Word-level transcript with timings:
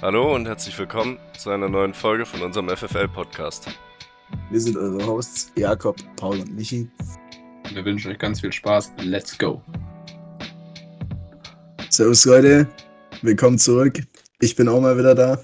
Hallo 0.00 0.32
und 0.32 0.46
herzlich 0.46 0.78
willkommen 0.78 1.18
zu 1.36 1.50
einer 1.50 1.68
neuen 1.68 1.92
Folge 1.92 2.24
von 2.24 2.40
unserem 2.42 2.68
FFL-Podcast. 2.68 3.66
Wir 4.48 4.60
sind 4.60 4.76
eure 4.76 5.04
Hosts 5.04 5.50
Jakob, 5.56 5.96
Paul 6.14 6.38
und 6.38 6.54
Michi. 6.54 6.88
Wir 7.72 7.84
wünschen 7.84 8.12
euch 8.12 8.18
ganz 8.18 8.40
viel 8.40 8.52
Spaß. 8.52 8.92
Let's 9.02 9.36
go. 9.36 9.60
Servus 11.90 12.24
Leute, 12.26 12.68
willkommen 13.22 13.58
zurück. 13.58 14.00
Ich 14.38 14.54
bin 14.54 14.68
auch 14.68 14.80
mal 14.80 14.96
wieder 14.96 15.16
da. 15.16 15.40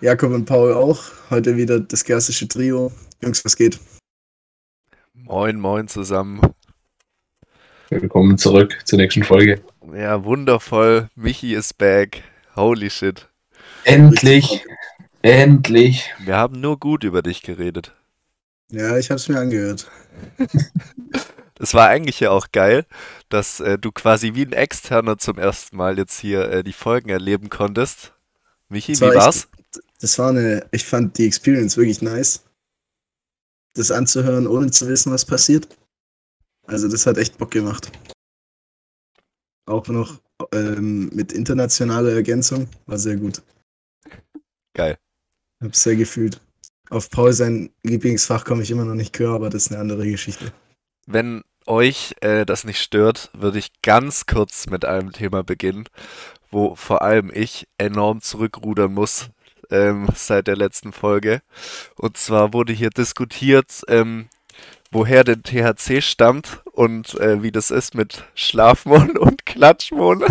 Jakob 0.00 0.32
und 0.32 0.46
Paul 0.46 0.72
auch. 0.72 0.98
Heute 1.28 1.54
wieder 1.58 1.80
das 1.80 2.04
klassische 2.04 2.48
Trio. 2.48 2.90
Jungs, 3.22 3.44
was 3.44 3.56
geht? 3.56 3.78
Moin, 5.12 5.60
moin 5.60 5.86
zusammen. 5.86 6.40
Willkommen 7.90 8.38
zurück 8.38 8.78
zur 8.86 8.96
nächsten 8.96 9.22
Folge. 9.22 9.60
Ja, 9.94 10.24
wundervoll. 10.24 11.10
Michi 11.14 11.52
ist 11.54 11.76
back. 11.76 12.22
Holy 12.56 12.90
shit. 12.90 13.28
Endlich, 13.84 14.64
endlich. 15.22 16.10
Wir 16.24 16.36
haben 16.36 16.60
nur 16.60 16.78
gut 16.78 17.04
über 17.04 17.22
dich 17.22 17.42
geredet. 17.42 17.94
Ja, 18.70 18.96
ich 18.96 19.10
hab's 19.10 19.28
mir 19.28 19.38
angehört. 19.38 19.90
Es 21.58 21.74
war 21.74 21.86
eigentlich 21.86 22.18
ja 22.18 22.30
auch 22.30 22.48
geil, 22.50 22.86
dass 23.28 23.60
äh, 23.60 23.78
du 23.78 23.92
quasi 23.92 24.34
wie 24.34 24.44
ein 24.44 24.52
Externer 24.52 25.16
zum 25.18 25.38
ersten 25.38 25.76
Mal 25.76 25.96
jetzt 25.96 26.18
hier 26.18 26.50
äh, 26.50 26.64
die 26.64 26.72
Folgen 26.72 27.08
erleben 27.08 27.50
konntest. 27.50 28.12
Michi, 28.68 28.92
Das 28.92 29.00
wie 29.00 29.04
war 29.04 29.12
echt- 29.12 29.20
war's? 29.22 29.48
Das 30.00 30.18
war 30.18 30.30
eine, 30.30 30.66
ich 30.72 30.84
fand 30.84 31.18
die 31.18 31.26
Experience 31.26 31.76
wirklich 31.76 32.02
nice. 32.02 32.42
Das 33.74 33.92
anzuhören, 33.92 34.48
ohne 34.48 34.72
zu 34.72 34.88
wissen, 34.88 35.12
was 35.12 35.24
passiert. 35.24 35.68
Also, 36.66 36.88
das 36.88 37.06
hat 37.06 37.16
echt 37.16 37.38
Bock 37.38 37.52
gemacht. 37.52 37.92
Auch 39.66 39.86
noch 39.86 40.18
ähm, 40.52 41.10
mit 41.12 41.32
internationaler 41.32 42.12
Ergänzung. 42.12 42.68
War 42.86 42.98
sehr 42.98 43.16
gut. 43.16 43.42
Geil. 44.74 44.96
Hab's 45.62 45.82
sehr 45.82 45.96
gefühlt. 45.96 46.40
Auf 46.90 47.10
Paul 47.10 47.32
sein 47.32 47.70
Lieblingsfach 47.82 48.44
komme 48.44 48.62
ich 48.62 48.70
immer 48.70 48.84
noch 48.84 48.94
nicht 48.94 49.12
klar, 49.12 49.34
aber 49.34 49.50
das 49.50 49.64
ist 49.64 49.72
eine 49.72 49.80
andere 49.80 50.06
Geschichte. 50.10 50.52
Wenn 51.06 51.42
euch 51.66 52.14
äh, 52.20 52.44
das 52.44 52.64
nicht 52.64 52.82
stört, 52.82 53.30
würde 53.32 53.58
ich 53.58 53.70
ganz 53.82 54.26
kurz 54.26 54.66
mit 54.66 54.84
einem 54.84 55.12
Thema 55.12 55.42
beginnen, 55.42 55.88
wo 56.50 56.74
vor 56.74 57.02
allem 57.02 57.30
ich 57.32 57.66
enorm 57.78 58.20
zurückrudern 58.20 58.92
muss 58.92 59.30
ähm, 59.70 60.08
seit 60.14 60.46
der 60.46 60.56
letzten 60.56 60.92
Folge. 60.92 61.42
Und 61.96 62.16
zwar 62.16 62.52
wurde 62.52 62.72
hier 62.72 62.90
diskutiert, 62.90 63.82
ähm, 63.88 64.28
woher 64.90 65.24
denn 65.24 65.42
THC 65.42 66.02
stammt 66.02 66.61
und 66.72 67.14
äh, 67.20 67.42
wie 67.42 67.52
das 67.52 67.70
ist 67.70 67.94
mit 67.94 68.24
Schlafmond 68.34 69.18
und 69.18 69.46
Klatschmond. 69.46 70.24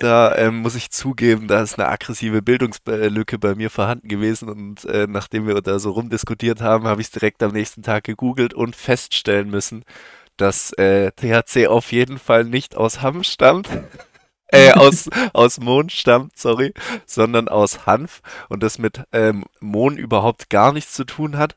Da 0.00 0.34
ähm, 0.36 0.60
muss 0.60 0.76
ich 0.76 0.90
zugeben, 0.90 1.46
da 1.46 1.60
ist 1.60 1.78
eine 1.78 1.88
aggressive 1.88 2.40
Bildungslücke 2.40 3.38
bei 3.38 3.54
mir 3.54 3.68
vorhanden 3.68 4.08
gewesen 4.08 4.48
und 4.48 4.86
äh, 4.86 5.06
nachdem 5.06 5.46
wir 5.46 5.60
da 5.60 5.78
so 5.78 5.90
rumdiskutiert 5.90 6.62
haben, 6.62 6.86
habe 6.86 7.02
ich 7.02 7.08
es 7.08 7.10
direkt 7.10 7.42
am 7.42 7.52
nächsten 7.52 7.82
Tag 7.82 8.04
gegoogelt 8.04 8.54
und 8.54 8.74
feststellen 8.74 9.50
müssen, 9.50 9.84
dass 10.38 10.72
äh, 10.78 11.12
THC 11.12 11.66
auf 11.66 11.92
jeden 11.92 12.18
Fall 12.18 12.44
nicht 12.44 12.76
aus 12.76 13.02
Hanf 13.02 13.26
stammt, 13.26 13.68
äh, 14.48 14.72
aus, 14.72 15.10
aus 15.34 15.60
Mohn 15.60 15.90
stammt, 15.90 16.38
sorry, 16.38 16.72
sondern 17.04 17.48
aus 17.48 17.84
Hanf 17.84 18.22
und 18.48 18.62
das 18.62 18.78
mit 18.78 19.02
ähm, 19.12 19.44
Mohn 19.60 19.98
überhaupt 19.98 20.48
gar 20.48 20.72
nichts 20.72 20.94
zu 20.94 21.04
tun 21.04 21.36
hat. 21.36 21.56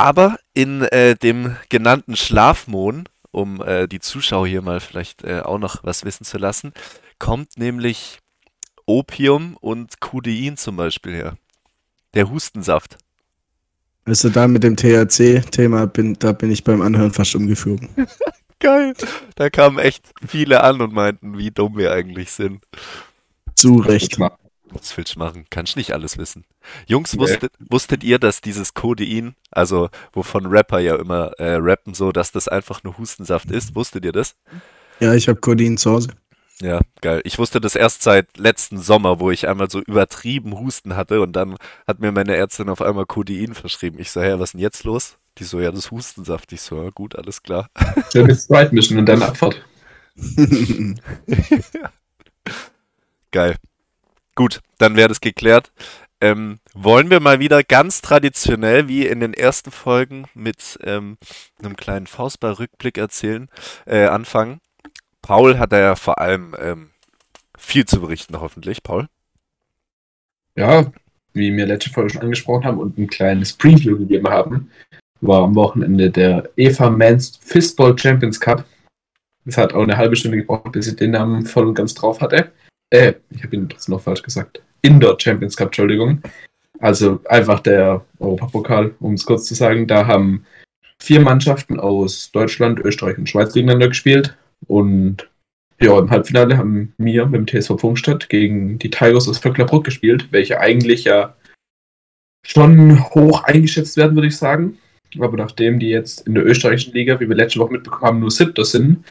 Aber 0.00 0.38
in 0.54 0.80
äh, 0.80 1.14
dem 1.14 1.56
genannten 1.68 2.16
Schlafmohn, 2.16 3.06
um 3.32 3.60
äh, 3.60 3.86
die 3.86 4.00
Zuschauer 4.00 4.46
hier 4.46 4.62
mal 4.62 4.80
vielleicht 4.80 5.24
äh, 5.24 5.40
auch 5.40 5.58
noch 5.58 5.84
was 5.84 6.06
wissen 6.06 6.24
zu 6.24 6.38
lassen, 6.38 6.72
kommt 7.18 7.58
nämlich 7.58 8.18
Opium 8.86 9.58
und 9.60 10.00
Codein 10.00 10.56
zum 10.56 10.76
Beispiel 10.76 11.12
her. 11.12 11.36
Der 12.14 12.30
Hustensaft. 12.30 12.96
Also 14.06 14.30
da 14.30 14.48
mit 14.48 14.62
dem 14.62 14.74
THC-Thema 14.74 15.86
bin, 15.86 16.14
da 16.18 16.32
bin 16.32 16.50
ich 16.50 16.64
beim 16.64 16.80
Anhören 16.80 17.12
fast 17.12 17.34
umgeflogen. 17.34 17.90
Geil. 18.58 18.94
Da 19.34 19.50
kamen 19.50 19.78
echt 19.78 20.14
viele 20.26 20.64
an 20.64 20.80
und 20.80 20.94
meinten, 20.94 21.36
wie 21.36 21.50
dumm 21.50 21.76
wir 21.76 21.92
eigentlich 21.92 22.30
sind. 22.30 22.64
Zu 23.54 23.76
Recht. 23.76 24.18
Was 24.72 24.96
willst 24.96 25.16
du 25.16 25.18
machen? 25.18 25.46
Kannst 25.50 25.76
nicht 25.76 25.92
alles 25.92 26.16
wissen. 26.18 26.44
Jungs, 26.86 27.14
Nee. 27.14 27.20
wusstet, 27.20 27.52
wusstet 27.58 28.04
ihr, 28.04 28.18
dass 28.18 28.40
dieses 28.40 28.74
Codein, 28.74 29.34
also 29.50 29.88
wovon 30.12 30.46
Rapper 30.46 30.78
ja 30.78 30.96
immer 30.96 31.32
äh, 31.38 31.54
rappen, 31.58 31.94
so, 31.94 32.12
dass 32.12 32.30
das 32.32 32.46
einfach 32.48 32.82
nur 32.84 32.96
Hustensaft 32.98 33.50
ist? 33.50 33.74
Wusstet 33.74 34.04
ihr 34.04 34.12
das? 34.12 34.36
Ja, 35.00 35.14
ich 35.14 35.28
habe 35.28 35.40
Codein 35.40 35.76
zu 35.76 35.90
Hause. 35.90 36.08
Ja, 36.62 36.80
geil. 37.00 37.22
Ich 37.24 37.38
wusste 37.38 37.58
das 37.60 37.74
erst 37.74 38.02
seit 38.02 38.36
letzten 38.36 38.78
Sommer, 38.78 39.18
wo 39.18 39.30
ich 39.30 39.48
einmal 39.48 39.70
so 39.70 39.80
übertrieben 39.80 40.58
Husten 40.58 40.94
hatte 40.94 41.22
und 41.22 41.32
dann 41.32 41.56
hat 41.86 42.00
mir 42.00 42.12
meine 42.12 42.36
Ärztin 42.36 42.68
auf 42.68 42.82
einmal 42.82 43.06
Codein 43.06 43.54
verschrieben. 43.54 43.98
Ich 43.98 44.10
so, 44.10 44.20
hä, 44.20 44.34
was 44.34 44.50
ist 44.50 44.52
denn 44.52 44.60
jetzt 44.60 44.84
los? 44.84 45.16
Die 45.38 45.44
so, 45.44 45.58
ja, 45.58 45.70
das 45.72 45.90
Hustensaft. 45.90 46.52
Ich 46.52 46.60
so, 46.60 46.82
ja, 46.82 46.90
gut, 46.90 47.16
alles 47.16 47.42
klar. 47.42 47.70
Schön 48.12 48.26
mit 48.26 48.38
Sprite 48.38 48.74
mischen 48.74 48.98
und 48.98 49.06
dann 49.06 49.22
Abfahrt. 49.22 49.64
Geil. 53.30 53.56
Gut, 54.34 54.60
dann 54.78 54.96
wäre 54.96 55.08
das 55.08 55.20
geklärt. 55.20 55.72
Ähm, 56.22 56.58
wollen 56.74 57.08
wir 57.10 57.20
mal 57.20 57.40
wieder 57.40 57.62
ganz 57.62 58.02
traditionell, 58.02 58.88
wie 58.88 59.06
in 59.06 59.20
den 59.20 59.32
ersten 59.32 59.70
Folgen, 59.70 60.26
mit 60.34 60.78
ähm, 60.82 61.16
einem 61.62 61.76
kleinen 61.76 62.06
Faustball-Rückblick 62.06 62.98
erzählen, 62.98 63.48
äh, 63.86 64.04
anfangen. 64.04 64.60
Paul 65.22 65.58
hat 65.58 65.72
da 65.72 65.80
ja 65.80 65.96
vor 65.96 66.18
allem 66.18 66.54
ähm, 66.60 66.90
viel 67.56 67.86
zu 67.86 68.00
berichten, 68.00 68.40
hoffentlich. 68.40 68.82
Paul? 68.82 69.08
Ja, 70.56 70.92
wie 71.32 71.56
wir 71.56 71.66
letzte 71.66 71.90
Folge 71.90 72.10
schon 72.10 72.22
angesprochen 72.22 72.64
haben 72.64 72.78
und 72.78 72.98
ein 72.98 73.06
kleines 73.06 73.52
Preview 73.52 73.98
gegeben 73.98 74.28
haben, 74.28 74.70
war 75.20 75.44
am 75.44 75.54
Wochenende 75.54 76.10
der 76.10 76.48
Eva 76.56 76.90
Men's 76.90 77.38
Fistball 77.42 77.96
Champions 77.98 78.40
Cup. 78.40 78.64
Es 79.46 79.56
hat 79.56 79.72
auch 79.72 79.82
eine 79.82 79.96
halbe 79.96 80.16
Stunde 80.16 80.38
gebraucht, 80.38 80.72
bis 80.72 80.86
ich 80.86 80.96
den 80.96 81.12
Namen 81.12 81.46
voll 81.46 81.66
und 81.68 81.74
ganz 81.74 81.94
drauf 81.94 82.20
hatte. 82.20 82.52
Äh, 82.90 83.14
ich 83.30 83.42
habe 83.42 83.56
ihn 83.56 83.68
trotzdem 83.68 83.94
noch 83.94 84.02
falsch 84.02 84.22
gesagt. 84.22 84.62
Indoor 84.82 85.18
Champions 85.18 85.56
Cup, 85.56 85.68
Entschuldigung. 85.68 86.20
Also 86.80 87.20
einfach 87.26 87.60
der 87.60 88.04
Europapokal, 88.18 88.94
um 89.00 89.14
es 89.14 89.26
kurz 89.26 89.46
zu 89.46 89.54
sagen. 89.54 89.86
Da 89.86 90.06
haben 90.06 90.44
vier 90.98 91.20
Mannschaften 91.20 91.78
aus 91.78 92.30
Deutschland, 92.32 92.80
Österreich 92.80 93.18
und 93.18 93.28
Schweiz 93.28 93.52
gegeneinander 93.52 93.88
gespielt. 93.88 94.36
Und 94.66 95.28
ja, 95.80 95.98
im 95.98 96.10
Halbfinale 96.10 96.58
haben 96.58 96.92
wir 96.98 97.26
mit 97.26 97.52
dem 97.52 97.60
TSV 97.60 97.76
Pfungstadt 97.78 98.28
gegen 98.28 98.78
die 98.78 98.90
Tigers 98.90 99.28
aus 99.28 99.38
Vöcklerbruck 99.38 99.84
gespielt, 99.84 100.28
welche 100.30 100.60
eigentlich 100.60 101.04
ja 101.04 101.34
schon 102.46 103.02
hoch 103.14 103.44
eingeschätzt 103.44 103.96
werden, 103.96 104.14
würde 104.14 104.28
ich 104.28 104.36
sagen. 104.36 104.78
Aber 105.18 105.36
nachdem 105.36 105.80
die 105.80 105.88
jetzt 105.88 106.26
in 106.26 106.34
der 106.34 106.46
österreichischen 106.46 106.94
Liga, 106.94 107.18
wie 107.18 107.28
wir 107.28 107.36
letzte 107.36 107.58
Woche 107.60 107.72
mitbekommen 107.72 108.04
haben, 108.04 108.20
nur 108.20 108.30
siebter 108.30 108.64
sind, 108.64 109.04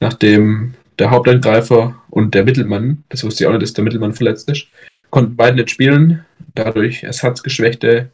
nachdem 0.00 0.74
der 0.98 1.10
Hauptangreifer 1.10 2.00
und 2.10 2.34
der 2.34 2.44
Mittelmann, 2.44 3.04
das 3.08 3.24
wusste 3.24 3.44
ich 3.44 3.48
auch 3.48 3.52
nicht, 3.52 3.62
dass 3.62 3.72
der 3.72 3.84
Mittelmann 3.84 4.14
verletzt 4.14 4.48
ist, 4.50 4.68
konnten 5.10 5.36
beide 5.36 5.56
nicht 5.56 5.70
spielen. 5.70 6.24
Dadurch 6.54 7.02
ersatzgeschwächte 7.02 8.10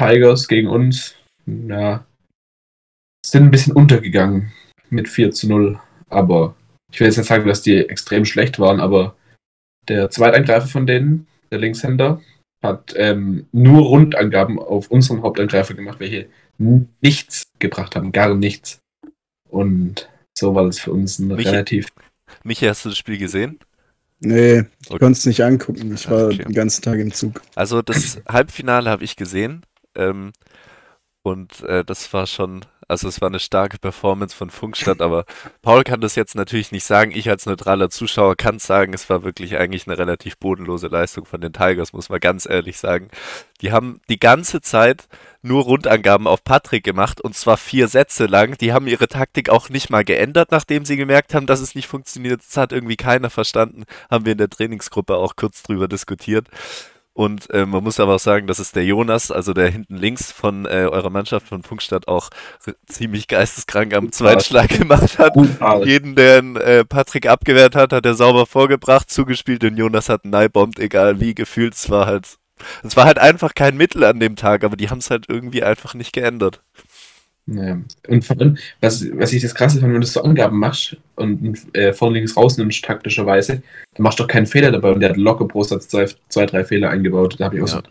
Tigers 0.00 0.48
gegen 0.48 0.68
uns, 0.68 1.14
ja, 1.46 2.04
sind 3.24 3.44
ein 3.44 3.50
bisschen 3.50 3.74
untergegangen 3.74 4.52
mit 4.90 5.08
4 5.08 5.30
zu 5.32 5.48
0. 5.48 5.78
Aber 6.08 6.54
ich 6.92 7.00
will 7.00 7.06
jetzt 7.06 7.16
nicht 7.16 7.26
sagen, 7.26 7.46
dass 7.46 7.62
die 7.62 7.76
extrem 7.76 8.24
schlecht 8.24 8.58
waren, 8.58 8.80
aber 8.80 9.16
der 9.88 10.10
Zweitangreifer 10.10 10.66
von 10.66 10.86
denen, 10.86 11.26
der 11.50 11.58
Linkshänder, 11.58 12.20
hat 12.62 12.94
ähm, 12.96 13.46
nur 13.52 13.82
Rundangaben 13.82 14.58
auf 14.58 14.90
unseren 14.90 15.22
Hauptangreifer 15.22 15.74
gemacht, 15.74 15.98
welche 16.00 16.28
nichts 17.00 17.42
gebracht 17.58 17.96
haben, 17.96 18.12
gar 18.12 18.34
nichts. 18.34 18.78
Und 19.50 20.08
so 20.38 20.54
war 20.54 20.64
das 20.64 20.78
für 20.78 20.92
uns 20.92 21.18
ein 21.18 21.32
Michi- 21.32 21.48
relativ. 21.50 21.88
Michi, 22.44 22.66
hast 22.66 22.84
du 22.84 22.88
das 22.90 22.98
Spiel 22.98 23.18
gesehen? 23.18 23.58
Nee, 24.20 24.64
ich 24.80 24.90
Okay. 24.90 24.98
konnte 24.98 25.18
es 25.18 25.26
nicht 25.26 25.42
angucken. 25.42 25.92
Ich 25.94 26.08
war 26.08 26.32
Okay. 26.32 26.44
den 26.44 26.54
ganzen 26.54 26.82
Tag 26.82 26.98
im 27.00 27.12
Zug. 27.12 27.42
Also 27.54 27.82
das 27.82 28.20
Halbfinale 28.28 28.90
habe 28.90 29.04
ich 29.04 29.16
gesehen 29.16 29.64
ähm, 29.94 30.32
und 31.22 31.62
äh, 31.62 31.84
das 31.84 32.12
war 32.12 32.26
schon, 32.26 32.64
also 32.92 33.08
es 33.08 33.22
war 33.22 33.28
eine 33.28 33.40
starke 33.40 33.78
Performance 33.78 34.36
von 34.36 34.50
Funkstadt, 34.50 35.00
aber 35.00 35.24
Paul 35.62 35.82
kann 35.82 36.02
das 36.02 36.14
jetzt 36.14 36.34
natürlich 36.34 36.72
nicht 36.72 36.84
sagen. 36.84 37.10
Ich 37.14 37.30
als 37.30 37.46
neutraler 37.46 37.88
Zuschauer 37.88 38.36
kann 38.36 38.58
sagen, 38.58 38.92
es 38.92 39.08
war 39.08 39.24
wirklich 39.24 39.56
eigentlich 39.56 39.86
eine 39.86 39.96
relativ 39.96 40.36
bodenlose 40.36 40.88
Leistung 40.88 41.24
von 41.24 41.40
den 41.40 41.54
Tigers, 41.54 41.94
muss 41.94 42.10
man 42.10 42.20
ganz 42.20 42.46
ehrlich 42.46 42.76
sagen. 42.76 43.08
Die 43.62 43.72
haben 43.72 44.02
die 44.10 44.20
ganze 44.20 44.60
Zeit 44.60 45.08
nur 45.40 45.62
Rundangaben 45.62 46.26
auf 46.26 46.44
Patrick 46.44 46.84
gemacht 46.84 47.20
und 47.20 47.34
zwar 47.34 47.56
vier 47.56 47.88
Sätze 47.88 48.26
lang. 48.26 48.58
Die 48.58 48.74
haben 48.74 48.86
ihre 48.86 49.08
Taktik 49.08 49.48
auch 49.48 49.70
nicht 49.70 49.88
mal 49.88 50.04
geändert, 50.04 50.50
nachdem 50.50 50.84
sie 50.84 50.98
gemerkt 50.98 51.34
haben, 51.34 51.46
dass 51.46 51.60
es 51.60 51.74
nicht 51.74 51.88
funktioniert. 51.88 52.42
Das 52.46 52.58
hat 52.58 52.72
irgendwie 52.72 52.96
keiner 52.96 53.30
verstanden. 53.30 53.84
Haben 54.10 54.26
wir 54.26 54.32
in 54.32 54.38
der 54.38 54.50
Trainingsgruppe 54.50 55.16
auch 55.16 55.34
kurz 55.34 55.62
drüber 55.62 55.88
diskutiert. 55.88 56.46
Und 57.14 57.50
äh, 57.50 57.66
man 57.66 57.84
muss 57.84 58.00
aber 58.00 58.14
auch 58.14 58.20
sagen, 58.20 58.46
dass 58.46 58.58
es 58.58 58.72
der 58.72 58.84
Jonas, 58.84 59.30
also 59.30 59.52
der 59.52 59.68
hinten 59.68 59.96
links 59.96 60.32
von 60.32 60.64
äh, 60.64 60.88
eurer 60.90 61.10
Mannschaft 61.10 61.46
von 61.46 61.62
Funkstadt 61.62 62.08
auch 62.08 62.30
ziemlich 62.86 63.28
geisteskrank 63.28 63.92
am 63.94 64.12
zweiten 64.12 64.40
Schlag 64.40 64.70
gemacht 64.70 65.18
hat. 65.18 65.34
Brutal. 65.34 65.86
Jeden, 65.86 66.14
der 66.14 66.38
äh, 66.38 66.84
Patrick 66.86 67.26
abgewehrt 67.26 67.74
hat, 67.74 67.92
hat 67.92 68.06
er 68.06 68.14
sauber 68.14 68.46
vorgebracht, 68.46 69.10
zugespielt 69.10 69.62
und 69.64 69.76
Jonas 69.76 70.08
hat 70.08 70.24
einen 70.24 70.30
Neibombt, 70.30 70.78
egal 70.78 71.20
wie, 71.20 71.34
gefühlt. 71.34 71.74
Es 71.74 71.90
war 71.90 72.06
halt, 72.06 72.38
es 72.82 72.96
war 72.96 73.04
halt 73.04 73.18
einfach 73.18 73.54
kein 73.54 73.76
Mittel 73.76 74.04
an 74.04 74.18
dem 74.18 74.36
Tag, 74.36 74.64
aber 74.64 74.76
die 74.76 74.88
haben 74.88 74.98
es 74.98 75.10
halt 75.10 75.26
irgendwie 75.28 75.62
einfach 75.62 75.92
nicht 75.92 76.14
geändert. 76.14 76.62
Ja. 77.46 77.80
Und 78.08 78.24
vor 78.24 78.38
allem, 78.38 78.56
was, 78.80 79.04
was 79.14 79.32
ich 79.32 79.42
das 79.42 79.54
krasse 79.54 79.80
fand, 79.80 79.92
wenn 79.92 80.00
du 80.00 80.06
so 80.06 80.22
Angaben 80.22 80.58
machst 80.58 80.96
und 81.16 81.74
äh, 81.74 81.92
vorne 81.92 82.18
links 82.18 82.36
rausnimmst, 82.36 82.84
taktischerweise, 82.84 83.62
dann 83.94 84.02
machst 84.02 84.18
du 84.18 84.22
doch 84.22 84.28
keinen 84.28 84.46
Fehler 84.46 84.70
dabei 84.70 84.92
und 84.92 85.00
der 85.00 85.10
hat 85.10 85.16
locker 85.16 85.48
pro 85.48 85.62
Satz 85.64 85.88
zwei, 85.88 86.06
zwei 86.28 86.46
drei 86.46 86.64
Fehler 86.64 86.90
eingebaut. 86.90 87.36
Da 87.38 87.46
habe 87.46 87.56
ich 87.56 87.62
auch 87.62 87.68
so, 87.68 87.78
Ja, 87.78 87.82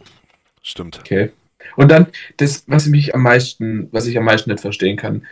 stimmt. 0.61 0.99
okay. 0.99 1.31
Und 1.75 1.91
dann, 1.91 2.07
das, 2.37 2.63
was 2.67 2.87
mich 2.87 3.13
am 3.13 3.23
meisten, 3.23 3.89
was 3.91 4.07
ich 4.07 4.17
am 4.17 4.25
meisten 4.25 4.49
nicht 4.49 4.61
verstehen 4.61 4.97
kann, 4.97 5.25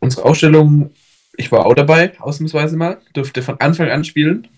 unsere 0.00 0.24
Ausstellung, 0.24 0.90
ich 1.36 1.50
war 1.50 1.66
auch 1.66 1.74
dabei, 1.74 2.18
ausnahmsweise 2.20 2.76
mal, 2.76 3.00
durfte 3.12 3.42
von 3.42 3.60
Anfang 3.60 3.90
an 3.90 4.04
spielen. 4.04 4.48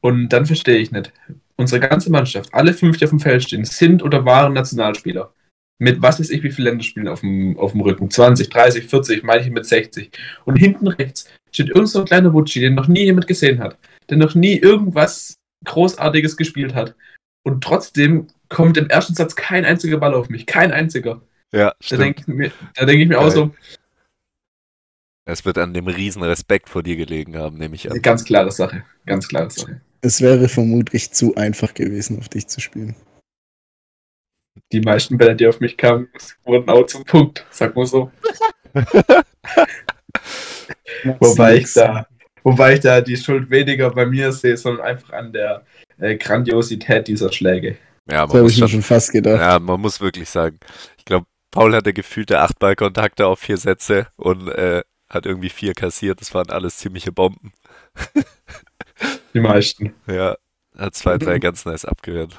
Und 0.00 0.28
dann 0.28 0.44
verstehe 0.46 0.78
ich 0.78 0.92
nicht. 0.92 1.12
Unsere 1.56 1.80
ganze 1.80 2.10
Mannschaft, 2.10 2.52
alle 2.52 2.74
fünf, 2.74 2.98
die 2.98 3.04
auf 3.04 3.10
dem 3.10 3.20
Feld 3.20 3.42
stehen, 3.44 3.64
sind 3.64 4.02
oder 4.02 4.24
waren 4.24 4.52
Nationalspieler. 4.52 5.32
Mit 5.78 6.00
was 6.02 6.20
weiß 6.20 6.30
ich, 6.30 6.42
wie 6.42 6.50
viele 6.50 6.70
Länderspielen 6.70 7.08
auf 7.08 7.20
dem, 7.20 7.58
auf 7.58 7.72
dem 7.72 7.80
Rücken. 7.80 8.10
20, 8.10 8.48
30, 8.48 8.86
40, 8.86 9.22
manche 9.24 9.50
mit 9.50 9.66
60. 9.66 10.10
Und 10.44 10.56
hinten 10.56 10.86
rechts 10.86 11.28
steht 11.50 11.68
irgend 11.70 11.88
so 11.88 12.00
ein 12.00 12.04
kleiner 12.04 12.32
Wutschi, 12.32 12.60
den 12.60 12.74
noch 12.74 12.86
nie 12.88 13.04
jemand 13.04 13.26
gesehen 13.26 13.58
hat. 13.58 13.76
Der 14.08 14.16
noch 14.16 14.34
nie 14.34 14.56
irgendwas 14.56 15.36
Großartiges 15.64 16.36
gespielt 16.36 16.74
hat. 16.74 16.94
Und 17.42 17.64
trotzdem 17.64 18.28
kommt 18.48 18.76
im 18.76 18.88
ersten 18.88 19.14
Satz 19.14 19.34
kein 19.34 19.64
einziger 19.64 19.98
Ball 19.98 20.14
auf 20.14 20.28
mich. 20.28 20.46
Kein 20.46 20.70
einziger. 20.72 21.20
Ja, 21.52 21.70
Da 21.70 21.74
stimmt. 21.80 22.02
denke 22.02 22.20
ich 22.20 22.26
mir, 22.28 22.52
da 22.74 22.84
denk 22.84 23.00
ich 23.00 23.08
mir 23.08 23.18
auch 23.20 23.30
so, 23.30 23.54
Es 25.26 25.44
wird 25.44 25.58
an 25.58 25.72
dem 25.74 25.86
riesen 25.88 26.22
Respekt 26.22 26.68
vor 26.68 26.82
dir 26.82 26.96
gelegen 26.96 27.36
haben, 27.36 27.58
nehme 27.58 27.74
ich 27.74 27.90
an. 27.90 28.00
ganz 28.02 28.24
klare 28.24 28.50
Sache. 28.52 28.84
Ganz 29.06 29.26
klare 29.28 29.50
Sache. 29.50 29.80
Es 30.02 30.20
wäre 30.20 30.48
vermutlich 30.48 31.10
zu 31.12 31.34
einfach 31.34 31.72
gewesen, 31.74 32.18
auf 32.18 32.28
dich 32.28 32.46
zu 32.46 32.60
spielen. 32.60 32.94
Die 34.74 34.80
meisten 34.80 35.16
Bälle, 35.16 35.36
die 35.36 35.46
auf 35.46 35.60
mich 35.60 35.76
kamen, 35.76 36.08
wurden 36.44 36.68
auch 36.68 36.84
zum 36.86 37.04
Punkt, 37.04 37.46
sag 37.50 37.76
mal 37.76 37.86
so. 37.86 38.10
Wobei 41.20 41.56
ich 41.58 41.72
da, 41.72 42.06
wobei 42.42 42.74
ich 42.74 42.80
da 42.80 43.00
die 43.00 43.16
Schuld 43.16 43.50
weniger 43.50 43.90
bei 43.90 44.04
mir 44.04 44.32
sehe, 44.32 44.56
sondern 44.56 44.84
einfach 44.84 45.12
an 45.12 45.32
der 45.32 45.64
äh, 45.98 46.16
Grandiosität 46.16 47.06
dieser 47.06 47.30
Schläge. 47.32 47.76
Ja, 48.10 48.26
Das 48.26 48.32
man 48.32 48.42
habe 48.42 48.42
muss 48.42 48.52
ich 48.52 48.58
mir 48.58 48.68
schon, 48.68 48.68
schon 48.68 48.82
fast 48.82 49.12
gedacht. 49.12 49.40
ja, 49.40 49.58
man 49.60 49.80
muss 49.80 50.00
wirklich 50.00 50.28
sagen. 50.28 50.58
Ich 50.98 51.04
glaube, 51.04 51.26
Paul 51.52 51.72
hatte 51.74 51.92
gefühlte 51.92 52.40
acht 52.40 52.58
Ballkontakte 52.58 53.26
auf 53.28 53.38
vier 53.38 53.58
Sätze 53.58 54.08
und 54.16 54.48
äh, 54.48 54.82
hat 55.08 55.24
irgendwie 55.24 55.50
vier 55.50 55.72
kassiert. 55.74 56.20
Das 56.20 56.34
waren 56.34 56.50
alles 56.50 56.78
ziemliche 56.78 57.12
Bomben. 57.12 57.52
Die 59.34 59.40
meisten. 59.40 59.94
Ja, 60.08 60.36
hat 60.76 60.94
zwei, 60.96 61.16
drei 61.18 61.38
ganz 61.38 61.64
nice 61.64 61.84
abgewehrt. 61.84 62.36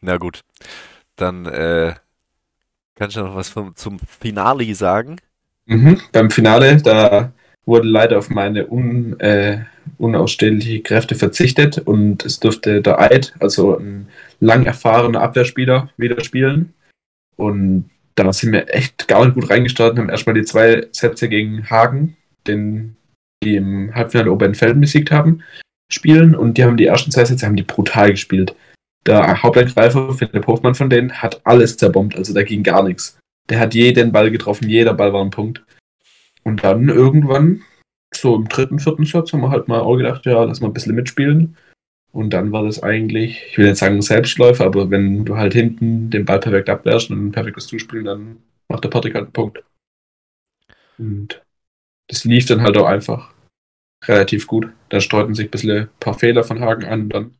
Na 0.00 0.16
gut, 0.18 0.42
dann 1.20 1.46
äh, 1.46 1.94
kannst 2.96 3.16
du 3.16 3.20
noch 3.20 3.34
was 3.34 3.48
vom, 3.48 3.74
zum 3.76 3.98
Finale 3.98 4.74
sagen? 4.74 5.16
Mhm. 5.66 6.00
Beim 6.12 6.30
Finale, 6.30 6.78
da 6.82 7.32
wurde 7.66 7.86
leider 7.86 8.18
auf 8.18 8.30
meine 8.30 8.66
un, 8.68 9.18
äh, 9.20 9.60
unausstehliche 9.98 10.80
Kräfte 10.80 11.14
verzichtet 11.14 11.78
und 11.78 12.24
es 12.24 12.40
durfte 12.40 12.80
der 12.80 13.00
Eid, 13.00 13.34
also 13.40 13.76
ein 13.76 14.08
lang 14.40 14.64
erfahrener 14.64 15.20
Abwehrspieler, 15.20 15.90
wieder 15.96 16.24
spielen. 16.24 16.72
Und 17.36 17.90
da 18.14 18.32
sind 18.32 18.52
wir 18.52 18.74
echt 18.74 19.06
gar 19.06 19.24
nicht 19.24 19.34
gut 19.34 19.50
reingestartet, 19.50 19.98
haben 19.98 20.08
erstmal 20.08 20.34
die 20.34 20.44
zwei 20.44 20.86
Sätze 20.92 21.28
gegen 21.28 21.68
Hagen, 21.70 22.16
den 22.46 22.96
die 23.44 23.56
im 23.56 23.94
Halbfinale 23.94 24.32
Oberfelden 24.32 24.80
besiegt 24.80 25.10
haben, 25.10 25.42
spielen 25.92 26.34
und 26.34 26.58
die 26.58 26.64
haben 26.64 26.76
die 26.76 26.86
ersten 26.86 27.10
zwei 27.10 27.24
Sätze 27.24 27.46
haben 27.46 27.56
die 27.56 27.62
brutal 27.62 28.10
gespielt. 28.10 28.54
Der 29.08 29.42
Hauptangreifer, 29.42 30.12
Philipp 30.12 30.46
Hofmann 30.46 30.74
von 30.74 30.90
denen, 30.90 31.10
hat 31.10 31.40
alles 31.44 31.78
zerbombt, 31.78 32.14
also 32.14 32.34
da 32.34 32.42
ging 32.42 32.62
gar 32.62 32.82
nichts. 32.82 33.18
Der 33.48 33.58
hat 33.58 33.72
jeden 33.72 34.12
Ball 34.12 34.30
getroffen, 34.30 34.68
jeder 34.68 34.92
Ball 34.92 35.14
war 35.14 35.24
ein 35.24 35.30
Punkt. 35.30 35.64
Und 36.44 36.62
dann 36.62 36.90
irgendwann, 36.90 37.62
so 38.14 38.36
im 38.36 38.48
dritten, 38.48 38.78
vierten 38.78 39.06
Satz, 39.06 39.32
haben 39.32 39.40
wir 39.40 39.48
halt 39.48 39.66
mal 39.66 39.80
auch 39.80 39.96
gedacht, 39.96 40.26
ja, 40.26 40.44
lass 40.44 40.60
mal 40.60 40.66
ein 40.66 40.74
bisschen 40.74 40.94
mitspielen. 40.94 41.56
Und 42.12 42.34
dann 42.34 42.52
war 42.52 42.64
das 42.64 42.82
eigentlich, 42.82 43.46
ich 43.48 43.56
will 43.56 43.68
nicht 43.68 43.78
sagen 43.78 44.02
Selbstläufer, 44.02 44.66
aber 44.66 44.90
wenn 44.90 45.24
du 45.24 45.38
halt 45.38 45.54
hinten 45.54 46.10
den 46.10 46.26
Ball 46.26 46.40
perfekt 46.40 46.68
abwehrst 46.68 47.10
und 47.10 47.28
ein 47.28 47.32
perfektes 47.32 47.66
Zuspielen, 47.66 48.04
dann 48.04 48.42
macht 48.68 48.84
der 48.84 48.90
Patrick 48.90 49.14
halt 49.14 49.24
einen 49.24 49.32
Punkt. 49.32 49.64
Und 50.98 51.42
das 52.08 52.24
lief 52.24 52.44
dann 52.44 52.60
halt 52.60 52.76
auch 52.76 52.86
einfach 52.86 53.32
relativ 54.04 54.46
gut. 54.46 54.70
Da 54.90 55.00
streuten 55.00 55.34
sich 55.34 55.46
ein 55.46 55.50
bisschen 55.50 55.70
ein 55.70 55.88
paar 55.98 56.18
Fehler 56.18 56.44
von 56.44 56.60
Hagen 56.60 56.84
an 56.84 57.08
dann 57.08 57.37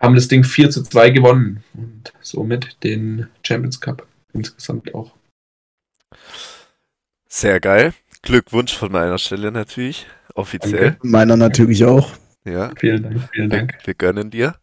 haben 0.00 0.14
das 0.14 0.28
Ding 0.28 0.44
4 0.44 0.70
zu 0.70 0.82
2 0.82 1.10
gewonnen 1.10 1.64
und 1.74 2.12
somit 2.20 2.82
den 2.84 3.28
Champions 3.42 3.80
Cup 3.80 4.06
insgesamt 4.32 4.94
auch. 4.94 5.12
Sehr 7.28 7.60
geil. 7.60 7.92
Glückwunsch 8.22 8.74
von 8.74 8.90
meiner 8.90 9.18
Stelle 9.18 9.52
natürlich. 9.52 10.06
Offiziell. 10.34 10.92
Danke. 10.92 11.06
Meiner 11.06 11.36
natürlich 11.36 11.84
auch. 11.84 12.12
Ja, 12.44 12.70
Vielen 12.78 13.02
Dank, 13.02 13.28
vielen 13.32 13.50
wir, 13.50 13.58
Dank. 13.58 13.78
wir 13.84 13.94
gönnen 13.94 14.30
dir. 14.30 14.54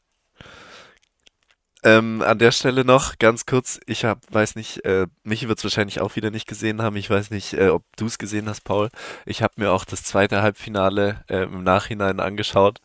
Ähm, 1.84 2.24
an 2.24 2.40
der 2.40 2.52
Stelle 2.52 2.84
noch 2.84 3.20
ganz 3.20 3.46
kurz, 3.46 3.80
ich 3.86 4.06
hab, 4.06 4.22
weiß 4.34 4.56
nicht, 4.56 4.84
äh, 4.86 5.06
Michi 5.24 5.48
wird 5.48 5.60
es 5.60 5.64
wahrscheinlich 5.64 6.02
auch 6.02 6.16
wieder 6.16 6.32
nicht 6.32 6.48
gesehen 6.48 6.82
haben. 6.82 6.96
Ich 6.96 7.12
weiß 7.12 7.30
nicht, 7.30 7.54
äh, 7.54 7.68
ob 7.68 7.84
du 7.96 8.08
es 8.08 8.18
gesehen 8.18 8.50
hast, 8.50 8.62
Paul. 8.64 8.90
Ich 9.28 9.44
habe 9.44 9.54
mir 9.58 9.72
auch 9.72 9.86
das 9.86 10.04
zweite 10.04 10.42
Halbfinale 10.42 11.24
äh, 11.30 11.44
im 11.44 11.64
Nachhinein 11.64 12.20
angeschaut 12.20 12.80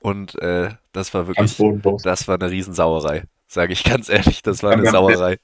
und 0.00 0.40
äh, 0.42 0.70
das 0.92 1.12
war 1.14 1.26
wirklich, 1.26 1.56
das 2.02 2.28
war 2.28 2.34
eine 2.40 2.50
Riesensauerei. 2.50 3.24
Sage 3.46 3.72
ich 3.72 3.84
ganz 3.84 4.08
ehrlich, 4.08 4.42
das 4.42 4.62
war 4.62 4.72
eine 4.72 4.82
wir 4.82 4.88
haben- 4.92 4.94
Sauerei. 5.12 5.38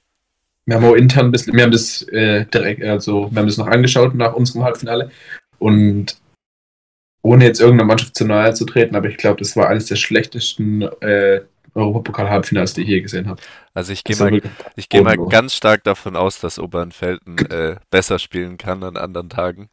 Wir 0.67 0.77
haben 0.77 0.85
auch 0.85 0.95
intern 0.95 1.27
ein 1.27 1.31
bisschen, 1.31 1.53
wir 1.55 1.63
haben 1.63 1.71
das 1.71 2.01
äh, 2.09 2.45
direkt, 2.45 2.83
also 2.83 3.29
wir 3.31 3.39
haben 3.39 3.47
das 3.47 3.57
noch 3.57 3.67
angeschaut 3.67 4.15
nach 4.15 4.33
unserem 4.33 4.63
Halbfinale 4.63 5.11
und 5.59 6.17
ohne 7.21 7.45
jetzt 7.45 7.59
irgendeiner 7.59 7.87
Mannschaft 7.87 8.15
zu 8.15 8.25
nahe 8.25 8.53
zu 8.53 8.65
treten, 8.65 8.95
aber 8.95 9.07
ich 9.09 9.17
glaube, 9.17 9.39
das 9.39 9.55
war 9.55 9.67
eines 9.69 9.85
der 9.85 9.95
schlechtesten 9.95 10.81
äh, 11.01 11.41
Europapokal-Halbfinals, 11.75 12.73
die 12.73 12.81
ich 12.81 12.87
je 12.87 13.01
gesehen 13.01 13.27
habe. 13.27 13.41
Also 13.73 13.93
ich 13.93 14.03
gehe 14.03 14.15
mal 14.15 14.41
Ich 14.75 14.89
gehe 14.89 15.01
mal 15.01 15.17
ganz 15.17 15.53
stark 15.53 15.83
davon 15.83 16.15
aus, 16.15 16.39
dass 16.39 16.57
Obernfelden 16.57 17.37
äh, 17.49 17.75
besser 17.91 18.17
spielen 18.17 18.57
kann 18.57 18.83
an 18.83 18.97
anderen 18.97 19.29
Tagen. 19.29 19.69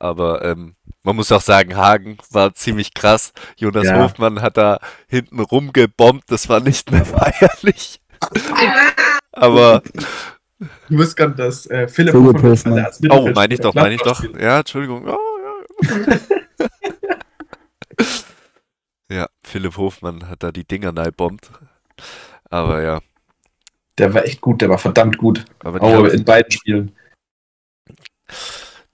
Aber 0.00 0.44
ähm, 0.44 0.76
man 1.02 1.16
muss 1.16 1.32
auch 1.32 1.40
sagen, 1.40 1.76
Hagen 1.76 2.18
war 2.30 2.54
ziemlich 2.54 2.94
krass. 2.94 3.32
Jonas 3.56 3.86
Ja. 3.86 4.02
Hofmann 4.02 4.40
hat 4.42 4.56
da 4.56 4.78
hinten 5.08 5.40
rumgebombt. 5.40 6.30
Das 6.30 6.48
war 6.48 6.60
nicht 6.60 6.90
mehr 6.90 7.04
feierlich. 7.04 8.00
Aber, 9.32 9.82
Du 10.88 10.98
wirst 10.98 11.16
gerade, 11.16 11.34
dass 11.34 11.66
äh, 11.66 11.86
Philipp 11.86 12.14
Hofmann- 12.14 12.86
oh, 13.10 13.30
meine 13.32 13.54
ich 13.54 13.60
doch, 13.60 13.74
meine 13.74 13.94
ich 13.94 14.00
doch. 14.02 14.22
Ja, 14.38 14.58
Entschuldigung. 14.58 15.06
Oh, 15.06 15.18
ja. 15.84 16.18
ja, 19.08 19.26
Philipp 19.44 19.76
Hofmann 19.76 20.28
hat 20.28 20.42
da 20.42 20.50
die 20.50 20.64
Dinger 20.64 20.92
bombt. 21.12 21.50
Aber 22.50 22.82
ja. 22.82 23.00
Der 23.98 24.14
war 24.14 24.24
echt 24.24 24.40
gut, 24.40 24.60
der 24.60 24.68
war 24.68 24.78
verdammt 24.78 25.18
gut. 25.18 25.44
aber 25.60 25.80
haben, 25.80 26.10
in 26.10 26.24
beiden 26.24 26.50
Spielen. 26.50 26.92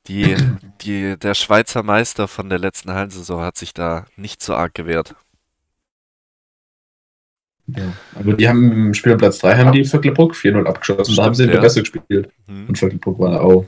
Die, 0.08 0.36
die, 0.82 1.16
der 1.18 1.34
Schweizer 1.34 1.82
Meister 1.82 2.28
von 2.28 2.48
der 2.48 2.58
letzten 2.58 2.92
Hallensaison 2.92 3.40
hat 3.42 3.56
sich 3.56 3.72
da 3.74 4.06
nicht 4.16 4.42
so 4.42 4.54
arg 4.54 4.74
gewehrt. 4.74 5.14
Ja. 7.66 7.94
Aber 8.14 8.34
die 8.34 8.46
haben 8.48 8.70
im 8.72 8.94
Spiel 8.94 9.12
um 9.12 9.18
Platz 9.18 9.38
3 9.38 9.56
haben 9.56 9.72
die 9.72 9.84
Vöcklerbruck 9.86 10.34
4-0 10.34 10.66
abgeschossen. 10.66 11.16
da 11.16 11.24
haben 11.24 11.34
sie 11.34 11.44
Stimmt, 11.44 11.54
ja. 11.54 11.60
besser 11.62 11.80
gespielt. 11.80 12.30
Hm, 12.46 12.68
Und 12.68 12.78
Vöcklerbruck 12.78 13.18
war 13.18 13.40
auch 13.40 13.66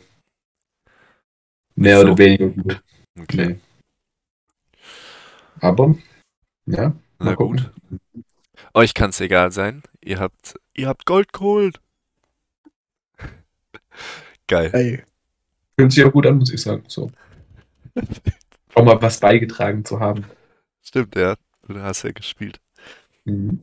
mehr 1.76 2.00
So. 2.00 2.06
oder 2.08 2.18
weniger 2.18 2.48
gut. 2.48 2.82
okay. 3.18 3.46
Nee. 3.46 3.56
Aber, 5.60 5.94
ja, 6.66 6.94
Na 7.18 7.34
gucken. 7.34 7.70
gut. 7.90 8.00
Euch 8.74 8.92
kann 8.92 9.08
es 9.10 9.20
egal 9.22 9.52
sein. 9.52 9.82
Ihr 10.02 10.18
habt, 10.20 10.56
ihr 10.74 10.88
habt 10.88 11.06
Gold 11.06 11.32
geholt. 11.32 11.80
Geil. 14.46 14.70
Ey, 14.74 15.02
Fühlt 15.78 15.92
sich 15.92 16.04
auch 16.04 16.12
gut 16.12 16.26
an, 16.26 16.38
muss 16.38 16.52
ich 16.52 16.60
sagen. 16.62 16.84
So. 16.88 17.10
Auch 18.74 18.84
mal 18.84 19.00
was 19.00 19.20
beigetragen 19.20 19.84
zu 19.84 20.00
haben. 20.00 20.24
Stimmt, 20.82 21.14
ja. 21.16 21.36
Du 21.66 21.80
hast 21.80 22.02
ja 22.02 22.12
gespielt. 22.12 22.60
Mhm. 23.24 23.60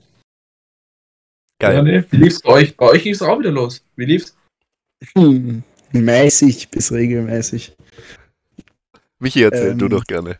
Geil. 1.59 1.75
Ja, 1.75 1.81
nee. 1.81 2.03
Wie 2.09 2.17
lief's 2.17 2.41
bei 2.41 2.51
euch? 2.51 2.77
Bei 2.77 2.87
euch 2.87 3.03
ging 3.03 3.13
es 3.13 3.21
auch 3.21 3.39
wieder 3.39 3.51
los. 3.51 3.83
Wie 3.95 4.05
lief's? 4.05 4.35
hm, 5.15 5.63
mäßig 5.91 6.69
bis 6.69 6.91
regelmäßig. 6.91 7.75
Michi, 9.19 9.43
erzähl 9.43 9.75
du 9.75 9.85
Ähm, 9.85 9.91
doch 9.91 10.03
gerne. 10.03 10.39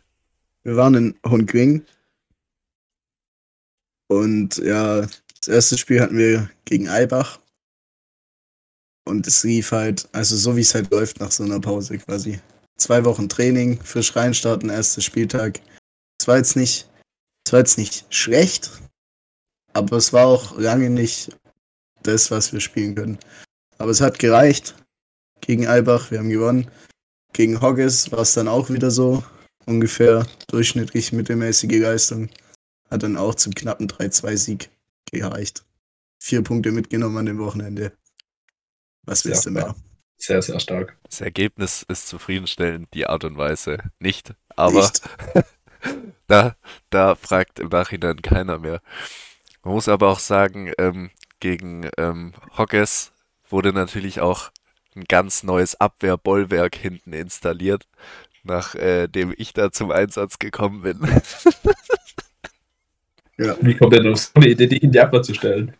Wir 0.62 0.76
waren 0.76 0.94
in 0.94 1.18
Hongring. 1.24 1.84
Und 4.08 4.58
ja, 4.58 5.00
Das 5.00 5.48
erste 5.48 5.78
Spiel 5.78 6.00
hatten 6.00 6.16
wir 6.18 6.50
gegen 6.64 6.88
Eibach. 6.88 7.40
Und 9.06 9.26
es 9.26 9.44
lief 9.44 9.72
halt, 9.72 10.08
also 10.12 10.36
so 10.36 10.56
wie 10.56 10.62
es 10.62 10.74
halt 10.74 10.90
läuft 10.90 11.20
nach 11.20 11.30
so 11.30 11.44
einer 11.44 11.60
Pause 11.60 11.98
quasi. 11.98 12.40
Zwei 12.76 13.04
Wochen 13.04 13.28
Training, 13.28 13.80
frisch 13.82 14.16
reinstarten, 14.16 14.70
erster 14.70 15.00
Spieltag. 15.00 15.60
Es 16.18 16.26
war 16.26 16.38
jetzt 16.38 16.56
nicht, 16.56 16.88
es 17.46 17.52
war 17.52 17.60
jetzt 17.60 17.78
nicht 17.78 18.06
schlecht, 18.12 18.70
aber 19.74 19.96
es 19.96 20.12
war 20.12 20.26
auch 20.26 20.56
lange 20.58 20.90
nicht 20.90 21.36
das, 22.02 22.30
was 22.30 22.52
wir 22.52 22.60
spielen 22.60 22.94
können. 22.94 23.18
Aber 23.78 23.90
es 23.90 24.00
hat 24.00 24.18
gereicht 24.18 24.74
gegen 25.40 25.66
Eibach, 25.66 26.10
wir 26.10 26.18
haben 26.18 26.30
gewonnen. 26.30 26.70
Gegen 27.32 27.60
Hogges 27.60 28.10
war 28.12 28.20
es 28.20 28.34
dann 28.34 28.48
auch 28.48 28.70
wieder 28.70 28.90
so, 28.90 29.22
ungefähr 29.66 30.26
durchschnittlich 30.48 31.12
mittelmäßige 31.12 31.80
Leistung. 31.80 32.30
Hat 32.90 33.02
dann 33.02 33.16
auch 33.16 33.34
zum 33.34 33.54
knappen 33.54 33.88
3-2-Sieg 33.88 34.70
gereicht. 35.10 35.64
Vier 36.22 36.42
Punkte 36.42 36.70
mitgenommen 36.70 37.18
an 37.18 37.26
dem 37.26 37.38
Wochenende. 37.38 37.92
Was 39.06 39.24
willst 39.24 39.46
du 39.46 39.50
mehr? 39.50 39.74
Sehr, 40.16 40.40
sehr 40.40 40.60
stark. 40.60 40.96
Das 41.02 41.20
Ergebnis 41.20 41.84
ist 41.88 42.08
zufriedenstellend, 42.08 42.88
die 42.94 43.06
Art 43.06 43.24
und 43.24 43.36
Weise 43.36 43.78
nicht. 43.98 44.34
Aber 44.56 44.80
Nicht. 44.80 45.02
da, 46.26 46.56
da 46.90 47.14
fragt 47.14 47.58
im 47.58 47.68
Nachhinein 47.68 48.22
keiner 48.22 48.58
mehr. 48.58 48.80
Man 49.62 49.74
muss 49.74 49.88
aber 49.88 50.08
auch 50.08 50.20
sagen, 50.20 50.72
ähm, 50.78 51.10
gegen 51.40 51.90
ähm, 51.98 52.32
Hogges 52.56 53.12
wurde 53.48 53.72
natürlich 53.72 54.20
auch 54.20 54.50
ein 54.94 55.04
ganz 55.08 55.42
neues 55.42 55.80
Abwehrbollwerk 55.80 56.76
hinten 56.76 57.12
installiert, 57.12 57.86
nachdem 58.44 59.34
ich 59.36 59.52
da 59.52 59.72
zum 59.72 59.90
Einsatz 59.90 60.38
gekommen 60.38 60.82
bin. 60.82 61.00
Ja. 63.36 63.56
Wie 63.60 63.74
kommt 63.74 63.92
denn 63.92 64.06
auf 64.06 64.18
so 64.18 64.30
eine 64.34 64.48
Idee, 64.48 64.66
dich 64.66 64.82
in 64.82 64.92
die 64.92 65.00
Abwehr 65.00 65.22
zu 65.22 65.34
stellen? 65.34 65.74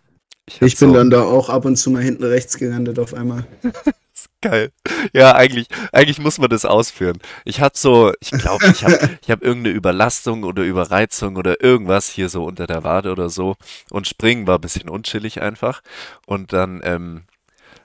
Ich, 0.47 0.61
Ich 0.61 0.79
bin 0.79 0.91
so- 0.91 0.95
dann 0.95 1.11
da 1.11 1.23
auch 1.23 1.49
ab 1.49 1.65
und 1.65 1.77
zu 1.77 1.91
mal 1.91 2.03
hinten 2.03 2.25
rechts 2.25 2.57
gelandet 2.59 2.99
auf 2.99 3.15
einmal. 3.15 3.47
Geil. 4.41 4.73
Ja, 5.15 5.35
eigentlich, 5.35 5.69
eigentlich 5.93 6.19
muss 6.19 6.39
man 6.39 6.51
das 6.51 6.67
ausführen. 6.67 7.19
Ich 7.47 7.63
hatte 7.63 7.79
so, 7.79 8.13
ich 8.21 8.31
glaube, 8.31 8.67
ich 8.67 8.85
habe 8.85 9.19
ich 9.23 9.31
hab 9.31 9.43
irgendeine 9.43 9.75
Überlastung 9.75 10.45
oder 10.45 10.63
Überreizung 10.63 11.37
oder 11.37 11.63
irgendwas 11.65 12.11
hier 12.11 12.29
so 12.29 12.45
unter 12.45 12.67
der 12.67 12.85
Wade 12.85 13.11
oder 13.11 13.31
so. 13.31 13.57
Und 13.91 14.07
springen 14.07 14.47
war 14.47 14.59
ein 14.59 14.61
bisschen 14.61 14.91
unchillig 14.91 15.41
einfach. 15.41 15.81
Und 16.27 16.53
dann 16.53 16.83
ähm, 16.85 17.23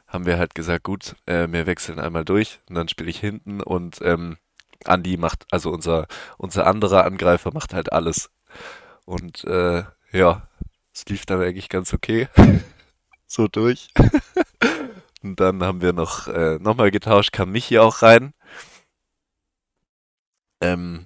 haben 0.07 0.25
wir 0.25 0.37
halt 0.37 0.53
gesagt, 0.53 0.83
gut, 0.83 1.15
äh, 1.27 1.47
wir 1.49 1.65
wechseln 1.65 1.97
einmal 1.99 2.25
durch 2.25 2.59
und 2.67 2.75
dann 2.75 2.89
spiele 2.89 3.09
ich 3.09 3.19
hinten 3.19 3.61
und 3.61 3.99
ähm, 4.01 4.35
Andi 4.85 5.15
macht, 5.17 5.45
also 5.51 5.71
unser, 5.71 6.07
unser 6.37 6.67
anderer 6.67 7.05
Angreifer 7.05 7.51
macht 7.53 7.73
halt 7.73 7.93
alles. 7.93 8.29
Und 9.05 9.45
äh, 9.45 9.83
ja, 10.11 10.48
es 10.99 11.05
lief 11.09 11.25
dann 11.25 11.41
eigentlich 11.41 11.69
ganz 11.69 11.93
okay. 11.93 12.27
so 13.27 13.47
durch. 13.47 13.89
Und 15.23 15.39
dann 15.39 15.63
haben 15.63 15.81
wir 15.81 15.93
noch 15.93 16.27
äh, 16.27 16.57
nochmal 16.59 16.91
getauscht, 16.91 17.31
kam 17.31 17.51
Michi 17.51 17.79
auch 17.79 18.01
rein. 18.01 18.33
Ähm, 20.61 21.05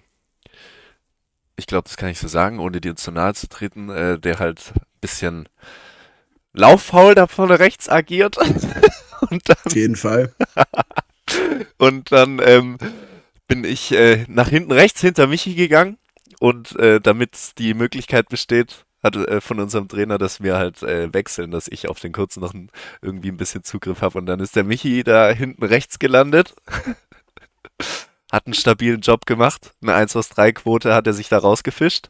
ich 1.55 1.67
glaube, 1.67 1.87
das 1.87 1.97
kann 1.97 2.09
ich 2.09 2.19
so 2.19 2.27
sagen, 2.27 2.59
ohne 2.59 2.81
dir 2.81 2.95
zu 2.95 3.11
nahe 3.11 3.33
zu 3.33 3.47
treten, 3.47 3.89
äh, 3.89 4.19
der 4.19 4.39
halt 4.39 4.73
ein 4.75 4.81
bisschen 5.01 5.49
lauffaul 6.53 7.15
da 7.15 7.27
vorne 7.27 7.59
rechts 7.59 7.89
agiert. 7.89 8.37
Und 9.29 9.47
dann 9.47 9.57
Auf 9.63 9.75
jeden 9.75 9.95
Fall. 9.95 10.33
und 11.77 12.11
dann 12.11 12.41
ähm, 12.43 12.77
bin 13.47 13.63
ich 13.63 13.93
äh, 13.93 14.25
nach 14.27 14.49
hinten 14.49 14.73
rechts 14.73 14.99
hinter 14.99 15.27
Michi 15.27 15.55
gegangen 15.55 15.97
und 16.41 16.75
äh, 16.75 16.99
damit 16.99 17.57
die 17.57 17.73
Möglichkeit 17.73 18.27
besteht, 18.27 18.85
hat 19.03 19.15
äh, 19.15 19.41
von 19.41 19.59
unserem 19.59 19.87
Trainer, 19.87 20.17
dass 20.17 20.41
wir 20.41 20.57
halt 20.57 20.81
äh, 20.83 21.13
wechseln, 21.13 21.51
dass 21.51 21.67
ich 21.67 21.89
auf 21.89 21.99
den 21.99 22.13
kurzen 22.13 22.39
noch 22.39 22.53
irgendwie 23.01 23.29
ein 23.29 23.37
bisschen 23.37 23.63
Zugriff 23.63 24.01
habe. 24.01 24.17
Und 24.17 24.25
dann 24.25 24.39
ist 24.39 24.55
der 24.55 24.63
Michi 24.63 25.03
da 25.03 25.29
hinten 25.29 25.63
rechts 25.63 25.99
gelandet. 25.99 26.55
hat 28.31 28.47
einen 28.47 28.55
stabilen 28.55 29.01
Job 29.01 29.25
gemacht. 29.25 29.73
Eine 29.81 29.93
1 29.93 30.15
aus 30.15 30.29
3 30.29 30.53
Quote 30.53 30.95
hat 30.95 31.05
er 31.05 31.13
sich 31.13 31.29
da 31.29 31.37
rausgefischt. 31.37 32.09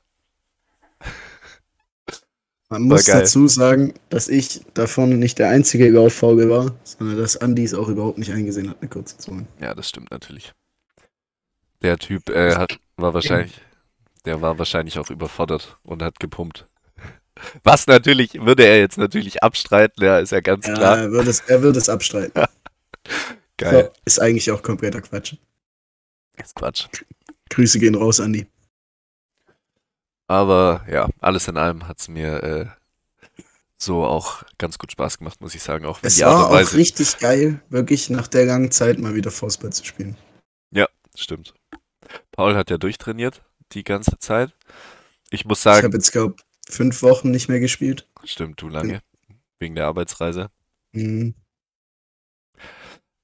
Man 2.70 2.84
muss 2.84 3.06
dazu 3.06 3.48
sagen, 3.48 3.94
dass 4.10 4.30
ich 4.30 4.62
davon 4.74 5.20
nicht 5.20 5.38
der 5.38 5.50
einzige 5.50 5.90
Lauffaule 5.92 6.50
war, 6.50 6.74
sondern 6.84 7.18
dass 7.18 7.38
Andi 7.38 7.64
es 7.64 7.76
auch 7.76 7.88
überhaupt 7.88 8.18
nicht 8.18 8.32
eingesehen 8.32 8.70
hat, 8.70 8.78
eine 8.80 8.90
kurze 8.90 9.18
Zone. 9.18 9.46
Ja, 9.60 9.76
das 9.76 9.90
stimmt 9.90 10.10
natürlich. 10.10 10.54
Der 11.84 11.98
Typ 11.98 12.30
äh, 12.30 12.56
hat, 12.56 12.80
war 12.96 13.14
wahrscheinlich, 13.14 13.62
der 14.26 14.42
war 14.42 14.58
wahrscheinlich 14.58 14.98
auch 14.98 15.12
überfordert 15.12 15.78
und 15.84 16.02
hat 16.02 16.20
gepumpt. 16.20 16.68
Was 17.64 17.88
natürlich, 17.88 18.34
würde 18.34 18.66
er 18.66 18.80
jetzt 18.80 18.98
natürlich 18.98 19.44
abstreiten, 19.44 20.04
ja, 20.04 20.20
ist 20.20 20.32
ja 20.32 20.40
ganz 20.40 20.68
Ja, 20.68 20.74
klar. 20.74 20.98
er 20.98 21.12
würde 21.12 21.30
es, 21.30 21.40
er 21.42 21.62
würde 21.62 21.80
es 21.80 21.90
abstreiten. 21.90 22.44
Geil. 23.58 23.86
So, 23.86 24.00
ist 24.06 24.20
eigentlich 24.20 24.52
auch 24.52 24.62
kompletter 24.64 25.02
Quatsch. 25.02 25.36
Ist 26.38 26.56
Quatsch. 26.56 26.88
Grüße 27.50 27.80
gehen 27.80 27.96
raus, 27.96 28.20
Andi. 28.20 28.48
Aber 30.28 30.86
ja, 30.90 31.10
alles 31.20 31.48
in 31.48 31.58
allem 31.58 31.88
hat 31.88 32.00
es 32.00 32.08
mir 32.08 32.44
äh, 32.44 32.66
so 33.78 34.04
auch 34.06 34.44
ganz 34.58 34.78
gut 34.78 34.92
Spaß 34.92 35.20
gemacht, 35.20 35.42
muss 35.42 35.54
ich 35.54 35.62
sagen. 35.62 35.86
Auch 35.86 36.00
Es 36.02 36.22
war 36.22 36.50
auch 36.50 36.74
richtig 36.74 37.20
geil, 37.20 37.62
wirklich 37.70 38.10
nach 38.10 38.28
der 38.28 38.46
langen 38.46 38.72
Zeit 38.72 39.00
mal 39.00 39.16
wieder 39.16 39.32
Fußball 39.32 39.72
zu 39.74 39.86
spielen. 39.86 40.18
Stimmt. 41.16 41.54
Paul 42.32 42.56
hat 42.56 42.70
ja 42.70 42.78
durchtrainiert 42.78 43.44
die 43.74 43.84
ganze 43.84 44.18
Zeit. 44.18 44.52
Ich 45.30 45.46
muss 45.46 45.60
Ich 45.60 45.64
sagen, 45.64 45.84
habe 45.86 45.98
jetzt, 45.98 46.12
glaube 46.12 46.36
fünf 46.74 47.02
Wochen 47.04 47.32
nicht 47.32 47.50
mehr 47.50 47.60
gespielt. 47.60 48.08
stimmt, 48.24 48.62
du 48.62 48.70
lange. 48.70 49.02
Wegen 49.60 49.76
der 49.76 49.86
Arbeitsreise. 49.88 50.50
Mhm. 50.92 51.36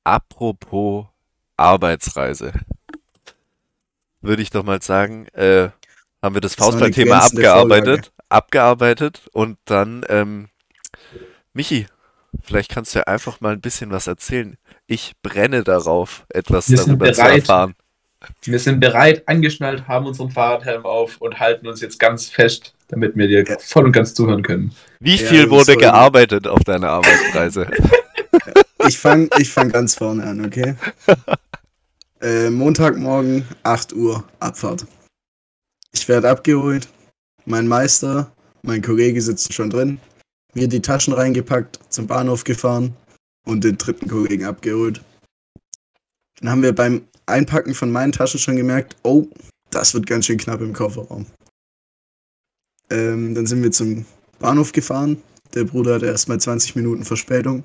Apropos 0.04 1.06
Arbeitsreise. 1.58 2.54
Würde 4.22 4.42
ich 4.42 4.50
doch 4.50 4.64
mal 4.64 4.82
sagen, 4.82 5.28
äh, 5.34 5.70
haben 6.22 6.36
wir 6.36 6.42
das 6.42 6.56
Das 6.56 6.66
Faustball-Thema 6.66 7.20
abgearbeitet, 7.26 8.12
abgearbeitet 8.30 9.22
und 9.34 9.58
dann, 9.66 10.06
ähm, 10.10 10.50
Michi, 11.54 11.88
vielleicht 12.42 12.70
kannst 12.72 12.94
du 12.96 13.00
ja 13.00 13.04
einfach 13.06 13.40
mal 13.42 13.54
ein 13.54 13.62
bisschen 13.62 13.92
was 13.92 14.08
erzählen. 14.08 14.58
Ich 14.88 15.14
brenne 15.22 15.64
darauf, 15.64 16.26
etwas 16.30 16.70
Wir 16.70 16.78
sind 16.78 16.88
darüber 16.90 17.14
zu 17.14 17.22
bereit. 17.22 17.40
erfahren. 17.40 17.76
Wir 18.44 18.60
sind 18.60 18.80
bereit, 18.82 19.26
angeschnallt, 19.28 19.88
haben 19.88 20.06
unseren 20.06 20.30
Fahrradhelm 20.30 20.86
auf 20.86 21.18
und 21.22 21.40
halten 21.40 21.68
uns 21.68 21.80
jetzt 21.80 22.00
ganz 22.00 22.30
fest, 22.30 22.74
damit 22.90 23.16
wir 23.16 23.28
dir 23.28 23.44
Ja. 23.46 23.58
voll 23.60 23.86
und 23.86 23.92
ganz 23.94 24.14
zuhören 24.14 24.44
können. 24.44 24.74
Wie 25.00 25.16
Ja, 25.16 25.28
viel 25.28 25.42
das 25.44 25.50
wurde 25.52 25.78
gearbeitet 25.78 26.48
auf 26.48 26.64
deiner 26.64 26.90
Arbeitsreise? 26.90 27.68
Ich 28.88 28.98
fange 28.98 29.28
ich 29.38 29.50
fang 29.52 29.70
ganz 29.70 29.96
vorne 29.96 30.24
an, 30.24 30.46
okay? 30.46 30.76
Äh, 32.22 32.50
Montagmorgen, 32.50 33.46
8 33.64 33.94
Uhr, 33.94 34.26
Abfahrt. 34.42 34.86
Ich 35.94 36.06
werde 36.10 36.30
abgeholt. 36.30 36.90
Mein 37.46 37.66
Meister, 37.66 38.30
mein 38.62 38.82
Kollege 38.82 39.22
sitzen 39.22 39.54
schon 39.54 39.70
drin. 39.70 40.00
Wir 40.54 40.68
die 40.68 40.82
Taschen 40.82 41.14
reingepackt, 41.14 41.80
zum 41.90 42.08
Bahnhof 42.08 42.44
gefahren 42.44 42.94
und 43.46 43.64
den 43.64 43.78
dritten 43.78 44.10
Kollegen 44.10 44.44
abgeholt. 44.46 45.02
Dann 46.42 46.50
haben 46.50 46.62
wir 46.64 46.74
beim 46.76 47.04
Einpacken 47.26 47.74
von 47.74 47.90
meinen 47.92 48.12
Taschen 48.12 48.40
schon 48.40 48.58
gemerkt, 48.58 48.98
oh, 49.04 49.28
das 49.70 49.94
wird 49.94 50.06
ganz 50.06 50.26
schön 50.26 50.38
knapp 50.38 50.60
im 50.60 50.74
Kofferraum. 50.74 51.26
Ähm, 52.90 53.36
dann 53.36 53.46
sind 53.46 53.62
wir 53.64 53.72
zum 53.72 54.06
Bahnhof 54.40 54.72
gefahren. 54.72 55.22
Der 55.54 55.64
Bruder 55.64 55.96
hatte 55.96 56.08
erstmal 56.08 56.40
20 56.40 56.76
Minuten 56.76 57.06
Verspätung. 57.06 57.64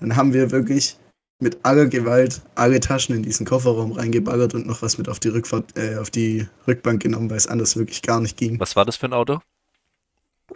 Dann 0.00 0.16
haben 0.16 0.32
wir 0.32 0.50
wirklich 0.50 0.96
mit 1.38 1.58
aller 1.64 1.86
Gewalt 1.86 2.40
alle 2.54 2.80
Taschen 2.80 3.14
in 3.14 3.22
diesen 3.22 3.44
Kofferraum 3.44 3.92
reingeballert 3.92 4.54
und 4.54 4.66
noch 4.66 4.82
was 4.82 4.96
mit 4.98 5.08
auf 5.08 5.20
die 5.20 5.28
Rückfahrt, 5.28 5.76
äh, 5.76 5.96
auf 5.96 6.10
die 6.10 6.46
Rückbank 6.66 7.02
genommen, 7.02 7.28
weil 7.28 7.36
es 7.36 7.46
anders 7.46 7.76
wirklich 7.76 8.02
gar 8.02 8.20
nicht 8.20 8.36
ging. 8.36 8.58
Was 8.58 8.76
war 8.76 8.84
das 8.84 8.96
für 8.96 9.06
ein 9.06 9.12
Auto? 9.12 9.40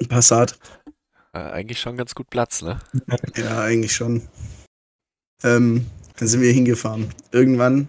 Ein 0.01 0.09
Passat. 0.09 0.59
Äh, 1.33 1.39
eigentlich 1.39 1.81
schon 1.81 1.97
ganz 1.97 2.15
gut 2.15 2.31
Platz, 2.31 2.63
ne? 2.63 2.81
Ja, 3.37 3.63
eigentlich 3.63 3.95
schon. 3.95 4.29
Ähm, 5.43 5.87
dann 6.17 6.29
sind 6.29 6.41
wir 6.41 6.53
hingefahren. 6.53 7.13
Irgendwann 7.31 7.89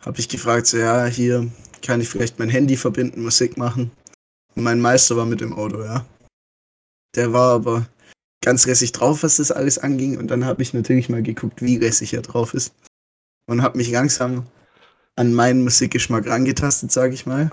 habe 0.00 0.20
ich 0.20 0.28
gefragt, 0.28 0.66
so 0.66 0.78
ja, 0.78 1.06
hier 1.06 1.50
kann 1.82 2.00
ich 2.00 2.08
vielleicht 2.08 2.38
mein 2.38 2.48
Handy 2.48 2.76
verbinden, 2.76 3.22
Musik 3.22 3.56
machen. 3.56 3.90
Und 4.54 4.62
mein 4.64 4.80
Meister 4.80 5.16
war 5.16 5.26
mit 5.26 5.40
dem 5.40 5.52
Auto, 5.52 5.82
ja. 5.82 6.04
Der 7.16 7.32
war 7.32 7.54
aber 7.54 7.86
ganz 8.42 8.66
lässig 8.66 8.92
drauf, 8.92 9.22
was 9.22 9.36
das 9.36 9.50
alles 9.50 9.78
anging. 9.78 10.18
Und 10.18 10.28
dann 10.28 10.44
habe 10.44 10.62
ich 10.62 10.74
natürlich 10.74 11.08
mal 11.08 11.22
geguckt, 11.22 11.62
wie 11.62 11.78
lässig 11.78 12.14
er 12.14 12.22
drauf 12.22 12.54
ist. 12.54 12.74
Und 13.46 13.62
habe 13.62 13.78
mich 13.78 13.90
langsam 13.90 14.46
an 15.16 15.34
meinen 15.34 15.64
Musikgeschmack 15.64 16.26
rangetastet, 16.26 16.92
sag 16.92 17.12
ich 17.12 17.26
mal. 17.26 17.50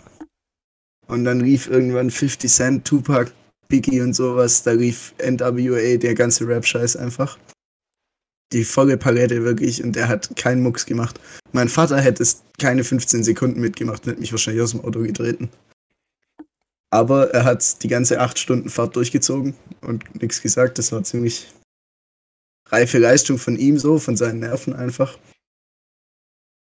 Und 1.07 1.23
dann 1.23 1.41
rief 1.41 1.67
irgendwann 1.67 2.11
50 2.11 2.51
Cent, 2.51 2.85
Tupac, 2.85 3.31
Biggie 3.67 4.01
und 4.01 4.13
sowas. 4.13 4.63
Da 4.63 4.71
rief 4.71 5.13
NWA, 5.19 5.97
der 5.97 6.13
ganze 6.13 6.47
Rap-Scheiß 6.47 6.95
einfach. 6.97 7.37
Die 8.53 8.63
volle 8.63 8.97
Palette 8.97 9.43
wirklich 9.43 9.83
und 9.83 9.95
der 9.95 10.07
hat 10.07 10.35
keinen 10.37 10.63
Mucks 10.63 10.85
gemacht. 10.85 11.19
Mein 11.51 11.67
Vater 11.67 11.99
hätte 11.99 12.23
es 12.23 12.43
keine 12.59 12.83
15 12.83 13.23
Sekunden 13.23 13.59
mitgemacht 13.59 14.03
und 14.03 14.11
hätte 14.11 14.21
mich 14.21 14.31
wahrscheinlich 14.31 14.63
aus 14.63 14.71
dem 14.71 14.85
Auto 14.85 15.01
getreten. 15.01 15.49
Aber 16.89 17.31
er 17.31 17.43
hat 17.43 17.83
die 17.83 17.87
ganze 17.87 18.19
acht 18.19 18.39
Stunden 18.39 18.69
Fahrt 18.69 18.95
durchgezogen 18.95 19.55
und 19.81 20.21
nichts 20.21 20.41
gesagt. 20.41 20.77
Das 20.77 20.91
war 20.91 21.03
ziemlich 21.03 21.47
reife 22.69 22.97
Leistung 22.97 23.37
von 23.37 23.57
ihm 23.57 23.77
so, 23.77 23.99
von 23.99 24.15
seinen 24.15 24.39
Nerven 24.39 24.73
einfach. 24.73 25.17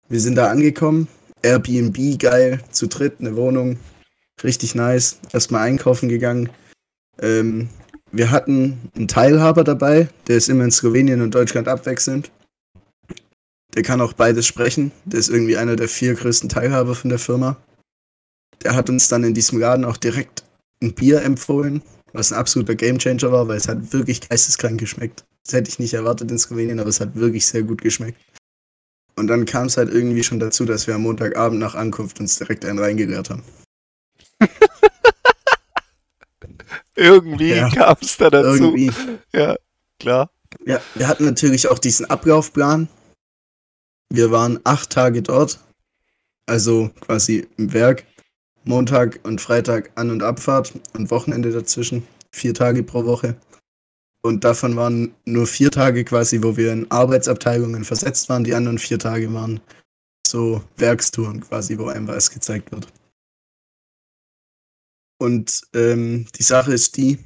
Wir 0.09 0.21
sind 0.21 0.37
da 0.37 0.51
angekommen. 0.51 1.09
Airbnb 1.43 2.19
geil, 2.19 2.61
zu 2.71 2.87
dritt, 2.87 3.17
eine 3.19 3.35
Wohnung. 3.35 3.79
Richtig 4.45 4.75
nice. 4.75 5.19
Erstmal 5.33 5.63
einkaufen 5.63 6.09
gegangen. 6.09 6.51
Ähm, 7.21 7.69
wir 8.13 8.31
hatten 8.31 8.91
einen 8.95 9.09
Teilhaber 9.09 9.65
dabei, 9.65 10.09
der 10.29 10.37
ist 10.37 10.49
immer 10.49 10.65
in 10.65 10.71
Slowenien 10.71 11.23
und 11.23 11.35
Deutschland 11.35 11.67
abwechselnd. 11.67 12.31
Der 13.75 13.83
kann 13.83 14.03
auch 14.03 14.13
beides 14.13 14.47
sprechen. 14.47 14.93
Der 15.07 15.19
ist 15.19 15.31
irgendwie 15.31 15.57
einer 15.57 15.77
der 15.77 15.89
vier 15.89 16.15
größten 16.15 16.51
Teilhaber 16.51 16.95
von 16.95 17.09
der 17.09 17.19
Firma. 17.19 17.57
Der 18.63 18.75
hat 18.75 18.89
uns 18.91 19.09
dann 19.09 19.25
in 19.25 19.35
diesem 19.35 19.59
Laden 19.59 19.85
auch 19.85 19.97
direkt 19.97 20.45
ein 20.83 20.95
Bier 20.95 21.23
empfohlen, 21.23 21.83
was 22.13 22.33
ein 22.33 22.39
absoluter 22.39 22.75
Gamechanger 22.75 23.33
war, 23.33 23.49
weil 23.49 23.57
es 23.57 23.69
hat 23.69 23.93
wirklich 23.93 24.29
geisteskrank 24.29 24.79
geschmeckt. 24.79 25.25
Das 25.45 25.55
hätte 25.55 25.71
ich 25.71 25.79
nicht 25.79 25.95
erwartet 25.95 26.31
in 26.31 26.39
Slowenien, 26.39 26.79
aber 26.79 26.89
es 26.91 27.01
hat 27.01 27.17
wirklich 27.17 27.47
sehr 27.47 27.63
gut 27.63 27.81
geschmeckt. 27.83 28.21
Und 29.17 29.27
dann 29.27 29.45
kam 29.45 29.67
es 29.67 29.77
halt 29.77 29.93
irgendwie 29.93 30.23
schon 30.25 30.39
dazu, 30.41 30.65
dass 30.65 30.87
wir 30.87 30.95
am 30.95 31.03
Montagabend 31.03 31.59
nach 31.61 31.75
Ankunft 31.75 32.21
uns 32.21 32.39
direkt 32.39 32.65
einen 32.65 32.79
reingeleert 32.79 33.31
haben. 33.31 33.43
Irgendwie 36.97 37.51
Ja. 37.55 37.69
kam 37.71 37.97
es 38.01 38.17
da 38.17 38.31
dazu. 38.31 38.75
Irgendwie. 38.77 38.93
Ja, 39.33 39.57
klar. 39.99 40.31
Ja, 40.67 40.81
wir 40.95 41.09
hatten 41.09 41.25
natürlich 41.25 41.69
auch 41.69 41.79
diesen 41.79 42.07
Ablaufplan. 42.07 42.89
Wir 44.11 44.31
waren 44.31 44.61
acht 44.65 44.91
Tage 44.91 45.23
dort, 45.23 45.59
also 46.47 46.91
quasi 47.01 47.49
im 47.57 47.73
Werk. 47.73 48.05
Montag 48.65 49.21
und 49.25 49.41
Freitag 49.41 49.91
An- 49.95 50.11
und 50.11 50.23
Abfahrt 50.23 50.73
und 50.95 51.11
Wochenende 51.11 51.51
dazwischen. 51.51 52.07
Vier 52.33 52.55
Tage 52.55 52.83
pro 52.83 53.05
Woche. 53.05 53.37
Und 54.25 54.45
davon 54.45 54.77
waren 54.77 55.15
nur 55.25 55.47
vier 55.47 55.71
Tage 55.71 56.05
quasi, 56.05 56.43
wo 56.43 56.57
wir 56.57 56.73
in 56.73 56.91
Arbeitsabteilungen 56.91 57.85
versetzt 57.85 58.29
waren. 58.29 58.45
Die 58.45 58.55
anderen 58.55 58.79
vier 58.79 58.99
Tage 58.99 59.33
waren 59.35 59.61
so 60.27 60.63
Werkstouren 60.77 61.41
quasi, 61.41 61.77
wo 61.79 61.89
einem 61.89 62.07
was 62.07 62.31
gezeigt 62.31 62.71
wird. 62.71 62.87
Und 65.21 65.63
ähm, 65.75 66.27
die 66.37 66.43
Sache 66.43 66.73
ist 66.73 66.97
die, 66.97 67.19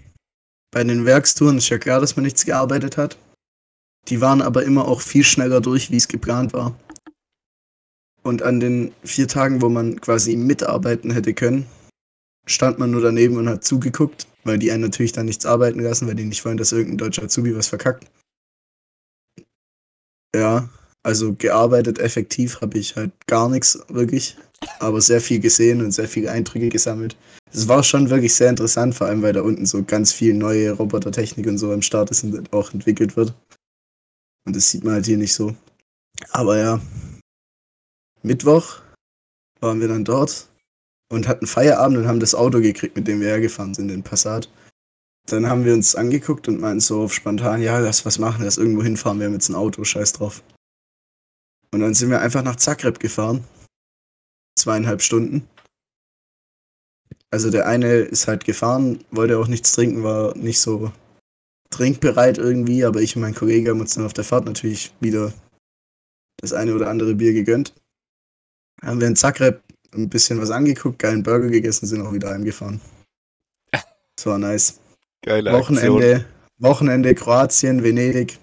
bei 0.70 0.84
den 0.84 1.06
Werkstouren 1.06 1.58
ist 1.58 1.68
ja 1.68 1.78
klar, 1.78 2.00
dass 2.00 2.16
man 2.16 2.24
nichts 2.24 2.44
gearbeitet 2.44 2.96
hat. 2.96 3.16
Die 4.08 4.20
waren 4.20 4.42
aber 4.42 4.64
immer 4.64 4.86
auch 4.86 5.00
viel 5.00 5.24
schneller 5.24 5.60
durch, 5.60 5.90
wie 5.90 5.96
es 5.96 6.08
geplant 6.08 6.52
war. 6.52 6.78
Und 8.26 8.42
an 8.42 8.58
den 8.58 8.92
vier 9.04 9.28
Tagen, 9.28 9.62
wo 9.62 9.68
man 9.68 10.00
quasi 10.00 10.34
mitarbeiten 10.34 11.12
hätte 11.12 11.32
können, 11.32 11.64
stand 12.44 12.76
man 12.76 12.90
nur 12.90 13.00
daneben 13.00 13.36
und 13.36 13.48
hat 13.48 13.62
zugeguckt, 13.62 14.26
weil 14.42 14.58
die 14.58 14.72
einen 14.72 14.82
natürlich 14.82 15.12
dann 15.12 15.26
nichts 15.26 15.46
arbeiten 15.46 15.78
lassen, 15.78 16.08
weil 16.08 16.16
die 16.16 16.24
nicht 16.24 16.44
wollen, 16.44 16.56
dass 16.56 16.72
irgendein 16.72 16.98
deutscher 16.98 17.22
Azubi 17.22 17.56
was 17.56 17.68
verkackt. 17.68 18.04
Ja, 20.34 20.68
also 21.04 21.34
gearbeitet 21.34 22.00
effektiv 22.00 22.60
habe 22.60 22.78
ich 22.78 22.96
halt 22.96 23.12
gar 23.28 23.48
nichts 23.48 23.78
wirklich, 23.86 24.36
aber 24.80 25.00
sehr 25.00 25.20
viel 25.20 25.38
gesehen 25.38 25.80
und 25.80 25.92
sehr 25.92 26.08
viele 26.08 26.32
Eindrücke 26.32 26.68
gesammelt. 26.68 27.16
Es 27.52 27.68
war 27.68 27.84
schon 27.84 28.10
wirklich 28.10 28.34
sehr 28.34 28.50
interessant, 28.50 28.96
vor 28.96 29.06
allem 29.06 29.22
weil 29.22 29.34
da 29.34 29.42
unten 29.42 29.66
so 29.66 29.84
ganz 29.84 30.12
viel 30.12 30.34
neue 30.34 30.72
Robotertechnik 30.72 31.46
und 31.46 31.58
so 31.58 31.72
im 31.72 31.82
Start 31.82 32.10
ist 32.10 32.24
und 32.24 32.52
auch 32.52 32.74
entwickelt 32.74 33.16
wird. 33.16 33.34
Und 34.44 34.56
das 34.56 34.68
sieht 34.68 34.82
man 34.82 34.94
halt 34.94 35.06
hier 35.06 35.16
nicht 35.16 35.32
so. 35.32 35.54
Aber 36.32 36.58
ja, 36.58 36.80
Mittwoch 38.26 38.80
waren 39.60 39.80
wir 39.80 39.86
dann 39.86 40.04
dort 40.04 40.48
und 41.12 41.28
hatten 41.28 41.46
Feierabend 41.46 41.98
und 41.98 42.08
haben 42.08 42.18
das 42.18 42.34
Auto 42.34 42.60
gekriegt, 42.60 42.96
mit 42.96 43.06
dem 43.06 43.20
wir 43.20 43.28
hergefahren 43.28 43.72
sind, 43.72 43.86
den 43.86 44.02
Passat. 44.02 44.50
Dann 45.26 45.48
haben 45.48 45.64
wir 45.64 45.72
uns 45.74 45.94
angeguckt 45.94 46.48
und 46.48 46.60
meinten 46.60 46.80
so 46.80 47.08
spontan, 47.08 47.62
ja, 47.62 47.78
lass 47.78 48.04
was 48.04 48.18
machen, 48.18 48.44
lass 48.44 48.58
irgendwo 48.58 48.82
hinfahren, 48.82 49.20
wir 49.20 49.26
haben 49.26 49.34
jetzt 49.34 49.48
ein 49.48 49.54
Auto, 49.54 49.84
scheiß 49.84 50.14
drauf. 50.14 50.42
Und 51.72 51.80
dann 51.80 51.94
sind 51.94 52.10
wir 52.10 52.20
einfach 52.20 52.42
nach 52.42 52.56
Zagreb 52.56 52.98
gefahren. 52.98 53.44
Zweieinhalb 54.58 55.02
Stunden. 55.02 55.48
Also 57.30 57.50
der 57.50 57.68
eine 57.68 57.94
ist 57.98 58.26
halt 58.26 58.44
gefahren, 58.44 59.04
wollte 59.12 59.38
auch 59.38 59.46
nichts 59.46 59.72
trinken, 59.72 60.02
war 60.02 60.36
nicht 60.36 60.60
so 60.60 60.90
trinkbereit 61.70 62.38
irgendwie, 62.38 62.84
aber 62.84 63.02
ich 63.02 63.14
und 63.14 63.22
mein 63.22 63.34
Kollege 63.34 63.70
haben 63.70 63.80
uns 63.80 63.94
dann 63.94 64.06
auf 64.06 64.14
der 64.14 64.24
Fahrt 64.24 64.46
natürlich 64.46 64.92
wieder 64.98 65.32
das 66.38 66.52
eine 66.52 66.74
oder 66.74 66.88
andere 66.88 67.14
Bier 67.14 67.32
gegönnt. 67.32 67.72
Haben 68.82 69.00
wir 69.00 69.08
in 69.08 69.16
Zagreb 69.16 69.62
ein 69.94 70.08
bisschen 70.08 70.40
was 70.40 70.50
angeguckt, 70.50 70.98
geilen 70.98 71.22
Burger 71.22 71.48
gegessen, 71.48 71.86
sind 71.86 72.02
auch 72.02 72.12
wieder 72.12 72.30
heimgefahren. 72.30 72.80
Das 74.16 74.24
war 74.24 74.38
nice. 74.38 74.80
Geile 75.22 75.50
Aktion. 75.50 75.76
Wochenende, 75.76 76.24
Wochenende 76.58 77.14
Kroatien, 77.14 77.82
Venedig. 77.82 78.38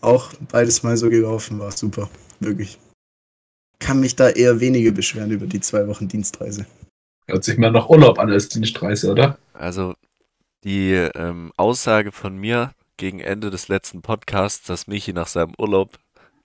Auch 0.00 0.32
beides 0.50 0.82
mal 0.82 0.96
so 0.96 1.10
gelaufen, 1.10 1.58
war 1.58 1.70
super. 1.70 2.08
Wirklich. 2.40 2.78
Kann 3.78 4.00
mich 4.00 4.16
da 4.16 4.30
eher 4.30 4.60
weniger 4.60 4.90
beschweren 4.90 5.30
über 5.30 5.46
die 5.46 5.60
zwei 5.60 5.86
Wochen 5.86 6.08
Dienstreise. 6.08 6.64
Hört 7.26 7.44
sich 7.44 7.58
mal 7.58 7.70
nach 7.70 7.88
Urlaub 7.90 8.18
an 8.18 8.30
als 8.30 8.48
Dienstreise, 8.48 9.10
oder? 9.10 9.38
Also 9.52 9.94
die 10.62 10.92
ähm, 10.92 11.52
Aussage 11.56 12.12
von 12.12 12.36
mir 12.36 12.72
gegen 12.96 13.20
Ende 13.20 13.50
des 13.50 13.68
letzten 13.68 14.02
Podcasts, 14.02 14.66
dass 14.66 14.86
Michi 14.86 15.12
nach 15.12 15.26
seinem 15.26 15.54
Urlaub 15.58 15.98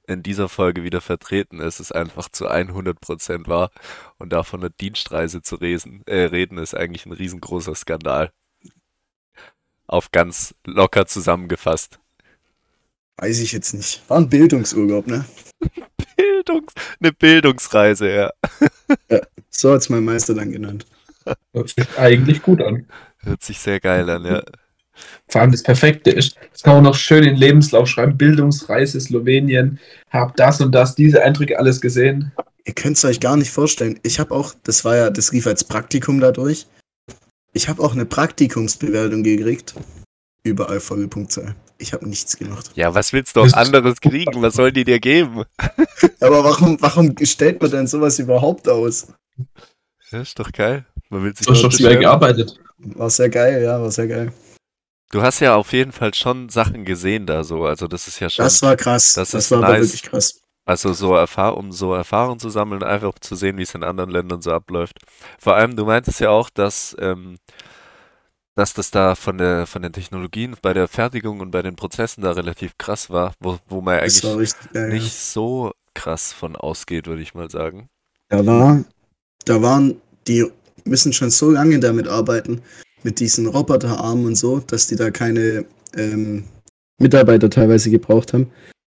in 0.09 0.23
dieser 0.23 0.49
Folge 0.49 0.83
wieder 0.83 1.01
vertreten 1.01 1.59
ist, 1.59 1.79
ist 1.79 1.93
einfach 1.93 2.29
zu 2.29 2.49
100% 2.49 3.47
wahr. 3.47 3.71
Und 4.17 4.33
davon 4.33 4.61
eine 4.61 4.71
Dienstreise 4.71 5.41
zu 5.41 5.55
reden, 5.55 6.01
äh, 6.07 6.23
reden, 6.23 6.57
ist 6.57 6.75
eigentlich 6.75 7.05
ein 7.05 7.11
riesengroßer 7.11 7.75
Skandal. 7.75 8.31
Auf 9.85 10.11
ganz 10.11 10.55
locker 10.65 11.05
zusammengefasst. 11.05 11.99
Weiß 13.17 13.39
ich 13.39 13.51
jetzt 13.51 13.73
nicht. 13.73 14.01
War 14.09 14.17
ein 14.17 14.29
Bildungsurlaub, 14.29 15.07
ne? 15.07 15.25
Bildungs 16.17 16.73
eine 16.99 17.11
Bildungsreise, 17.13 18.09
ja. 18.09 18.31
So 19.49 19.73
hat's 19.73 19.89
mein 19.89 20.03
Meister 20.03 20.33
dann 20.33 20.51
genannt. 20.51 20.85
Hört 21.53 21.69
sich 21.69 21.99
eigentlich 21.99 22.41
gut 22.41 22.61
an. 22.61 22.87
Hört 23.19 23.43
sich 23.43 23.59
sehr 23.59 23.79
geil 23.79 24.09
an, 24.09 24.25
ja. 24.25 24.43
Vor 25.27 25.41
allem 25.41 25.51
das 25.51 25.63
Perfekte 25.63 26.09
ist, 26.09 26.35
das 26.51 26.63
kann 26.63 26.75
man 26.75 26.83
noch 26.83 26.95
schön 26.95 27.23
in 27.23 27.31
den 27.31 27.37
Lebenslauf 27.37 27.87
schreiben. 27.87 28.17
Bildungsreise 28.17 28.99
Slowenien, 28.99 29.79
hab 30.09 30.35
das 30.37 30.59
und 30.61 30.73
das, 30.73 30.95
diese 30.95 31.23
Eindrücke 31.23 31.59
alles 31.59 31.81
gesehen. 31.81 32.31
Ihr 32.65 32.73
könnt 32.73 32.97
es 32.97 33.05
euch 33.05 33.19
gar 33.19 33.37
nicht 33.37 33.51
vorstellen. 33.51 33.99
Ich 34.03 34.19
habe 34.19 34.33
auch, 34.33 34.53
das 34.63 34.85
war 34.85 34.95
ja, 34.95 35.09
das 35.09 35.31
lief 35.31 35.47
als 35.47 35.63
Praktikum 35.63 36.19
dadurch. 36.19 36.67
Ich 37.53 37.67
habe 37.67 37.81
auch 37.81 37.93
eine 37.93 38.05
Praktikumsbewertung 38.05 39.23
gekriegt. 39.23 39.73
Überall 40.43 40.79
volle 40.79 41.07
Punktzahl. 41.07 41.55
Ich 41.77 41.93
habe 41.93 42.07
nichts 42.07 42.37
gemacht. 42.37 42.71
Ja, 42.75 42.93
was 42.93 43.13
willst 43.13 43.35
du 43.35 43.41
auch 43.41 43.53
anderes 43.53 44.01
kriegen? 44.01 44.41
Was 44.41 44.55
sollen 44.55 44.73
die 44.73 44.83
dir 44.83 44.99
geben? 44.99 45.43
Aber 46.19 46.43
warum, 46.43 46.77
warum 46.81 47.15
stellt 47.23 47.61
man 47.61 47.71
denn 47.71 47.87
sowas 47.87 48.19
überhaupt 48.19 48.67
aus? 48.67 49.07
Ja, 50.11 50.21
ist 50.21 50.37
doch 50.39 50.51
geil. 50.51 50.85
Man 51.09 51.23
will 51.23 51.35
sich 51.35 51.45
Du 51.45 51.53
hast 51.53 51.61
schon 51.61 51.71
schwer 51.71 51.97
gearbeitet. 51.97 52.59
War 52.77 53.09
sehr 53.09 53.29
geil, 53.29 53.63
ja, 53.63 53.81
war 53.81 53.91
sehr 53.91 54.07
geil. 54.07 54.31
Du 55.11 55.21
hast 55.21 55.39
ja 55.39 55.55
auf 55.55 55.73
jeden 55.73 55.91
Fall 55.91 56.13
schon 56.13 56.49
Sachen 56.49 56.85
gesehen 56.85 57.25
da 57.25 57.43
so. 57.43 57.65
Also 57.65 57.87
das 57.87 58.07
ist 58.07 58.19
ja 58.19 58.29
schon, 58.29 58.43
Das 58.45 58.61
war 58.61 58.75
krass. 58.75 59.13
das 59.13 59.31
Das, 59.31 59.49
war 59.51 59.61
nice. 59.61 59.81
wirklich 59.81 60.03
krass. 60.03 60.39
also 60.65 60.93
so 60.93 61.15
Erfahr 61.15 61.57
um 61.57 61.71
so 61.71 61.93
Erfahrung 61.93 62.37
zu 62.39 62.49
sammeln, 62.49 62.83
einfach 62.83 63.17
zu 63.19 63.35
sehen, 63.35 63.57
wie 63.57 63.63
es 63.63 63.73
in 63.75 63.83
anderen 63.83 64.11
Ländern 64.11 64.41
so 64.41 64.51
abläuft. 64.51 64.99
Vor 65.39 65.55
allem, 65.55 65.75
du 65.75 65.85
meintest 65.85 66.19
ja 66.19 66.29
auch, 66.29 66.49
dass, 66.51 66.95
ähm, 66.99 67.37
dass 68.55 68.73
das 68.73 68.91
da 68.91 69.15
von 69.15 69.37
der 69.37 69.65
von 69.67 69.81
den 69.81 69.93
Technologien 69.93 70.55
bei 70.61 70.73
der 70.73 70.87
Fertigung 70.87 71.39
und 71.39 71.51
bei 71.51 71.61
den 71.61 71.75
Prozessen 71.75 72.21
da 72.23 72.31
relativ 72.31 72.77
krass 72.77 73.09
war, 73.09 73.33
wo, 73.39 73.57
wo 73.67 73.81
man 73.81 73.99
eigentlich 73.99 74.23
richtig 74.23 74.71
geil. 74.73 74.89
nicht 74.89 75.13
so 75.13 75.71
krass 75.93 76.33
von 76.33 76.55
ausgeht, 76.55 77.07
würde 77.07 77.21
ich 77.21 77.33
mal 77.33 77.49
sagen. 77.49 77.89
Da 78.29 78.45
war, 78.45 78.83
da 79.45 79.61
waren, 79.61 80.01
die 80.27 80.45
müssen 80.85 81.13
schon 81.13 81.29
so 81.31 81.49
lange 81.51 81.79
damit 81.79 82.07
arbeiten, 82.07 82.61
mit 83.03 83.19
diesen 83.19 83.47
Roboterarmen 83.47 84.25
und 84.25 84.35
so, 84.35 84.59
dass 84.59 84.87
die 84.87 84.95
da 84.95 85.11
keine 85.11 85.65
ähm, 85.95 86.43
Mitarbeiter 86.99 87.49
teilweise 87.49 87.89
gebraucht 87.89 88.33
haben. 88.33 88.51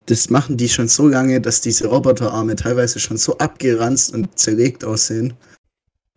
Das 0.08 0.30
machen 0.30 0.58
die 0.58 0.70
schon 0.70 0.88
so 0.88 1.08
lange, 1.08 1.40
dass 1.40 1.62
diese 1.62 1.88
Roboterarme 1.88 2.56
teilweise 2.56 3.00
schon 3.00 3.18
so 3.18 3.38
abgeranzt 3.38 4.14
und 4.14 4.38
zerlegt 4.38 4.84
aussehen. 4.84 5.34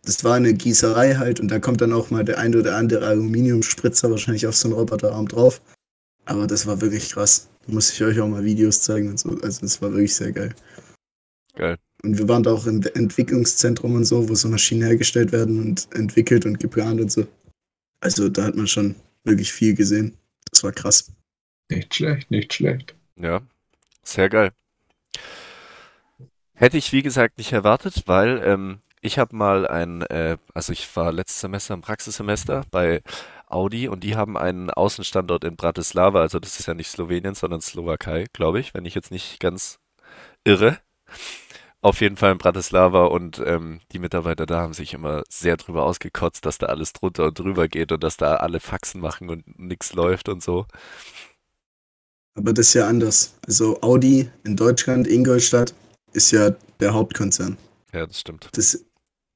Das 0.03 0.23
war 0.23 0.35
eine 0.35 0.53
Gießerei 0.53 1.15
halt 1.15 1.39
und 1.39 1.49
da 1.49 1.59
kommt 1.59 1.81
dann 1.81 1.93
auch 1.93 2.09
mal 2.09 2.25
der 2.25 2.39
ein 2.39 2.55
oder 2.55 2.75
andere 2.75 3.05
Aluminiumspritzer 3.05 4.09
wahrscheinlich 4.09 4.47
auf 4.47 4.55
so 4.55 4.67
einen 4.67 4.77
Roboterarm 4.77 5.27
drauf. 5.27 5.61
Aber 6.25 6.47
das 6.47 6.65
war 6.65 6.81
wirklich 6.81 7.11
krass. 7.11 7.47
Da 7.65 7.73
muss 7.73 7.91
ich 7.91 8.03
euch 8.03 8.19
auch 8.19 8.27
mal 8.27 8.43
Videos 8.43 8.81
zeigen 8.81 9.09
und 9.09 9.19
so. 9.19 9.29
Also 9.41 9.61
das 9.61 9.81
war 9.81 9.91
wirklich 9.91 10.15
sehr 10.15 10.31
geil. 10.31 10.53
Geil. 11.55 11.77
Und 12.03 12.17
wir 12.17 12.27
waren 12.27 12.43
da 12.43 12.51
auch 12.51 12.67
im 12.67 12.81
Entwicklungszentrum 12.81 13.95
und 13.95 14.05
so, 14.05 14.27
wo 14.29 14.35
so 14.35 14.47
Maschinen 14.47 14.83
hergestellt 14.83 15.31
werden 15.31 15.61
und 15.61 15.87
entwickelt 15.93 16.45
und 16.45 16.59
geplant 16.59 17.01
und 17.01 17.11
so. 17.11 17.25
Also 18.05 18.29
da 18.29 18.43
hat 18.43 18.55
man 18.55 18.67
schon 18.67 18.93
wirklich 19.23 19.51
viel 19.51 19.73
gesehen. 19.73 20.15
Das 20.51 20.63
war 20.63 20.71
krass. 20.71 21.11
Nicht 21.71 21.95
schlecht, 21.95 22.29
nicht 22.29 22.53
schlecht. 22.53 22.93
Ja, 23.15 23.41
sehr 24.03 24.29
geil. 24.29 24.51
Hätte 26.53 26.77
ich, 26.77 26.91
wie 26.91 27.01
gesagt, 27.01 27.39
nicht 27.39 27.51
erwartet, 27.51 28.03
weil 28.05 28.43
ähm, 28.45 28.77
ich 29.01 29.17
habe 29.17 29.35
mal 29.35 29.67
ein, 29.67 30.03
äh, 30.03 30.37
also 30.53 30.71
ich 30.71 30.95
war 30.95 31.11
letztes 31.11 31.41
Semester 31.41 31.73
im 31.73 31.81
Praxissemester 31.81 32.63
bei 32.69 33.01
Audi 33.47 33.87
und 33.87 34.03
die 34.03 34.15
haben 34.15 34.37
einen 34.37 34.69
Außenstandort 34.69 35.43
in 35.43 35.55
Bratislava, 35.55 36.21
also 36.21 36.39
das 36.39 36.59
ist 36.59 36.67
ja 36.67 36.75
nicht 36.75 36.91
Slowenien, 36.91 37.33
sondern 37.33 37.61
Slowakei, 37.61 38.25
glaube 38.33 38.59
ich, 38.59 38.75
wenn 38.75 38.85
ich 38.85 38.93
jetzt 38.93 39.09
nicht 39.09 39.39
ganz 39.39 39.79
irre. 40.43 40.77
Auf 41.85 42.01
jeden 42.01 42.17
Fall 42.17 42.31
in 42.31 42.39
Bratislava 42.39 43.05
und 43.05 43.39
ähm, 43.45 43.79
die 43.91 43.99
Mitarbeiter 43.99 44.47
da 44.47 44.59
haben 44.59 44.73
sich 44.73 44.95
immer 44.95 45.21
sehr 45.29 45.55
drüber 45.55 45.83
ausgekotzt, 45.83 46.43
dass 46.43 46.57
da 46.57 46.65
alles 46.65 46.93
drunter 46.93 47.25
und 47.25 47.37
drüber 47.37 47.67
geht 47.67 47.91
und 47.91 48.03
dass 48.03 48.17
da 48.17 48.37
alle 48.37 48.59
Faxen 48.59 48.99
machen 48.99 49.29
und 49.29 49.59
nichts 49.59 49.93
läuft 49.93 50.27
und 50.27 50.41
so. 50.41 50.65
Aber 52.33 52.53
das 52.53 52.69
ist 52.69 52.73
ja 52.73 52.87
anders. 52.87 53.37
Also 53.45 53.79
Audi 53.83 54.27
in 54.45 54.55
Deutschland, 54.55 55.07
Ingolstadt, 55.07 55.75
ist 56.13 56.31
ja 56.31 56.55
der 56.79 56.91
Hauptkonzern. 56.91 57.55
Ja, 57.93 58.07
das 58.07 58.19
stimmt. 58.19 58.49
Das, 58.53 58.83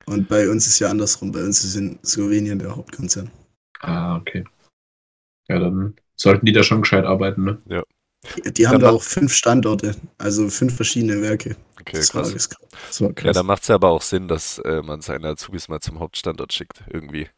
und 0.07 0.27
bei 0.27 0.49
uns 0.49 0.65
ist 0.65 0.79
ja 0.79 0.89
andersrum. 0.89 1.31
Bei 1.31 1.43
uns 1.43 1.63
ist 1.63 1.75
in 1.75 1.99
Slowenien 2.03 2.57
der 2.57 2.75
Hauptkonzern. 2.75 3.29
Ah, 3.81 4.15
okay. 4.17 4.43
Ja, 5.49 5.59
dann 5.59 5.93
sollten 6.15 6.47
die 6.47 6.51
da 6.51 6.63
schon 6.63 6.81
gescheit 6.81 7.05
arbeiten, 7.05 7.43
ne? 7.43 7.61
Die, 8.23 8.53
die 8.53 8.67
haben 8.67 8.79
Ja, 8.79 8.87
da 8.87 8.89
auch 8.89 9.03
fünf 9.03 9.33
Standorte, 9.33 9.95
also 10.17 10.49
fünf 10.49 10.75
verschiedene 10.75 11.21
Werke. 11.21 11.55
Okay, 11.81 12.05
das, 12.05 12.13
war, 12.13 12.23
krass. 12.23 12.31
das, 12.31 12.49
das 12.87 13.01
war 13.01 13.13
Ja, 13.23 13.33
krass. 13.33 13.33
da 13.33 13.43
macht 13.43 13.63
es 13.63 13.67
ja 13.69 13.75
aber 13.75 13.89
auch 13.91 14.01
Sinn, 14.03 14.27
dass 14.27 14.59
äh, 14.59 14.81
man 14.83 15.01
seine 15.01 15.29
Azubis 15.29 15.67
mal 15.69 15.81
zum 15.81 15.99
Hauptstandort 15.99 16.53
schickt, 16.53 16.83
irgendwie. 16.89 17.29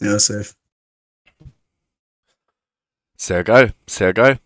Ja, 0.00 0.18
safe. 0.18 0.54
Sehr 3.16 3.42
geil, 3.42 3.74
sehr 3.88 4.12
geil. 4.14 4.38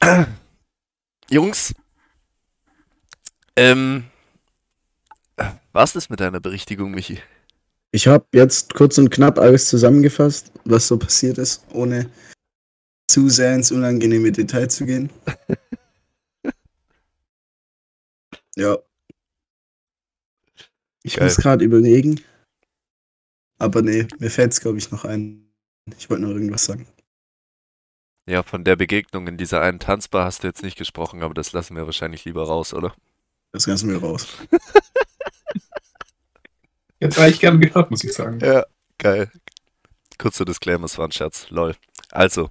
Jungs, 1.30 1.72
ähm, 3.56 4.04
was 5.72 5.96
ist 5.96 6.10
mit 6.10 6.20
deiner 6.20 6.40
Berichtigung, 6.40 6.90
Michi? 6.92 7.20
Ich 7.92 8.06
habe 8.06 8.26
jetzt 8.34 8.74
kurz 8.74 8.98
und 8.98 9.10
knapp 9.10 9.38
alles 9.38 9.68
zusammengefasst, 9.68 10.52
was 10.64 10.86
so 10.86 10.96
passiert 10.96 11.38
ist, 11.38 11.64
ohne 11.72 12.08
zu 13.10 13.28
sehr 13.28 13.54
ins 13.54 13.72
unangenehme 13.72 14.30
Detail 14.30 14.68
zu 14.68 14.86
gehen. 14.86 15.10
ja. 18.56 18.78
Ich 21.02 21.16
Geil. 21.16 21.26
muss 21.26 21.36
gerade 21.36 21.64
überlegen. 21.64 22.20
Aber 23.58 23.82
nee, 23.82 24.06
mir 24.18 24.30
fällt 24.30 24.52
es, 24.52 24.60
glaube 24.60 24.78
ich, 24.78 24.92
noch 24.92 25.04
ein. 25.04 25.52
Ich 25.98 26.08
wollte 26.08 26.22
noch 26.22 26.30
irgendwas 26.30 26.64
sagen. 26.64 26.86
Ja, 28.28 28.44
von 28.44 28.62
der 28.62 28.76
Begegnung 28.76 29.26
in 29.26 29.36
dieser 29.36 29.60
einen 29.60 29.80
Tanzbar 29.80 30.24
hast 30.24 30.44
du 30.44 30.46
jetzt 30.46 30.62
nicht 30.62 30.78
gesprochen, 30.78 31.22
aber 31.24 31.34
das 31.34 31.52
lassen 31.52 31.74
wir 31.74 31.86
wahrscheinlich 31.86 32.24
lieber 32.24 32.44
raus, 32.46 32.72
oder? 32.72 32.94
Das 33.52 33.66
Ganze 33.66 33.86
mir 33.86 33.96
raus. 33.96 34.28
Jetzt 37.00 37.18
habe 37.18 37.30
ich 37.30 37.40
gern 37.40 37.60
gehört, 37.60 37.90
muss 37.90 38.04
ich 38.04 38.12
sagen. 38.12 38.38
Ja, 38.40 38.64
geil. 38.98 39.30
Kurzer 40.18 40.44
Disclaimer, 40.44 40.84
es 40.84 40.98
war 40.98 41.08
ein 41.08 41.12
Scherz. 41.12 41.46
Lol. 41.48 41.74
Also, 42.12 42.50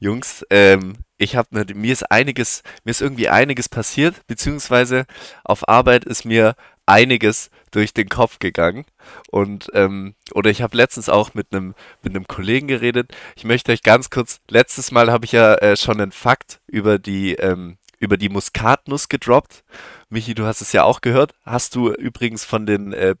Jungs, 0.00 0.44
ähm, 0.50 0.94
ich 1.18 1.36
habe 1.36 1.48
mir, 1.50 1.66
mir 1.74 1.92
ist 1.92 2.10
einiges, 2.10 2.62
mir 2.84 2.92
ist 2.92 3.02
irgendwie 3.02 3.28
einiges 3.28 3.68
passiert, 3.68 4.26
beziehungsweise 4.26 5.04
auf 5.44 5.68
Arbeit 5.68 6.04
ist 6.04 6.24
mir 6.24 6.54
einiges 6.86 7.50
durch 7.70 7.92
den 7.92 8.08
Kopf 8.08 8.38
gegangen. 8.38 8.84
Und, 9.30 9.70
ähm, 9.74 10.14
oder 10.32 10.50
ich 10.50 10.62
habe 10.62 10.76
letztens 10.76 11.08
auch 11.08 11.34
mit 11.34 11.48
einem 11.52 11.74
mit 12.02 12.14
einem 12.14 12.26
Kollegen 12.26 12.68
geredet. 12.68 13.12
Ich 13.36 13.44
möchte 13.44 13.72
euch 13.72 13.82
ganz 13.82 14.10
kurz, 14.10 14.40
letztes 14.48 14.90
Mal 14.90 15.12
habe 15.12 15.24
ich 15.24 15.32
ja 15.32 15.54
äh, 15.56 15.76
schon 15.76 16.00
einen 16.00 16.12
Fakt 16.12 16.60
über 16.66 16.98
die, 16.98 17.34
ähm, 17.34 17.76
über 18.00 18.16
die 18.16 18.28
Muskatnuss 18.28 19.08
gedroppt. 19.08 19.62
Michi, 20.08 20.34
du 20.34 20.46
hast 20.46 20.60
es 20.62 20.72
ja 20.72 20.82
auch 20.82 21.02
gehört. 21.02 21.34
Hast 21.44 21.76
du 21.76 21.92
übrigens 21.92 22.44
von 22.44 22.66
den, 22.66 22.92
äh, 22.92 23.14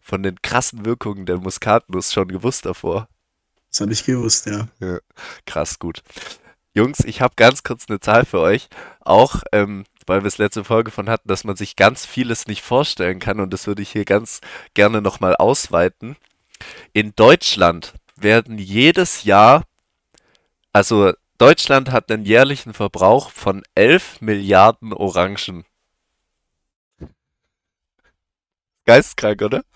von 0.00 0.22
den 0.22 0.40
krassen 0.42 0.84
Wirkungen 0.84 1.26
der 1.26 1.38
Muskatnuss 1.38 2.12
schon 2.12 2.28
gewusst 2.28 2.66
davor? 2.66 3.08
Das 3.70 3.80
habe 3.80 3.92
ich 3.92 4.04
gewusst, 4.04 4.46
ja. 4.46 4.68
Krass, 5.46 5.78
gut. 5.80 6.02
Jungs, 6.74 7.00
ich 7.00 7.22
habe 7.22 7.34
ganz 7.36 7.62
kurz 7.62 7.86
eine 7.88 7.98
Zahl 7.98 8.26
für 8.26 8.40
euch. 8.40 8.68
Auch, 9.00 9.42
ähm, 9.52 9.84
weil 10.06 10.22
wir 10.22 10.28
es 10.28 10.38
letzte 10.38 10.62
Folge 10.62 10.90
von 10.90 11.08
hatten, 11.08 11.28
dass 11.28 11.44
man 11.44 11.56
sich 11.56 11.74
ganz 11.74 12.06
vieles 12.06 12.46
nicht 12.46 12.62
vorstellen 12.62 13.18
kann 13.18 13.40
und 13.40 13.52
das 13.52 13.66
würde 13.66 13.82
ich 13.82 13.90
hier 13.90 14.04
ganz 14.04 14.40
gerne 14.74 15.00
nochmal 15.00 15.34
ausweiten. 15.34 16.16
In 16.92 17.14
Deutschland 17.16 17.94
werden 18.16 18.58
jedes 18.58 19.24
Jahr, 19.24 19.64
also 20.72 21.12
Deutschland 21.38 21.90
hat 21.90 22.10
einen 22.10 22.24
jährlichen 22.24 22.72
Verbrauch 22.72 23.30
von 23.30 23.62
11 23.74 24.20
Milliarden 24.20 24.92
Orangen. 24.92 25.64
Geisteskrank, 28.86 29.42
oder? 29.42 29.62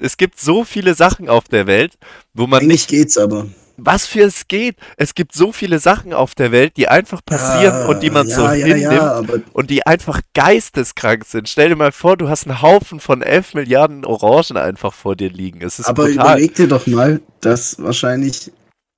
Es 0.00 0.16
gibt 0.16 0.40
so 0.40 0.64
viele 0.64 0.94
Sachen 0.94 1.28
auf 1.28 1.44
der 1.48 1.66
Welt, 1.66 1.98
wo 2.32 2.46
man 2.46 2.62
Eigentlich 2.62 2.86
geht's 2.86 3.18
aber. 3.18 3.46
was 3.76 4.06
für 4.06 4.22
es 4.22 4.48
geht. 4.48 4.76
Es 4.96 5.14
gibt 5.14 5.34
so 5.34 5.52
viele 5.52 5.80
Sachen 5.80 6.14
auf 6.14 6.34
der 6.34 6.50
Welt, 6.50 6.78
die 6.78 6.88
einfach 6.88 7.22
passieren 7.22 7.80
Ja, 7.80 7.86
und 7.86 8.02
die 8.02 8.08
man 8.08 8.26
ja, 8.26 8.34
so 8.34 8.42
ja, 8.44 8.52
hinnimmt 8.52 9.44
und 9.52 9.68
die 9.68 9.84
einfach 9.84 10.22
geisteskrank 10.32 11.26
sind. 11.26 11.50
Stell 11.50 11.68
dir 11.68 11.76
mal 11.76 11.92
vor, 11.92 12.16
du 12.16 12.30
hast 12.30 12.46
einen 12.46 12.62
Haufen 12.62 13.00
von 13.00 13.20
11 13.20 13.52
Milliarden 13.52 14.06
Orangen 14.06 14.56
einfach 14.56 14.94
vor 14.94 15.14
dir 15.14 15.28
liegen. 15.28 15.62
Aber 15.84 16.06
brutal. 16.06 16.12
überleg 16.14 16.54
dir 16.54 16.68
doch 16.68 16.86
mal, 16.86 17.20
dass 17.42 17.78
wahrscheinlich 17.78 18.50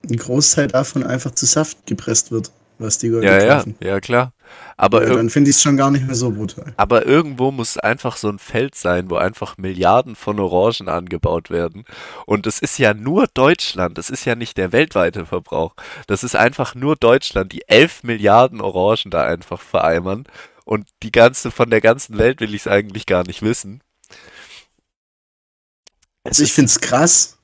ein 0.04 0.16
Großteil 0.16 0.68
davon 0.68 1.02
einfach 1.04 1.32
zu 1.32 1.46
Saft 1.46 1.86
gepresst 1.86 2.30
wird, 2.30 2.52
was 2.78 2.98
die 2.98 3.08
Leute 3.08 3.26
Ja, 3.26 3.38
ja, 3.42 3.56
kaufen. 3.56 3.76
ja, 3.80 4.00
klar. 4.00 4.32
Aber, 4.76 5.06
Ja, 5.06 5.14
dann 5.14 5.30
finde 5.30 5.50
ich 5.50 5.56
es 5.56 5.62
schon 5.62 5.76
gar 5.76 5.90
nicht 5.90 6.06
mehr 6.06 6.14
so 6.14 6.30
brutal. 6.30 6.76
aber 6.76 7.06
irgendwo 7.06 7.50
muss 7.50 7.76
einfach 7.76 8.16
so 8.16 8.28
ein 8.28 8.38
Feld 8.38 8.74
sein, 8.76 9.10
wo 9.10 9.16
einfach 9.16 9.56
Milliarden 9.58 10.14
von 10.16 10.38
Orangen 10.38 10.88
angebaut 10.88 11.50
werden. 11.50 11.84
Und 12.26 12.46
es 12.46 12.60
ist 12.60 12.78
ja 12.78 12.94
nur 12.94 13.26
Deutschland. 13.34 13.98
Das 13.98 14.10
ist 14.10 14.24
ja 14.24 14.34
nicht 14.36 14.56
der 14.56 14.72
weltweite 14.72 15.26
Verbrauch. 15.26 15.74
Das 16.06 16.22
ist 16.24 16.36
einfach 16.36 16.74
nur 16.76 16.94
Deutschland, 16.96 17.52
die 17.52 17.66
11 17.68 18.04
Milliarden 18.04 18.60
Orangen 18.60 19.10
da 19.10 19.24
einfach 19.24 19.60
vereimern. 19.60 20.24
Und 20.64 20.88
die 21.02 21.12
ganze, 21.12 21.50
von 21.50 21.70
der 21.70 21.80
ganzen 21.80 22.18
Welt 22.18 22.40
will 22.40 22.54
ich 22.54 22.62
es 22.62 22.68
eigentlich 22.68 23.06
gar 23.06 23.24
nicht 23.24 23.42
wissen. 23.42 23.82
Es 26.24 26.30
Also 26.30 26.44
ich 26.44 26.52
finde 26.52 26.66
es 26.70 26.80
krass, 26.80 27.37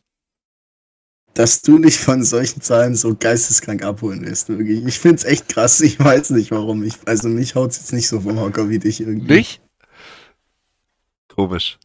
dass 1.34 1.62
du 1.62 1.78
dich 1.78 1.98
von 1.98 2.22
solchen 2.22 2.60
Zahlen 2.60 2.94
so 2.94 3.14
geisteskrank 3.14 3.82
abholen 3.84 4.24
lässt. 4.24 4.48
Wirklich. 4.48 4.84
Ich 4.86 4.98
finde 4.98 5.16
es 5.16 5.24
echt 5.24 5.48
krass. 5.48 5.80
Ich 5.80 5.98
weiß 5.98 6.30
nicht 6.30 6.50
warum. 6.52 6.82
Ich, 6.84 6.94
also 7.06 7.28
mich 7.28 7.54
haut 7.54 7.72
es 7.72 7.78
jetzt 7.78 7.92
nicht 7.92 8.08
so 8.08 8.20
vom 8.20 8.40
Hocker 8.40 8.68
wie 8.68 8.78
dich 8.78 9.00
irgendwie. 9.00 9.34
Nicht? 9.34 9.60
Komisch. 11.28 11.78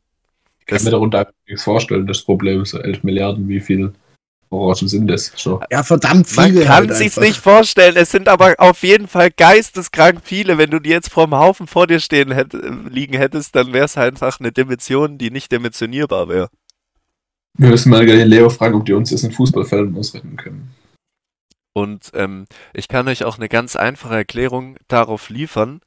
Ich 0.59 0.65
kann 0.67 0.83
mir 0.83 0.91
darunter 0.91 1.19
einfach 1.19 1.33
nichts 1.47 1.63
vorstellen, 1.63 2.05
das 2.05 2.21
Problem 2.21 2.61
ist 2.61 2.69
so 2.69 2.77
11 2.79 3.03
Milliarden, 3.03 3.47
wie 3.47 3.59
viel 3.59 3.91
Orangen 4.51 4.87
sind 4.87 5.07
das 5.07 5.31
schon? 5.35 5.59
Ja, 5.69 5.83
verdammt 5.83 6.35
Man 6.35 6.51
viele. 6.51 6.65
kann 6.65 6.87
halt 6.87 6.95
sich's 6.95 7.17
einfach. 7.17 7.29
nicht 7.29 7.39
vorstellen. 7.39 7.95
Es 7.95 8.11
sind 8.11 8.27
aber 8.27 8.55
auf 8.57 8.81
jeden 8.83 9.07
Fall 9.07 9.29
geisteskrank 9.31 10.21
viele. 10.23 10.57
Wenn 10.57 10.71
du 10.71 10.79
die 10.79 10.89
jetzt 10.89 11.11
vor 11.11 11.25
dem 11.25 11.35
Haufen 11.35 11.67
vor 11.67 11.87
dir 11.87 11.99
stehen 11.99 12.31
hätt, 12.31 12.53
liegen 12.89 13.15
hättest, 13.15 13.55
dann 13.55 13.73
wäre 13.73 13.85
es 13.85 13.97
einfach 13.97 14.39
eine 14.39 14.51
Dimension, 14.51 15.17
die 15.17 15.29
nicht 15.29 15.51
dimensionierbar 15.51 16.29
wäre. 16.29 16.49
Wir 17.57 17.69
müssen 17.69 17.89
mal 17.89 18.03
Leo 18.05 18.49
fragen, 18.49 18.75
ob 18.75 18.85
die 18.85 18.93
uns 18.93 19.09
das 19.09 19.23
in 19.23 19.31
Fußballfällen 19.31 19.95
ausrechnen 19.95 20.37
können. 20.37 20.73
Und 21.73 22.11
ähm, 22.13 22.45
ich 22.73 22.87
kann 22.87 23.07
euch 23.07 23.23
auch 23.23 23.37
eine 23.37 23.49
ganz 23.49 23.75
einfache 23.75 24.15
Erklärung 24.15 24.77
darauf 24.87 25.29
liefern. 25.29 25.81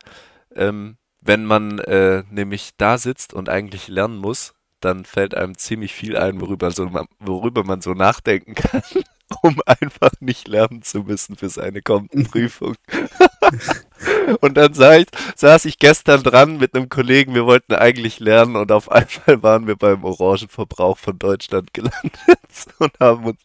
Ähm, 0.54 0.96
wenn 1.20 1.44
man 1.44 1.78
äh, 1.78 2.24
nämlich 2.30 2.70
da 2.76 2.98
sitzt 2.98 3.32
und 3.34 3.48
eigentlich 3.48 3.88
lernen 3.88 4.16
muss, 4.16 4.54
dann 4.80 5.04
fällt 5.04 5.34
einem 5.34 5.56
ziemlich 5.56 5.92
viel 5.92 6.16
ein, 6.16 6.40
worüber, 6.40 6.70
so, 6.70 6.86
man- 6.86 7.06
worüber 7.20 7.64
man 7.64 7.80
so 7.80 7.94
nachdenken 7.94 8.54
kann, 8.54 8.82
um 9.42 9.56
einfach 9.66 10.10
nicht 10.20 10.48
lernen 10.48 10.82
zu 10.82 11.00
müssen 11.04 11.36
für 11.36 11.48
seine 11.48 11.82
kommende 11.82 12.24
Prüfung. 12.24 12.74
und 14.40 14.54
dann 14.54 14.72
ich, 14.72 15.06
saß 15.36 15.64
ich 15.66 15.78
gestern 15.78 16.22
dran 16.22 16.58
mit 16.58 16.74
einem 16.74 16.88
Kollegen, 16.88 17.34
wir 17.34 17.46
wollten 17.46 17.74
eigentlich 17.74 18.20
lernen 18.20 18.56
und 18.56 18.72
auf 18.72 18.90
einmal 18.90 19.42
waren 19.42 19.66
wir 19.66 19.76
beim 19.76 20.04
Orangenverbrauch 20.04 20.98
von 20.98 21.18
Deutschland 21.18 21.72
gelandet 21.74 22.12
und 22.78 22.98
haben, 23.00 23.24
uns, 23.24 23.40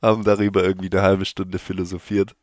haben 0.00 0.24
darüber 0.24 0.64
irgendwie 0.64 0.90
eine 0.90 1.02
halbe 1.02 1.24
Stunde 1.24 1.58
philosophiert. 1.58 2.34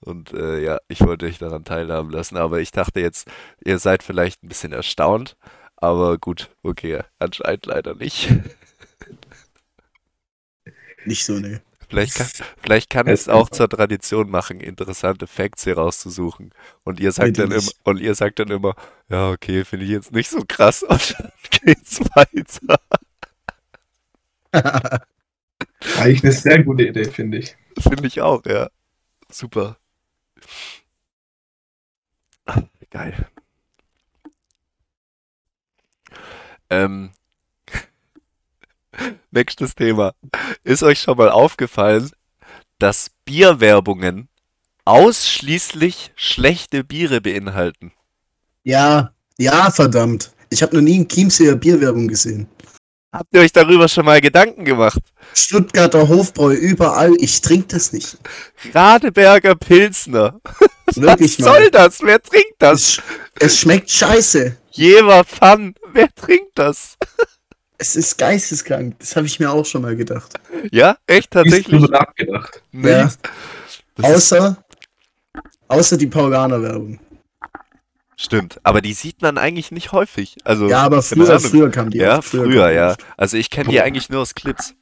Und 0.00 0.32
äh, 0.32 0.62
ja, 0.62 0.78
ich 0.88 1.00
wollte 1.00 1.26
euch 1.26 1.38
daran 1.38 1.64
teilhaben 1.64 2.10
lassen, 2.10 2.36
aber 2.36 2.60
ich 2.60 2.70
dachte 2.70 3.00
jetzt, 3.00 3.28
ihr 3.64 3.78
seid 3.78 4.02
vielleicht 4.02 4.42
ein 4.42 4.48
bisschen 4.48 4.72
erstaunt. 4.72 5.36
Aber 5.76 6.18
gut, 6.18 6.50
okay, 6.62 7.02
anscheinend 7.18 7.66
leider 7.66 7.94
nicht. 7.94 8.30
Nicht 11.04 11.24
so, 11.24 11.34
ne. 11.34 11.60
Vielleicht 11.88 12.14
kann, 12.16 12.26
vielleicht 12.62 12.90
kann 12.90 13.06
es, 13.06 13.28
auch 13.28 13.48
zur 13.48 13.68
Tradition 13.68 14.28
machen, 14.28 14.60
interessante 14.60 15.26
Facts 15.26 15.64
hier 15.64 15.78
rauszusuchen. 15.78 16.52
Und 16.84 16.98
ihr 16.98 17.12
sagt, 17.12 17.38
dann 17.38 17.52
immer, 17.52 17.70
und 17.84 18.00
ihr 18.00 18.14
sagt 18.14 18.40
dann 18.40 18.48
immer, 18.48 18.74
ja, 19.08 19.30
okay, 19.30 19.64
finde 19.64 19.84
ich 19.84 19.92
jetzt 19.92 20.12
nicht 20.12 20.28
so 20.28 20.42
krass. 20.46 20.82
Und 20.88 21.16
dann 21.18 21.30
geht's 21.50 22.00
weiter. 22.14 22.80
Eigentlich 25.98 26.24
eine 26.24 26.32
sehr 26.32 26.64
gute 26.64 26.84
Idee, 26.84 27.04
finde 27.04 27.38
ich. 27.38 27.56
Finde 27.78 28.06
ich 28.06 28.20
auch, 28.20 28.44
ja. 28.46 28.68
Super. 29.30 29.76
Geil. 32.90 33.28
Ähm, 36.70 37.10
nächstes 39.30 39.74
Thema. 39.74 40.14
Ist 40.64 40.82
euch 40.82 41.00
schon 41.00 41.16
mal 41.18 41.30
aufgefallen, 41.30 42.10
dass 42.78 43.10
Bierwerbungen 43.24 44.28
ausschließlich 44.84 46.12
schlechte 46.14 46.84
Biere 46.84 47.20
beinhalten? 47.20 47.92
Ja, 48.64 49.12
ja, 49.38 49.70
verdammt. 49.70 50.32
Ich 50.50 50.62
habe 50.62 50.76
noch 50.76 50.82
nie 50.82 50.96
in 50.96 51.08
Chiemseer 51.08 51.56
Bierwerbung 51.56 52.08
gesehen. 52.08 52.48
Habt 53.12 53.32
ihr 53.32 53.40
euch 53.40 53.52
darüber 53.52 53.88
schon 53.88 54.04
mal 54.04 54.20
Gedanken 54.20 54.64
gemacht? 54.64 55.00
Stuttgarter 55.34 56.06
Hofbräu 56.08 56.52
überall. 56.52 57.14
Ich 57.18 57.40
trinke 57.40 57.68
das 57.68 57.92
nicht. 57.92 58.18
Radeberger 58.74 59.54
Pilsner. 59.54 60.40
Wirklich 60.94 61.38
Was 61.38 61.46
mal. 61.46 61.60
soll 61.60 61.70
das? 61.70 62.02
Wer 62.02 62.22
trinkt 62.22 62.56
das? 62.58 62.82
Es, 62.82 63.02
es 63.40 63.58
schmeckt 63.58 63.90
scheiße. 63.90 64.56
Jever 64.70 65.24
Pfann. 65.24 65.74
Wer 65.92 66.14
trinkt 66.14 66.58
das? 66.58 66.96
Es 67.78 67.94
ist 67.96 68.16
geisteskrank. 68.16 68.96
Das 68.98 69.16
habe 69.16 69.26
ich 69.26 69.38
mir 69.38 69.50
auch 69.50 69.66
schon 69.66 69.82
mal 69.82 69.96
gedacht. 69.96 70.34
Ja, 70.72 70.96
echt 71.06 71.24
Ich 71.26 71.30
tatsächlich. 71.30 71.82
drüber 71.82 71.98
nachgedacht. 71.98 72.62
Nee. 72.72 72.90
Ja. 72.90 73.10
Außer, 74.02 74.56
außer 75.68 75.96
die 75.96 76.06
Paulaner 76.06 76.62
Werbung. 76.62 76.98
stimmt. 78.16 78.58
Aber 78.62 78.80
die 78.80 78.92
sieht 78.94 79.20
man 79.22 79.36
eigentlich 79.38 79.70
nicht 79.72 79.92
häufig. 79.92 80.36
Also, 80.44 80.68
Ja, 80.68 80.82
aber 80.82 81.02
früher, 81.02 81.38
früher 81.40 81.70
kam 81.70 81.90
die. 81.90 81.98
Ja, 81.98 82.22
früher, 82.22 82.68
die 82.68 82.74
ja. 82.74 82.96
Also 83.16 83.36
ich 83.36 83.50
kenne 83.50 83.70
die 83.70 83.80
eigentlich 83.80 84.08
nur 84.08 84.20
aus 84.22 84.34
Clips. 84.34 84.74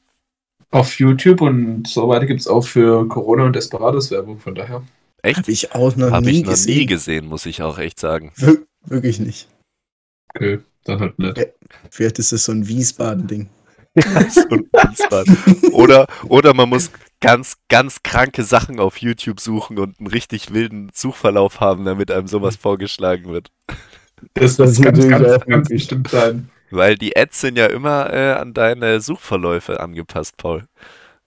Auf 0.71 0.97
YouTube 0.99 1.41
und 1.41 1.87
so 1.87 2.07
weiter 2.09 2.25
gibt 2.25 2.41
es 2.41 2.47
auch 2.47 2.65
für 2.65 3.07
Corona 3.07 3.43
und 3.45 3.55
Desperados 3.55 4.11
Werbung, 4.11 4.39
von 4.39 4.55
daher. 4.55 4.83
Echt? 5.21 5.37
Habe 5.39 5.51
ich 5.51 5.73
auch 5.73 5.95
noch 5.95 6.11
Habe 6.11 6.25
nie 6.25 6.39
ich 6.39 6.43
noch 6.43 6.51
gesehen. 6.51 6.77
nie 6.77 6.85
gesehen, 6.85 7.25
muss 7.27 7.45
ich 7.45 7.61
auch 7.61 7.77
echt 7.77 7.99
sagen. 7.99 8.31
Wir 8.35 8.57
wirklich 8.85 9.19
nicht. 9.19 9.47
Okay, 10.33 10.59
dann 10.83 10.99
halt 10.99 11.17
nicht. 11.19 11.37
Vielleicht 11.89 12.19
ist 12.19 12.31
das 12.31 12.45
so 12.45 12.51
ein 12.51 12.67
Wiesbaden-Ding. 12.67 13.49
so 13.95 14.47
ein 14.49 14.69
Wiesbaden. 14.89 15.37
oder, 15.71 16.07
oder 16.27 16.53
man 16.53 16.69
muss 16.69 16.91
ganz, 17.21 17.55
ganz 17.69 18.03
kranke 18.03 18.43
Sachen 18.43 18.79
auf 18.79 18.97
YouTube 18.97 19.39
suchen 19.39 19.79
und 19.79 19.99
einen 19.99 20.07
richtig 20.07 20.53
wilden 20.53 20.91
Suchverlauf 20.93 21.59
haben, 21.59 21.85
damit 21.85 22.11
einem 22.11 22.27
sowas 22.27 22.55
vorgeschlagen 22.55 23.31
wird. 23.31 23.51
Das 24.33 24.57
Das 24.57 24.71
ist 24.71 24.81
ganz, 24.81 25.07
ganz, 25.07 25.45
ganz 25.45 25.69
bestimmt 25.69 26.09
sein. 26.09 26.49
Weil 26.71 26.97
die 26.97 27.15
Ads 27.15 27.41
sind 27.41 27.57
ja 27.57 27.67
immer 27.67 28.11
äh, 28.11 28.33
an 28.33 28.53
deine 28.53 28.99
Suchverläufe 28.99 29.79
angepasst, 29.79 30.37
Paul. 30.37 30.67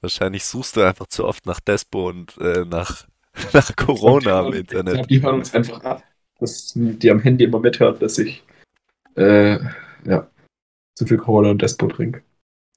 Wahrscheinlich 0.00 0.44
suchst 0.44 0.76
du 0.76 0.82
einfach 0.82 1.06
zu 1.06 1.24
oft 1.24 1.46
nach 1.46 1.60
Despo 1.60 2.08
und 2.08 2.36
äh, 2.38 2.64
nach, 2.64 3.06
nach 3.52 3.74
Corona 3.76 4.40
im 4.46 4.52
Ich 4.52 4.58
Internet. 4.60 4.94
glaube, 4.94 5.08
die 5.08 5.22
hören 5.22 5.36
uns 5.36 5.54
einfach 5.54 5.82
ab. 5.84 6.02
Dass 6.40 6.72
die 6.74 7.10
am 7.10 7.20
Handy 7.20 7.44
immer 7.44 7.58
mithören, 7.58 7.98
dass 7.98 8.18
ich 8.18 8.44
äh, 9.16 9.58
ja, 10.04 10.30
zu 10.96 11.06
viel 11.06 11.18
Corona 11.18 11.50
und 11.50 11.62
Despo 11.62 11.86
trinke. 11.86 12.22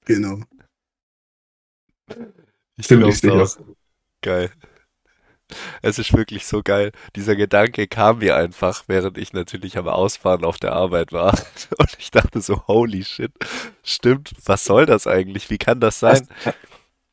Genau. 0.05 0.41
Ich 2.77 2.87
Ziemlich 2.87 3.19
sicher. 3.19 3.43
auch. 3.43 3.57
Geil. 4.21 4.51
Es 5.81 5.99
ist 5.99 6.13
wirklich 6.13 6.45
so 6.45 6.61
geil. 6.63 6.91
Dieser 7.15 7.35
Gedanke 7.35 7.87
kam 7.87 8.19
mir 8.19 8.35
einfach, 8.35 8.83
während 8.87 9.17
ich 9.17 9.33
natürlich 9.33 9.77
am 9.77 9.87
Ausfahren 9.87 10.45
auf 10.45 10.57
der 10.57 10.73
Arbeit 10.73 11.11
war. 11.11 11.37
Und 11.77 11.97
ich 11.99 12.11
dachte 12.11 12.41
so, 12.41 12.67
holy 12.67 13.03
shit. 13.03 13.31
Stimmt, 13.83 14.33
was 14.45 14.65
soll 14.65 14.85
das 14.85 15.07
eigentlich? 15.07 15.49
Wie 15.49 15.57
kann 15.57 15.79
das 15.79 15.99
sein? 15.99 16.27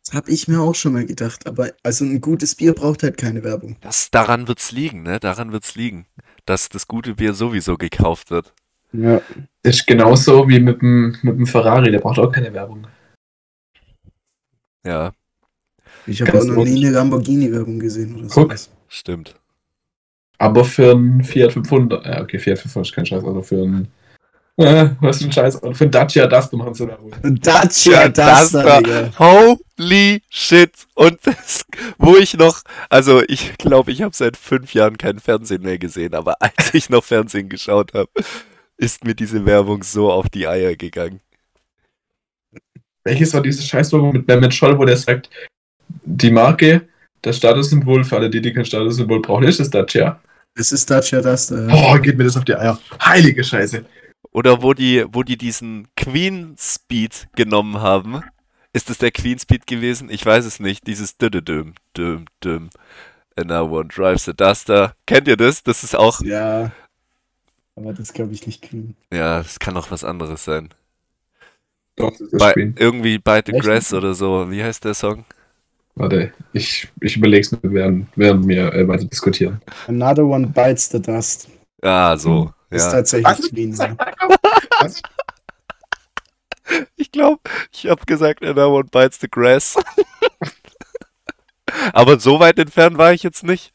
Das 0.04 0.14
habe 0.14 0.30
ich 0.30 0.48
mir 0.48 0.60
auch 0.60 0.74
schon 0.74 0.92
mal 0.92 1.06
gedacht. 1.06 1.46
Aber 1.46 1.72
also 1.82 2.04
ein 2.04 2.20
gutes 2.20 2.54
Bier 2.54 2.74
braucht 2.74 3.02
halt 3.02 3.16
keine 3.16 3.42
Werbung. 3.42 3.76
Das, 3.80 4.10
daran 4.10 4.48
wird's 4.48 4.72
liegen, 4.72 5.02
ne? 5.02 5.20
Daran 5.20 5.52
wird's 5.52 5.74
liegen. 5.74 6.06
Dass 6.44 6.68
das 6.68 6.86
gute 6.86 7.16
Bier 7.16 7.34
sowieso 7.34 7.76
gekauft 7.76 8.30
wird. 8.30 8.54
Ja. 8.92 9.20
Ist 9.62 9.86
genauso 9.86 10.48
wie 10.48 10.60
mit 10.60 10.80
dem, 10.80 11.16
mit 11.22 11.36
dem 11.36 11.46
Ferrari, 11.46 11.90
der 11.90 11.98
braucht 11.98 12.18
auch 12.18 12.32
keine 12.32 12.52
Werbung. 12.54 12.86
Ja, 14.84 15.12
Ich 16.06 16.22
habe 16.22 16.38
auch 16.40 16.44
noch 16.44 16.64
nie 16.64 16.86
eine 16.86 16.94
Lamborghini-Werbung 16.94 17.78
gesehen 17.78 18.14
oder 18.14 18.22
Guck. 18.28 18.32
sowas. 18.52 18.70
stimmt. 18.88 19.34
Aber 20.38 20.64
für 20.64 20.92
einen 20.92 21.24
Fiat 21.24 21.52
500, 21.52 22.06
ja, 22.06 22.22
okay, 22.22 22.38
Fiat 22.38 22.60
500 22.60 22.86
ist 22.88 22.94
kein 22.94 23.04
Scheiß, 23.04 23.24
also 23.24 23.42
für 23.42 23.56
einen, 23.62 23.88
äh, 24.56 24.90
was 25.00 25.18
für 25.18 25.24
ein 25.24 25.32
Scheiß, 25.32 25.56
und 25.56 25.76
für 25.76 25.84
einen 25.84 25.90
Dacia 25.90 26.26
Duster 26.26 26.56
machen 26.56 26.74
sie 26.74 26.86
Werbung. 26.86 27.10
Dacia 27.22 28.08
Duster, 28.08 28.80
Duster. 28.80 29.18
Holy 29.18 30.22
shit. 30.30 30.70
Und 30.94 31.18
das, 31.24 31.66
wo 31.98 32.16
ich 32.16 32.34
noch, 32.34 32.62
also 32.88 33.20
ich 33.26 33.58
glaube, 33.58 33.90
ich 33.90 34.00
habe 34.02 34.14
seit 34.14 34.36
fünf 34.36 34.72
Jahren 34.74 34.96
kein 34.96 35.18
Fernsehen 35.18 35.62
mehr 35.62 35.78
gesehen, 35.78 36.14
aber 36.14 36.36
als 36.40 36.72
ich 36.72 36.88
noch 36.88 37.02
Fernsehen 37.04 37.48
geschaut 37.48 37.92
habe, 37.94 38.08
ist 38.78 39.04
mir 39.04 39.14
diese 39.14 39.44
Werbung 39.44 39.82
so 39.82 40.10
auf 40.10 40.28
die 40.30 40.46
Eier 40.48 40.74
gegangen. 40.76 41.20
Welches 43.04 43.34
war 43.34 43.42
diese 43.42 43.62
Scheißwerbung 43.62 44.12
mit 44.12 44.26
Mehmet 44.28 44.54
Scholl, 44.54 44.78
wo 44.78 44.84
der 44.84 44.96
sagt, 44.96 45.28
die 46.04 46.30
Marke, 46.30 46.88
das 47.22 47.36
Statussymbol, 47.36 48.04
für 48.04 48.16
alle 48.16 48.30
die, 48.30 48.40
die 48.40 48.52
kein 48.52 48.64
Statussymbol 48.64 49.20
brauchen, 49.20 49.44
ist 49.44 49.60
das 49.60 49.70
Dacia. 49.70 50.20
Es 50.54 50.72
ist 50.72 50.90
Dacia 50.90 51.20
Duster. 51.20 51.66
ja. 51.68 51.74
Boah, 51.74 51.98
geht 51.98 52.16
mir 52.18 52.24
das 52.24 52.36
auf 52.36 52.44
die 52.44 52.54
Eier. 52.54 52.78
Heilige 53.02 53.42
Scheiße. 53.44 53.84
Oder 54.32 54.62
wo 54.62 54.74
die, 54.74 55.04
wo 55.10 55.22
die 55.22 55.36
diesen 55.36 55.88
Queen 55.96 56.54
Speed 56.58 57.28
genommen 57.34 57.80
haben. 57.80 58.22
Ist 58.72 58.90
es 58.90 58.98
der 58.98 59.10
Queen 59.10 59.38
Speed 59.38 59.66
gewesen? 59.66 60.10
Ich 60.10 60.24
weiß 60.24 60.44
es 60.44 60.60
nicht. 60.60 60.86
Dieses 60.86 61.16
Düm, 61.16 61.74
Düm, 61.96 62.26
Düm. 62.44 62.70
And 63.36 63.48
now 63.48 63.64
one 63.64 63.88
drives 63.88 64.24
the 64.24 64.34
Duster. 64.34 64.94
Kennt 65.06 65.28
ihr 65.28 65.36
das? 65.36 65.62
Das 65.62 65.82
ist 65.84 65.96
auch, 65.96 66.20
Ja. 66.20 66.72
Aber 67.78 67.92
das 67.92 68.12
glaube 68.12 68.32
ich 68.32 68.44
nicht 68.46 68.62
Queen. 68.62 68.96
ja, 69.12 69.38
das 69.38 69.58
kann 69.60 69.76
auch 69.76 69.90
was 69.92 70.02
anderes 70.04 70.44
sein. 70.44 70.68
Doch, 71.96 72.10
das 72.10 72.20
ist 72.22 72.38
Bei, 72.38 72.52
Queen. 72.52 72.74
irgendwie 72.78 73.18
By 73.18 73.40
the 73.46 73.52
Echt? 73.52 73.64
Grass 73.64 73.92
oder 73.92 74.14
so. 74.14 74.50
Wie 74.50 74.62
heißt 74.62 74.84
der 74.84 74.94
Song? 74.94 75.24
Warte, 75.94 76.32
ich, 76.52 76.88
ich 77.00 77.16
überleg's 77.16 77.50
mir, 77.52 77.58
während, 77.62 78.08
während 78.16 78.46
wir 78.48 78.72
äh, 78.72 78.86
weiter 78.86 79.04
diskutieren. 79.04 79.60
Another 79.86 80.24
one 80.24 80.46
bites 80.48 80.88
the 80.90 81.00
dust. 81.00 81.48
Ah, 81.82 82.16
so. 82.16 82.52
Ist 82.70 82.86
Ja. 82.86 82.92
tatsächlich 82.92 83.50
Queen. 83.50 83.72
Ja. 83.74 83.96
Was? 84.80 85.02
Ich 86.96 87.10
glaube, 87.12 87.40
ich 87.72 87.86
habe 87.86 88.04
gesagt, 88.06 88.42
no 88.42 88.74
one 88.76 88.84
bites 88.84 89.18
the 89.20 89.28
grass. 89.28 89.76
Aber 91.92 92.18
so 92.20 92.40
weit 92.40 92.58
entfernt 92.58 92.98
war 92.98 93.12
ich 93.12 93.22
jetzt 93.22 93.42
nicht. 93.44 93.72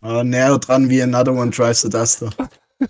Aber 0.00 0.24
näher 0.24 0.58
dran 0.58 0.88
wie 0.88 1.02
Another 1.02 1.32
one 1.32 1.50
drives 1.50 1.82
the 1.82 1.90
duster. 1.90 2.30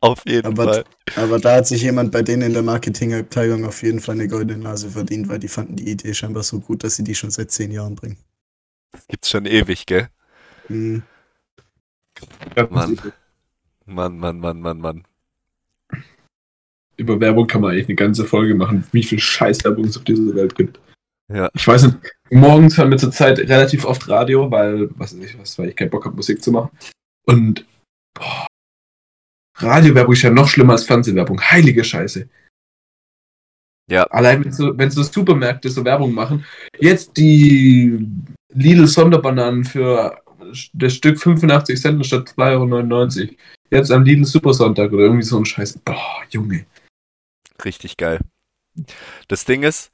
Auf 0.00 0.22
jeden 0.26 0.46
Aber- 0.46 0.64
Fall. 0.64 0.84
Aber 1.16 1.38
da 1.38 1.56
hat 1.56 1.66
sich 1.66 1.82
jemand 1.82 2.12
bei 2.12 2.22
denen 2.22 2.42
in 2.42 2.52
der 2.52 2.62
Marketingabteilung 2.62 3.64
auf 3.64 3.82
jeden 3.82 4.00
Fall 4.00 4.14
eine 4.16 4.28
goldene 4.28 4.62
Nase 4.62 4.90
verdient, 4.90 5.28
weil 5.28 5.38
die 5.38 5.48
fanden 5.48 5.76
die 5.76 5.90
Idee 5.90 6.14
scheinbar 6.14 6.42
so 6.42 6.60
gut, 6.60 6.84
dass 6.84 6.96
sie 6.96 7.04
die 7.04 7.14
schon 7.14 7.30
seit 7.30 7.50
zehn 7.50 7.70
Jahren 7.70 7.94
bringen. 7.94 8.18
Gibt's 9.08 9.30
schon 9.30 9.46
ewig, 9.46 9.86
gell? 9.86 10.08
Hm. 10.68 11.02
Mann. 12.70 12.98
Mann, 13.84 14.18
Mann, 14.18 14.40
Mann, 14.40 14.60
Mann, 14.60 14.78
Mann. 14.78 15.04
Über 16.96 17.20
Werbung 17.20 17.46
kann 17.46 17.60
man 17.60 17.72
eigentlich 17.72 17.88
eine 17.88 17.96
ganze 17.96 18.24
Folge 18.24 18.54
machen, 18.54 18.84
wie 18.92 19.02
viel 19.02 19.18
Scheißwerbung 19.18 19.84
es 19.84 19.96
auf 19.96 20.04
dieser 20.04 20.34
Welt 20.34 20.54
gibt. 20.54 20.80
Ja. 21.28 21.50
Ich 21.54 21.66
weiß 21.66 21.84
nicht, 21.84 21.98
morgens 22.30 22.78
hören 22.78 22.90
wir 22.90 22.98
zurzeit 22.98 23.38
relativ 23.38 23.84
oft 23.84 24.08
Radio, 24.08 24.50
weil, 24.50 24.88
was 24.98 25.16
weiß 25.16 25.24
ich, 25.24 25.38
was, 25.38 25.58
weil 25.58 25.68
ich 25.70 25.76
keinen 25.76 25.90
Bock 25.90 26.04
habe, 26.04 26.16
Musik 26.16 26.42
zu 26.42 26.52
machen. 26.52 26.70
Und 27.26 27.66
boah, 28.14 28.46
Radiowerbung 29.56 30.12
ist 30.12 30.22
ja 30.22 30.30
noch 30.30 30.48
schlimmer 30.48 30.74
als 30.74 30.84
Fernsehwerbung. 30.84 31.40
Heilige 31.40 31.82
Scheiße. 31.84 32.28
Ja. 33.90 34.02
Allein 34.04 34.44
wenn 34.44 34.52
so, 34.52 34.76
wenn 34.76 34.90
so 34.90 35.02
Supermärkte 35.02 35.68
so 35.68 35.84
Werbung 35.84 36.12
machen. 36.12 36.44
Jetzt 36.78 37.16
die 37.16 38.06
Lidl 38.52 38.86
Sonderbananen 38.86 39.64
für 39.64 40.20
das 40.72 40.94
Stück 40.94 41.20
85 41.20 41.80
Cent 41.80 42.06
statt 42.06 42.34
2,99 42.36 43.20
Euro. 43.20 43.30
Jetzt 43.70 43.90
am 43.90 44.04
Lidl 44.04 44.24
Supersonntag 44.24 44.92
oder 44.92 45.04
irgendwie 45.04 45.24
so 45.24 45.38
ein 45.38 45.44
Scheiß. 45.44 45.78
Boah, 45.84 46.22
Junge. 46.30 46.66
Richtig 47.64 47.96
geil. 47.96 48.20
Das 49.28 49.44
Ding 49.44 49.62
ist, 49.62 49.90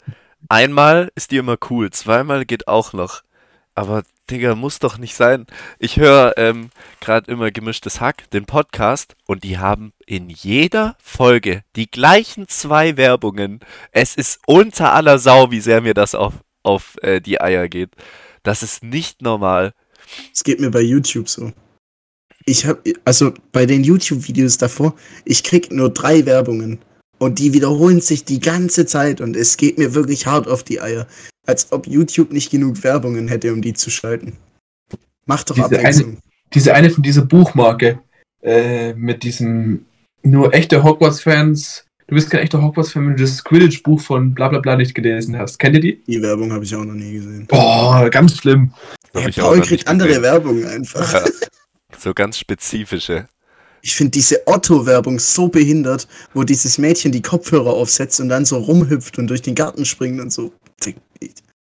einmal 0.49 1.11
ist 1.15 1.31
die 1.31 1.37
immer 1.37 1.57
cool, 1.71 1.91
zweimal 1.91 2.45
geht 2.45 2.69
auch 2.69 2.93
noch. 2.93 3.23
Aber, 3.75 4.03
Digga, 4.33 4.55
muss 4.55 4.79
doch 4.79 4.99
nicht 4.99 5.15
sein. 5.15 5.47
Ich 5.79 5.99
höre 5.99 6.35
ähm, 6.39 6.71
gerade 7.01 7.31
immer 7.31 7.51
gemischtes 7.51 8.01
Hack, 8.01 8.31
den 8.31 8.47
Podcast, 8.47 9.15
und 9.27 9.45
die 9.45 9.59
haben 9.59 9.93
in 10.07 10.31
jeder 10.31 10.97
Folge 11.03 11.63
die 11.77 11.91
gleichen 11.91 12.49
zwei 12.49 12.97
Werbungen. 12.97 13.61
Es 13.91 14.15
ist 14.15 14.41
unter 14.47 14.95
aller 14.95 15.19
Sau, 15.19 15.51
wie 15.51 15.61
sehr 15.61 15.83
mir 15.83 15.95
das 15.95 16.15
auf, 16.15 16.33
auf 16.63 16.97
äh, 17.03 17.21
die 17.21 17.41
Eier 17.41 17.69
geht. 17.69 17.91
Das 18.43 18.63
ist 18.63 18.83
nicht 18.83 19.21
normal. 19.21 19.75
Es 20.33 20.43
geht 20.43 20.61
mir 20.61 20.71
bei 20.71 20.81
YouTube 20.81 21.29
so. 21.29 21.53
Ich 22.47 22.67
habe, 22.67 22.83
also 23.05 23.33
bei 23.53 23.67
den 23.67 23.85
YouTube-Videos 23.85 24.57
davor, 24.57 24.97
ich 25.25 25.45
krieg 25.45 25.71
nur 25.71 25.91
drei 25.91 26.27
Werbungen. 26.27 26.81
Und 27.19 27.39
die 27.39 27.53
wiederholen 27.53 28.01
sich 28.01 28.25
die 28.25 28.41
ganze 28.41 28.85
Zeit 28.85 29.21
und 29.21 29.37
es 29.37 29.57
geht 29.57 29.79
mir 29.79 29.95
wirklich 29.95 30.27
hart 30.27 30.49
auf 30.49 30.65
die 30.65 30.81
Eier. 30.81 31.07
Als 31.47 31.73
ob 31.73 31.87
YouTube 31.87 32.33
nicht 32.33 32.51
genug 32.51 32.83
Werbungen 32.85 33.29
hätte, 33.29 33.53
um 33.53 33.63
die 33.63 33.75
zu 33.75 33.91
schalten. 33.91 34.37
Mach 35.27 35.43
doch 35.45 35.55
Diese 35.55 35.67
Abwechslung. 35.67 36.19
Diese 36.55 36.75
eine 36.75 36.91
von 36.91 37.03
dieser 37.03 37.23
Buchmarke 37.23 38.01
äh, 38.43 38.93
mit 38.95 39.23
diesem 39.23 39.87
nur 40.23 40.55
echte 40.55 40.83
Hogwarts-Fans 40.83 41.85
du 42.13 42.15
bist 42.15 42.31
kein 42.31 42.41
echter 42.41 42.61
Hogwarts-Fan, 42.63 43.07
wenn 43.07 43.17
du 43.17 43.23
das 43.23 43.43
Quidditch-Buch 43.43 43.99
von 43.99 44.35
bla 44.35 44.49
bla 44.49 44.59
bla 44.59 44.77
nicht 44.77 44.95
gelesen 44.95 45.39
hast. 45.39 45.59
Kennt 45.59 45.77
ihr 45.77 45.81
die? 45.81 46.05
Die 46.05 46.21
Werbung 46.21 46.53
habe 46.53 46.63
ich 46.63 46.75
auch 46.75 46.85
noch 46.85 46.93
nie 46.93 47.13
gesehen. 47.13 47.47
Boah, 47.47 48.09
ganz 48.11 48.37
schlimm. 48.37 48.75
Ja, 49.15 49.29
ich 49.29 49.41
auch 49.41 49.49
Paul 49.49 49.63
kriegt 49.63 49.89
andere 49.89 50.09
gesehen. 50.09 50.23
Werbung 50.23 50.67
einfach. 50.67 51.13
Ja. 51.13 51.25
So 51.99 52.13
ganz 52.13 52.39
spezifische. 52.39 53.27
Ich 53.81 53.95
finde 53.95 54.11
diese 54.11 54.43
Otto-Werbung 54.47 55.19
so 55.19 55.49
behindert, 55.49 56.07
wo 56.35 56.45
dieses 56.45 56.77
Mädchen 56.77 57.13
die 57.13 57.23
Kopfhörer 57.23 57.73
aufsetzt 57.73 58.21
und 58.21 58.29
dann 58.29 58.45
so 58.45 58.59
rumhüpft 58.59 59.19
und 59.19 59.29
durch 59.29 59.43
den 59.43 59.55
Garten 59.55 59.85
springt 59.87 60.21
und 60.21 60.33
so. 60.33 60.53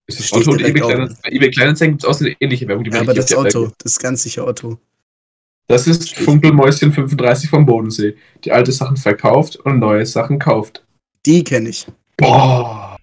Ist 0.09 0.21
das 0.21 0.33
Otto 0.33 0.53
und 0.53 0.61
eBay? 0.63 0.81
Bei 0.83 1.31
eBay 1.31 1.51
Kleinanzeigen 1.51 1.95
gibt 1.95 2.05
es 2.05 2.09
auch 2.09 2.21
eine 2.21 2.31
ähnliche 2.41 2.69
Werbung. 2.69 2.85
Die 2.85 2.91
Ja, 2.91 3.01
aber 3.01 3.15
das 3.15 3.33
Otto, 3.33 3.45
Werbung. 3.63 3.73
das 3.79 3.93
ist 3.93 3.99
ganz 3.99 4.23
sicher 4.23 4.47
Otto. 4.47 4.79
Das 5.69 5.87
ist 5.89 6.15
Funkelmäuschen 6.15 6.93
35 6.93 7.51
vom 7.51 7.67
Bodensee. 7.67 8.17
Die 8.45 8.53
alte 8.53 8.71
Sachen 8.71 8.97
verkauft 8.97 9.57
und 9.57 9.81
neue 9.81 10.07
Sachen 10.07 10.39
kauft. 10.39 10.85
Die 11.27 11.43
kenne 11.43 11.71
ich. 11.71 11.87
Boah. 12.17 12.97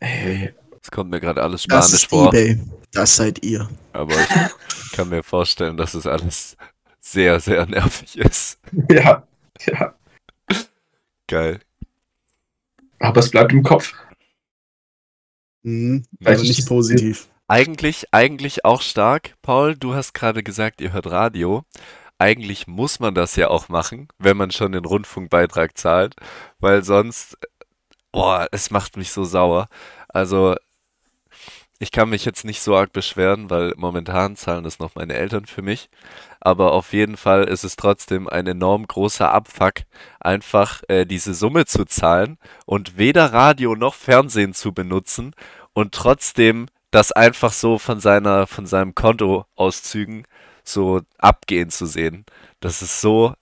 Ey. 0.00 0.52
Es 0.82 0.90
kommt 0.90 1.10
mir 1.10 1.20
gerade 1.20 1.40
alles 1.42 1.62
Das 1.68 1.86
spanisch 1.88 2.02
ist 2.02 2.10
vor, 2.10 2.28
eBay. 2.34 2.58
Das 2.92 3.14
seid 3.14 3.44
ihr. 3.44 3.68
aber 3.92 4.14
ich 4.14 4.90
kann 4.92 5.08
mir 5.08 5.22
vorstellen, 5.22 5.76
dass 5.76 5.94
es 5.94 6.06
alles 6.06 6.56
sehr, 6.98 7.38
sehr 7.38 7.64
nervig 7.66 8.16
ist. 8.18 8.58
Ja. 8.90 9.22
Ja. 9.66 9.94
Geil. 11.28 11.60
Aber 12.98 13.20
es 13.20 13.30
bleibt 13.30 13.52
im 13.52 13.62
Kopf. 13.62 13.92
Mhm, 15.62 16.04
ist 16.20 16.42
nicht 16.42 16.66
positiv. 16.66 17.28
Eigentlich, 17.48 18.12
eigentlich 18.12 18.64
auch 18.64 18.80
stark. 18.80 19.34
Paul, 19.42 19.76
du 19.76 19.94
hast 19.94 20.14
gerade 20.14 20.42
gesagt, 20.42 20.80
ihr 20.80 20.92
hört 20.92 21.10
Radio. 21.10 21.64
Eigentlich 22.18 22.66
muss 22.66 23.00
man 23.00 23.14
das 23.14 23.34
ja 23.36 23.48
auch 23.48 23.68
machen, 23.68 24.08
wenn 24.18 24.36
man 24.36 24.50
schon 24.50 24.72
den 24.72 24.84
Rundfunkbeitrag 24.84 25.76
zahlt, 25.76 26.14
weil 26.58 26.84
sonst, 26.84 27.38
boah, 28.12 28.46
es 28.52 28.70
macht 28.70 28.96
mich 28.96 29.10
so 29.10 29.24
sauer. 29.24 29.68
Also, 30.08 30.54
ich 31.78 31.90
kann 31.90 32.10
mich 32.10 32.24
jetzt 32.26 32.44
nicht 32.44 32.60
so 32.60 32.76
arg 32.76 32.92
beschweren, 32.92 33.48
weil 33.48 33.72
momentan 33.76 34.36
zahlen 34.36 34.64
das 34.64 34.78
noch 34.78 34.94
meine 34.94 35.14
Eltern 35.14 35.46
für 35.46 35.62
mich. 35.62 35.88
Aber 36.40 36.72
auf 36.72 36.92
jeden 36.92 37.16
Fall 37.16 37.44
ist 37.44 37.64
es 37.64 37.76
trotzdem 37.76 38.28
ein 38.28 38.46
enorm 38.46 38.86
großer 38.86 39.30
Abfuck, 39.30 39.82
einfach 40.18 40.82
äh, 40.88 41.04
diese 41.04 41.34
Summe 41.34 41.66
zu 41.66 41.84
zahlen 41.84 42.38
und 42.64 42.96
weder 42.96 43.32
Radio 43.32 43.76
noch 43.76 43.94
Fernsehen 43.94 44.54
zu 44.54 44.72
benutzen 44.72 45.34
und 45.74 45.92
trotzdem 45.92 46.66
das 46.90 47.12
einfach 47.12 47.52
so 47.52 47.78
von 47.78 48.00
seiner, 48.00 48.46
von 48.46 48.66
seinem 48.66 48.94
Kontoauszügen 48.94 50.26
so 50.64 51.02
abgehen 51.18 51.70
zu 51.70 51.86
sehen. 51.86 52.24
Das 52.60 52.82
ist 52.82 53.00
so, 53.00 53.34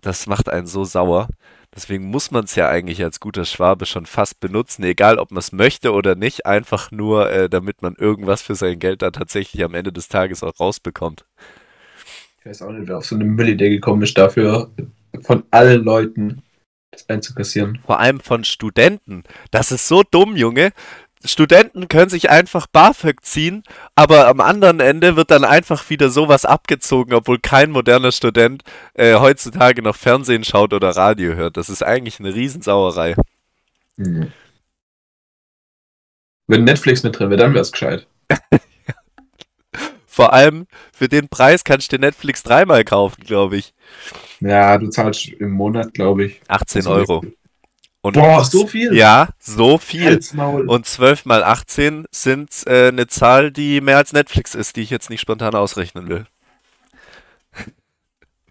das 0.00 0.26
macht 0.26 0.48
einen 0.48 0.66
so 0.66 0.84
sauer. 0.84 1.28
Deswegen 1.74 2.06
muss 2.06 2.30
man 2.30 2.44
es 2.44 2.54
ja 2.54 2.68
eigentlich 2.68 3.02
als 3.04 3.20
guter 3.20 3.44
Schwabe 3.44 3.84
schon 3.84 4.06
fast 4.06 4.40
benutzen, 4.40 4.84
egal 4.84 5.18
ob 5.18 5.30
man 5.30 5.38
es 5.38 5.52
möchte 5.52 5.92
oder 5.92 6.14
nicht, 6.14 6.46
einfach 6.46 6.90
nur, 6.90 7.30
äh, 7.30 7.48
damit 7.50 7.82
man 7.82 7.94
irgendwas 7.94 8.42
für 8.42 8.54
sein 8.54 8.78
Geld 8.78 9.02
da 9.02 9.10
tatsächlich 9.10 9.62
am 9.62 9.74
Ende 9.74 9.92
des 9.92 10.08
Tages 10.08 10.42
auch 10.42 10.58
rausbekommt. 10.58 11.26
Ich 12.48 12.52
weiß 12.52 12.62
auch 12.62 12.72
nicht, 12.72 12.88
wer 12.88 12.96
auf 12.96 13.04
so 13.04 13.14
eine 13.14 13.26
Müllidee 13.26 13.68
gekommen 13.68 14.00
ist, 14.00 14.16
dafür 14.16 14.70
von 15.20 15.42
allen 15.50 15.84
Leuten 15.84 16.40
das 16.90 17.06
einzukassieren. 17.06 17.78
Vor 17.84 18.00
allem 18.00 18.20
von 18.20 18.42
Studenten. 18.42 19.24
Das 19.50 19.70
ist 19.70 19.86
so 19.86 20.02
dumm, 20.02 20.34
Junge. 20.34 20.72
Studenten 21.22 21.88
können 21.88 22.08
sich 22.08 22.30
einfach 22.30 22.66
BAföG 22.66 23.22
ziehen, 23.22 23.64
aber 23.94 24.28
am 24.28 24.40
anderen 24.40 24.80
Ende 24.80 25.14
wird 25.14 25.30
dann 25.30 25.44
einfach 25.44 25.90
wieder 25.90 26.08
sowas 26.08 26.46
abgezogen, 26.46 27.12
obwohl 27.12 27.38
kein 27.38 27.70
moderner 27.70 28.12
Student 28.12 28.62
äh, 28.94 29.16
heutzutage 29.16 29.82
noch 29.82 29.96
Fernsehen 29.96 30.42
schaut 30.42 30.72
oder 30.72 30.96
Radio 30.96 31.34
hört. 31.34 31.58
Das 31.58 31.68
ist 31.68 31.82
eigentlich 31.82 32.18
eine 32.18 32.34
Riesensauerei. 32.34 33.14
Mhm. 33.98 34.32
Wenn 36.46 36.64
Netflix 36.64 37.02
mit 37.02 37.18
drin 37.18 37.28
wäre, 37.28 37.42
dann 37.42 37.52
wäre 37.52 37.60
es 37.60 37.72
gescheit. 37.72 38.06
Vor 40.18 40.32
allem 40.32 40.66
für 40.92 41.06
den 41.08 41.28
Preis 41.28 41.62
kannst 41.62 41.92
du 41.92 41.96
dir 41.96 42.00
Netflix 42.04 42.42
dreimal 42.42 42.82
kaufen, 42.82 43.22
glaube 43.22 43.56
ich. 43.56 43.72
Ja, 44.40 44.76
du 44.76 44.88
zahlst 44.88 45.28
im 45.28 45.52
Monat, 45.52 45.94
glaube 45.94 46.24
ich. 46.24 46.40
18 46.48 46.78
Also, 46.78 46.90
Euro. 46.90 47.24
Und 48.00 48.14
Boah, 48.14 48.44
so 48.44 48.66
viel? 48.66 48.96
Ja, 48.96 49.28
so 49.38 49.78
viel. 49.78 50.18
Und 50.66 50.86
12 50.86 51.24
mal 51.24 51.44
18 51.44 52.06
sind 52.10 52.50
äh, 52.66 52.88
eine 52.88 53.06
Zahl, 53.06 53.52
die 53.52 53.80
mehr 53.80 53.96
als 53.96 54.12
Netflix 54.12 54.56
ist, 54.56 54.74
die 54.74 54.80
ich 54.80 54.90
jetzt 54.90 55.08
nicht 55.08 55.20
spontan 55.20 55.54
ausrechnen 55.54 56.08
will. 56.08 56.26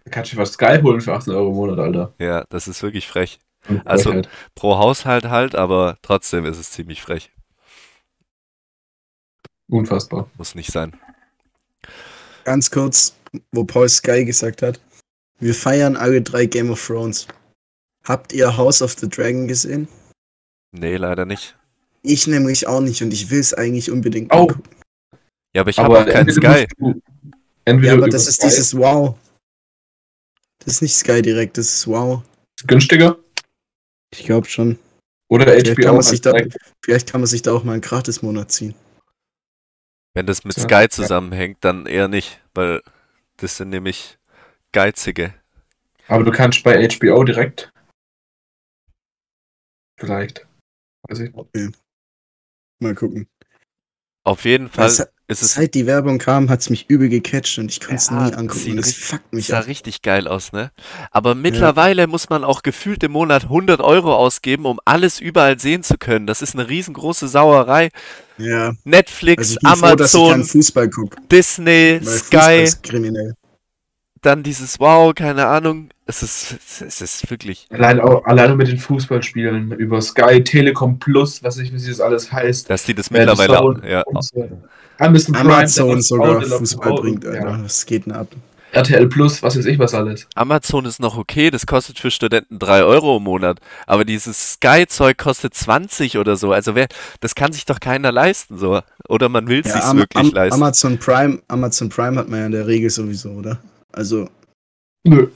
Da 0.04 0.10
kannst 0.10 0.32
du 0.32 0.38
was 0.38 0.54
Sky 0.54 0.78
holen 0.82 1.02
für 1.02 1.12
18 1.12 1.34
Euro 1.34 1.50
im 1.50 1.54
Monat, 1.56 1.78
Alter. 1.80 2.14
Ja, 2.18 2.46
das 2.48 2.66
ist 2.66 2.82
wirklich 2.82 3.06
frech. 3.06 3.40
Also- 3.84 4.12
Frechheit. 4.12 4.30
Pro 4.54 4.78
Haushalt 4.78 5.26
halt, 5.26 5.54
aber 5.54 5.98
trotzdem 6.00 6.46
ist 6.46 6.56
es 6.56 6.70
ziemlich 6.70 7.02
frech. 7.02 7.30
Unfassbar. 9.68 10.30
Muss 10.38 10.54
nicht 10.54 10.72
sein. 10.72 10.98
Ganz 12.48 12.70
kurz, 12.70 13.12
wo 13.52 13.62
Paul 13.62 13.90
Sky 13.90 14.24
gesagt 14.24 14.62
hat, 14.62 14.80
wir 15.38 15.54
feiern 15.54 15.96
alle 15.96 16.22
drei 16.22 16.46
Game 16.46 16.70
of 16.70 16.82
Thrones. 16.82 17.28
Habt 18.04 18.32
ihr 18.32 18.56
House 18.56 18.80
of 18.80 18.96
the 18.98 19.06
Dragon 19.06 19.46
gesehen? 19.46 19.86
Nee, 20.72 20.96
leider 20.96 21.26
nicht. 21.26 21.58
Ich 22.00 22.26
nämlich 22.26 22.66
auch 22.66 22.80
nicht 22.80 23.02
und 23.02 23.12
ich 23.12 23.28
will 23.28 23.40
es 23.40 23.52
eigentlich 23.52 23.90
unbedingt 23.90 24.32
Oh. 24.32 24.50
Ja, 25.54 25.60
aber 25.60 25.68
ich 25.68 25.78
habe 25.78 26.00
auch 26.00 26.06
keinen 26.06 26.32
Sky. 26.32 26.66
Entweder 27.66 27.92
Ja, 27.92 27.98
aber 27.98 28.08
das 28.08 28.26
ist 28.26 28.36
Sky, 28.36 28.46
dieses 28.46 28.74
Wow. 28.74 29.18
Das 30.60 30.76
ist 30.76 30.80
nicht 30.80 30.96
Sky 30.96 31.20
direkt, 31.20 31.58
das 31.58 31.74
ist 31.74 31.86
Wow. 31.86 32.22
günstiger 32.66 33.18
Ich 34.10 34.24
glaube 34.24 34.48
schon. 34.48 34.78
oder 35.28 35.44
Vielleicht 35.44 35.76
kann, 35.76 35.84
HBO. 35.84 35.92
man 35.92 36.02
sich 36.02 36.22
da, 36.22 36.32
vielleicht 36.82 37.10
kann 37.12 37.20
man 37.20 37.28
sich 37.28 37.42
da 37.42 37.52
auch 37.52 37.62
mal 37.64 37.72
einen 37.72 37.82
Gratis-Monat 37.82 38.50
ziehen. 38.50 38.74
Wenn 40.18 40.26
das 40.26 40.42
mit 40.42 40.56
Ja. 40.56 40.64
Sky 40.64 40.88
zusammenhängt, 40.88 41.58
dann 41.60 41.86
eher 41.86 42.08
nicht, 42.08 42.42
weil 42.52 42.82
das 43.36 43.56
sind 43.56 43.68
nämlich 43.68 44.18
Geizige. 44.72 45.32
Aber 46.08 46.24
du 46.24 46.32
kannst 46.32 46.64
bei 46.64 46.88
HBO 46.88 47.22
direkt. 47.22 47.70
Vielleicht. 49.96 50.44
Also 51.08 51.22
ich, 51.22 51.70
Mal 52.80 52.96
gucken. 52.96 53.28
Auf 54.24 54.44
jeden 54.44 54.68
Fall 54.68 54.86
Das, 54.86 55.08
ist 55.28 55.42
es 55.42 55.54
seit 55.54 55.74
die 55.74 55.84
Werbung 55.86 56.18
kam, 56.18 56.48
hat 56.48 56.60
es 56.60 56.70
mich 56.70 56.86
übel 56.88 57.08
gecatcht 57.10 57.58
und 57.58 57.70
ich 57.70 57.80
konnte 57.80 57.96
es 57.96 58.08
Ja, 58.08 58.26
nie 58.28 58.32
angucken. 58.34 58.76
das 58.76 58.86
richtig- 58.86 59.04
fuckt 59.04 59.32
mich 59.32 59.46
sah 59.46 59.58
ab. 59.60 59.66
richtig 59.66 60.02
geil 60.02 60.26
aus, 60.26 60.52
ne? 60.52 60.70
Aber 61.10 61.34
mittlerweile 61.34 62.06
muss 62.06 62.30
man 62.30 62.44
auch 62.44 62.62
gefühlt 62.62 63.02
im 63.02 63.12
Monat 63.12 63.44
100 63.44 63.80
Euro 63.80 64.14
ausgeben, 64.16 64.64
um 64.64 64.80
alles 64.86 65.20
überall 65.20 65.58
sehen 65.60 65.82
zu 65.82 65.98
können. 65.98 66.26
Das 66.26 66.40
ist 66.42 66.54
eine 66.54 66.68
riesengroße 66.68 67.28
Sauerei. 67.28 67.90
Ja, 68.38 68.72
Netflix, 68.84 69.56
also 69.62 69.76
froh, 69.80 69.86
Amazon, 69.90 70.44
Fußball 70.44 70.88
gucke. 70.90 71.16
Disney, 71.30 71.98
Weil 72.00 72.06
Fußball 72.06 72.42
Sky, 72.56 72.62
ist 72.64 72.82
kriminell. 72.82 73.34
Dann 74.22 74.42
dieses 74.42 74.78
Wow, 74.80 75.14
keine 75.14 75.46
Ahnung. 75.46 75.90
Es 76.06 76.22
ist, 76.22 76.56
es 76.82 77.00
ist 77.00 77.30
wirklich. 77.30 77.66
allein 77.70 78.00
auch, 78.00 78.24
alleine 78.24 78.54
mit 78.56 78.68
den 78.68 78.78
Fußballspielen 78.78 79.72
über 79.72 80.00
Sky, 80.00 80.42
Telekom 80.42 80.98
Plus, 80.98 81.42
was 81.42 81.58
ich, 81.58 81.72
wie 81.72 81.86
das 81.86 82.00
alles 82.00 82.32
heißt. 82.32 82.70
Dass 82.70 82.84
die 82.84 82.94
das 82.94 83.06
das 83.06 83.10
mittlerweile 83.10 83.60
auch. 83.60 83.74
Ja, 83.84 84.02
und 84.02 84.24
so. 84.24 84.48
Amazon 84.98 85.34
Prime, 85.34 85.54
Amazon 85.54 86.02
sogar 86.02 86.40
Fußball, 86.42 86.94
bringt, 86.94 87.26
Alter. 87.26 87.40
ja. 87.50 87.62
Was 87.64 87.84
geht 87.86 88.06
denn 88.06 88.12
ab? 88.12 88.28
RTL 88.72 89.06
Plus, 89.08 89.42
was 89.42 89.56
weiß 89.56 89.64
ich 89.64 89.78
was 89.78 89.94
alles. 89.94 90.26
Amazon 90.34 90.84
ist 90.84 91.00
noch 91.00 91.16
okay, 91.16 91.50
das 91.50 91.66
kostet 91.66 91.98
für 91.98 92.10
Studenten 92.10 92.58
3 92.58 92.82
Euro 92.84 93.16
im 93.16 93.22
Monat. 93.22 93.60
Aber 93.86 94.04
dieses 94.04 94.54
Sky-Zeug 94.54 95.16
kostet 95.16 95.54
20 95.54 96.18
oder 96.18 96.36
so. 96.36 96.52
Also 96.52 96.74
wer, 96.74 96.86
das 97.20 97.34
kann 97.34 97.52
sich 97.52 97.64
doch 97.64 97.80
keiner 97.80 98.12
leisten, 98.12 98.58
so. 98.58 98.80
Oder 99.08 99.30
man 99.30 99.48
will 99.48 99.60
es 99.64 99.72
Ja, 99.72 99.80
sich 99.80 99.96
wirklich 99.96 100.26
Am 100.26 100.30
leisten. 100.32 100.62
Amazon 100.62 100.98
Prime, 100.98 101.40
Amazon 101.48 101.88
Prime 101.88 102.18
hat 102.18 102.28
man 102.28 102.40
ja 102.40 102.46
in 102.46 102.52
der 102.52 102.66
Regel 102.66 102.90
sowieso, 102.90 103.30
oder? 103.30 103.58
Also, 103.92 104.28
Nö. 105.04 105.28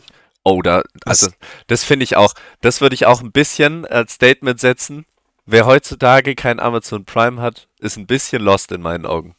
Oh, 0.45 0.61
da, 0.63 0.83
also, 1.05 1.29
das 1.69 1.85
finde 1.85 2.05
ich 2.05 2.17
auch, 2.17 2.35
das 2.61 2.81
würde 2.81 2.95
ich 2.95 3.07
auch 3.07 3.23
ein 3.23 3.33
bisschen 3.33 3.87
als 3.87 4.15
Statement 4.15 4.59
setzen. 4.61 5.07
Wer 5.47 5.67
heutzutage 5.67 6.35
kein 6.35 6.61
Amazon 6.61 7.05
Prime 7.05 7.41
hat, 7.41 7.69
ist 7.81 7.97
ein 7.97 8.07
bisschen 8.07 8.43
lost 8.43 8.73
in 8.73 8.83
meinen 8.83 9.07
Augen. 9.07 9.35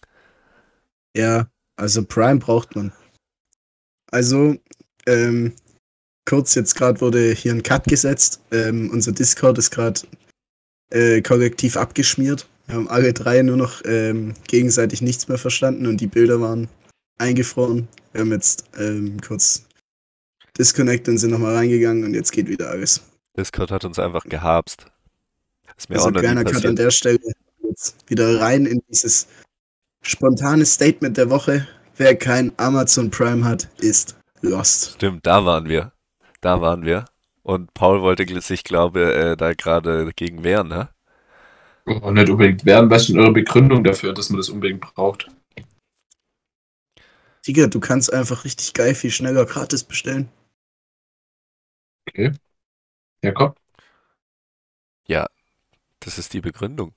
ja, 1.15 1.47
also 1.75 2.03
Prime 2.05 2.39
braucht 2.39 2.75
man. 2.75 2.91
Also, 4.11 4.55
ähm, 5.07 5.53
kurz 6.25 6.55
jetzt 6.55 6.75
gerade 6.75 7.01
wurde 7.01 7.31
hier 7.33 7.53
ein 7.53 7.63
Cut 7.63 7.85
gesetzt. 7.85 8.41
Ähm, 8.51 8.89
unser 8.91 9.11
Discord 9.11 9.57
ist 9.57 9.71
gerade 9.71 10.01
äh, 10.91 11.21
kollektiv 11.21 11.77
abgeschmiert. 11.77 12.47
Wir 12.67 12.75
haben 12.75 12.89
alle 12.89 13.13
drei 13.13 13.41
nur 13.41 13.57
noch 13.57 13.81
ähm, 13.85 14.35
gegenseitig 14.47 15.01
nichts 15.01 15.27
mehr 15.27 15.37
verstanden 15.37 15.87
und 15.87 15.97
die 15.97 16.07
Bilder 16.07 16.39
waren 16.39 16.69
eingefroren. 17.17 17.87
Wir 18.13 18.21
haben 18.21 18.31
jetzt 18.31 18.69
ähm, 18.77 19.17
kurz 19.19 19.65
disconnected 20.57 21.09
und 21.09 21.17
sind 21.17 21.31
nochmal 21.31 21.55
reingegangen 21.55 22.03
und 22.03 22.13
jetzt 22.13 22.31
geht 22.31 22.47
wieder 22.47 22.69
alles. 22.69 23.01
Discord 23.35 23.71
hat 23.71 23.85
uns 23.85 23.97
einfach 23.97 24.23
gehabst. 24.23 24.85
Ist 25.75 25.89
mir 25.89 25.95
Also 25.95 26.09
auch 26.09 26.13
kleiner 26.13 26.43
Cut 26.43 26.65
an 26.65 26.75
der 26.75 26.91
Stelle. 26.91 27.19
Jetzt 27.67 27.95
wieder 28.07 28.39
rein 28.39 28.67
in 28.67 28.83
dieses 28.87 29.27
spontane 30.03 30.65
Statement 30.65 31.17
der 31.17 31.31
Woche. 31.31 31.67
Wer 31.97 32.15
kein 32.15 32.51
Amazon 32.57 33.09
Prime 33.09 33.43
hat, 33.43 33.67
ist 33.79 34.15
lost. 34.41 34.93
Stimmt, 34.95 35.25
da 35.25 35.43
waren 35.45 35.67
wir. 35.67 35.91
Da 36.41 36.61
waren 36.61 36.85
wir. 36.85 37.05
Und 37.41 37.73
Paul 37.73 38.01
wollte 38.01 38.41
sich, 38.41 38.63
glaube 38.63 39.13
äh, 39.13 39.35
da 39.35 39.53
gerade 39.53 40.11
gegen 40.15 40.43
wehren, 40.43 40.67
ne? 40.67 40.89
Oh, 41.85 42.11
nicht 42.11 42.29
unbedingt 42.29 42.65
werden. 42.65 42.89
Was 42.89 43.03
ist 43.03 43.09
denn 43.09 43.19
eure 43.19 43.33
Begründung 43.33 43.83
dafür, 43.83 44.13
dass 44.13 44.29
man 44.29 44.37
das 44.37 44.49
unbedingt 44.49 44.81
braucht? 44.81 45.29
Digga, 47.45 47.67
du 47.67 47.79
kannst 47.79 48.11
einfach 48.13 48.45
richtig 48.45 48.73
geil 48.73 48.95
viel 48.95 49.11
schneller 49.11 49.45
gratis 49.45 49.83
bestellen. 49.83 50.29
Okay. 52.07 52.31
Jakob? 53.21 53.57
Das 56.03 56.17
ist 56.17 56.33
die 56.33 56.41
Begründung. 56.41 56.93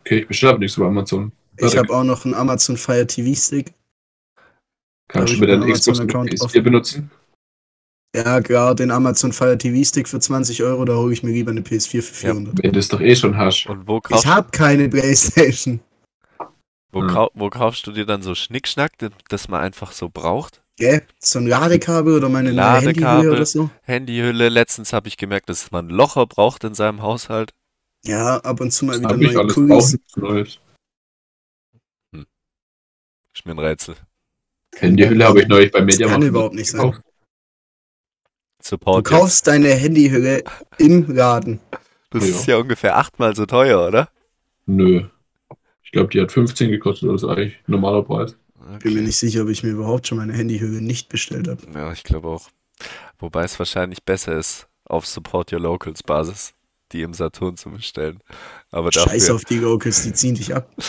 Okay, 0.00 0.20
ich 0.20 0.28
bestelle 0.28 0.50
aber 0.52 0.60
nichts 0.60 0.76
über 0.76 0.86
Amazon. 0.86 1.32
Ich 1.56 1.62
Warte, 1.64 1.78
habe 1.78 1.92
auch 1.92 2.04
noch 2.04 2.24
einen 2.24 2.34
Amazon 2.34 2.76
Fire 2.76 3.06
TV 3.06 3.34
Stick. 3.34 3.72
Kannst 5.08 5.34
du 5.34 5.38
mit 5.38 5.48
ich 5.48 5.48
deinem 5.48 5.62
einen 5.64 5.72
Xbox 5.72 5.98
und 5.98 6.14
Amazon-Account 6.14 6.30
PS4 6.30 6.38
drauf. 6.38 6.64
benutzen? 6.64 7.10
Ja, 8.14 8.40
klar, 8.40 8.74
den 8.74 8.90
Amazon 8.90 9.32
Fire 9.32 9.58
TV 9.58 9.84
Stick 9.84 10.08
für 10.08 10.20
20 10.20 10.62
Euro, 10.62 10.84
da 10.84 10.94
hole 10.94 11.12
ich 11.12 11.22
mir 11.22 11.32
lieber 11.32 11.50
eine 11.50 11.62
PS4 11.62 12.02
für 12.02 12.26
Ja, 12.26 12.32
400. 12.32 12.62
Wenn 12.62 12.72
du 12.72 12.78
es 12.78 12.88
doch 12.88 13.00
eh 13.00 13.16
schon 13.16 13.36
hast. 13.36 13.66
Und 13.66 13.88
wo 13.88 14.00
ich 14.10 14.26
habe 14.26 14.50
keine 14.52 14.88
Playstation. 14.88 15.80
Wo, 16.92 17.00
Hm. 17.00 17.08
kau 17.08 17.30
wo 17.34 17.50
kaufst 17.50 17.86
du 17.86 17.92
dir 17.92 18.06
dann 18.06 18.22
so 18.22 18.34
Schnickschnack, 18.34 18.96
das- 18.98 19.10
das 19.28 19.48
man 19.48 19.60
einfach 19.62 19.92
so 19.92 20.08
braucht? 20.08 20.62
Gell? 20.76 21.02
So 21.18 21.38
ein 21.38 21.46
Ladekabel 21.46 22.14
oder 22.14 22.28
meine. 22.28 22.50
Handyhülle 22.52 23.32
oder 23.32 23.46
so. 23.46 23.70
Handyhülle. 23.82 24.48
Letztens 24.48 24.92
habe 24.92 25.08
ich 25.08 25.16
gemerkt, 25.16 25.48
dass 25.48 25.70
man 25.70 25.88
Locher 25.90 26.26
braucht 26.26 26.64
in 26.64 26.74
seinem 26.74 27.02
Haushalt. 27.02 27.52
Ja, 28.04 28.38
ab 28.38 28.60
und 28.60 28.70
zu 28.72 28.84
mal 28.86 28.98
Das 29.00 29.12
wieder 29.16 29.16
neue 29.32 29.38
alles 29.38 29.54
Kulis. 29.54 29.98
Neues. 30.16 30.58
Ist 33.34 33.46
mir 33.46 33.52
ein 33.52 33.58
Rätsel. 33.58 33.94
Handyhülle 34.76 35.24
habe 35.26 35.40
ich 35.42 35.48
neulich 35.48 35.70
bei 35.72 35.80
Das 35.80 35.86
Media 35.86 36.08
kann 36.08 36.22
überhaupt 36.22 36.54
nicht 36.54 36.70
sein. 36.70 36.80
gekauft. 36.82 37.02
Du 37.04 38.68
Support. 38.68 39.04
kaufst 39.04 39.46
deine 39.46 39.68
Handyhülle 39.74 40.44
im 40.78 41.06
Laden. 41.14 41.60
Das 42.10 42.28
Ja. 42.28 42.34
ist 42.34 42.46
ja 42.46 42.56
ungefähr 42.58 42.96
achtmal 42.96 43.34
so 43.36 43.46
teuer, 43.46 43.86
oder? 43.88 44.10
Nö. 44.66 45.04
Ich 45.92 45.96
glaube, 45.98 46.08
die 46.08 46.22
hat 46.22 46.32
15 46.32 46.70
gekostet, 46.70 47.10
also 47.10 47.28
eigentlich 47.28 47.54
normaler 47.66 48.02
Preis. 48.02 48.34
Bin 48.54 48.70
mir 48.70 48.76
Okay. 48.76 49.00
nicht 49.02 49.16
sicher, 49.18 49.42
ob 49.42 49.50
ich 49.50 49.62
mir 49.62 49.72
überhaupt 49.72 50.06
schon 50.06 50.16
meine 50.16 50.32
Handyhülle 50.32 50.80
nicht 50.80 51.10
bestellt 51.10 51.48
habe. 51.48 51.60
Ja, 51.74 51.92
ich 51.92 52.02
glaube 52.02 52.28
auch. 52.28 52.48
Wobei 53.18 53.44
es 53.44 53.58
wahrscheinlich 53.58 54.02
besser 54.02 54.38
ist, 54.38 54.68
auf 54.86 55.04
Support 55.04 55.52
Your 55.52 55.60
Locals 55.60 56.02
Basis, 56.02 56.54
die 56.92 57.02
im 57.02 57.12
Saturn 57.12 57.58
zu 57.58 57.68
bestellen. 57.68 58.20
Aber 58.70 58.90
Scheiß 58.90 59.04
dafür, 59.26 59.34
auf 59.34 59.44
die 59.44 59.58
Locals, 59.58 60.02
die 60.04 60.14
ziehen 60.14 60.34
dich 60.34 60.54
ab. 60.54 60.74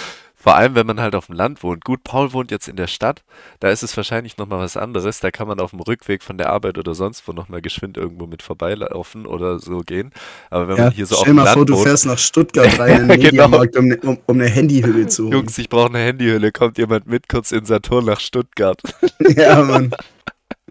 vor 0.44 0.56
allem 0.56 0.76
wenn 0.76 0.88
man 0.88 1.00
halt 1.02 1.16
auf 1.16 1.28
dem 1.28 1.36
Land 1.36 1.64
wohnt. 1.64 1.86
Gut, 1.86 2.04
Paul 2.04 2.34
wohnt 2.34 2.52
jetzt 2.52 2.68
in 2.68 2.76
der 2.76 2.88
Stadt, 2.88 3.24
da 3.62 3.70
ist 3.70 3.84
es 3.84 3.96
wahrscheinlich 3.98 4.38
nochmal 4.38 4.60
was 4.60 4.78
anderes. 4.78 5.20
Da 5.22 5.32
kann 5.32 5.48
man 5.48 5.60
auf 5.60 5.72
dem 5.72 5.80
Rückweg 5.82 6.24
von 6.24 6.38
der 6.38 6.50
Arbeit 6.52 6.78
oder 6.78 6.96
sonst 6.96 7.28
wo 7.28 7.34
nochmal 7.34 7.62
geschwind 7.62 7.98
irgendwo 7.98 8.28
mit 8.28 8.42
vorbeilaufen 8.44 9.26
oder 9.26 9.60
so 9.60 9.80
gehen. 9.82 10.12
Aber 10.50 10.68
wenn 10.68 10.78
Ja, 10.78 10.84
man 10.84 10.92
hier 10.92 11.06
so 11.08 11.18
auf 11.18 11.22
stell 11.22 11.34
dem 11.34 11.38
mal 11.38 11.46
Land 11.46 11.54
vor, 11.54 11.66
du 11.66 11.76
wohnt, 11.76 11.88
fährst 11.88 12.06
nach 12.06 12.18
Stuttgart 12.20 12.78
rein 12.80 12.98
in 12.98 13.10
den 13.10 13.18
Genau. 13.20 13.22
Mediamarkt, 13.22 13.78
um, 13.78 13.88
ne, 13.88 14.00
um, 14.04 14.20
um 14.26 14.36
eine 14.40 14.50
Handyhülle 14.50 15.08
zu 15.08 15.34
holen. 15.34 15.34
Jungs, 15.34 15.58
ich 15.58 15.68
brauche 15.70 15.88
eine 15.90 16.00
Handyhülle, 16.00 16.52
kommt 16.54 16.78
jemand 16.78 17.08
mit 17.08 17.28
kurz 17.28 17.52
in 17.52 17.66
Saturn 17.66 18.06
nach 18.06 18.20
Stuttgart. 18.22 18.82
Ja, 19.38 19.64
Mann. 19.64 19.96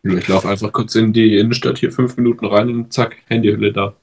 Ich 0.05 0.29
laufe 0.29 0.49
einfach 0.49 0.73
kurz 0.73 0.95
in 0.97 1.12
die 1.12 1.39
Innenstadt 1.39 1.79
hier 1.79 1.93
fünf 1.93 2.16
Minuten 2.16 2.47
rein 2.47 2.70
und 2.70 2.93
zack, 2.93 3.16
Handyhülle 3.29 3.73
da. 3.73 3.97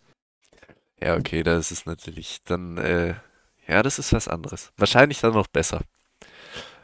Ja, 1.02 1.16
okay, 1.16 1.44
da 1.44 1.58
ist 1.58 1.72
es 1.72 1.86
natürlich 1.86 2.40
dann, 2.44 2.78
äh, 2.78 3.16
ja, 3.70 3.84
das 3.84 4.00
ist 4.00 4.14
was 4.14 4.28
anderes. 4.28 4.72
Wahrscheinlich 4.78 5.20
dann 5.22 5.34
noch 5.34 5.48
besser. 5.48 5.82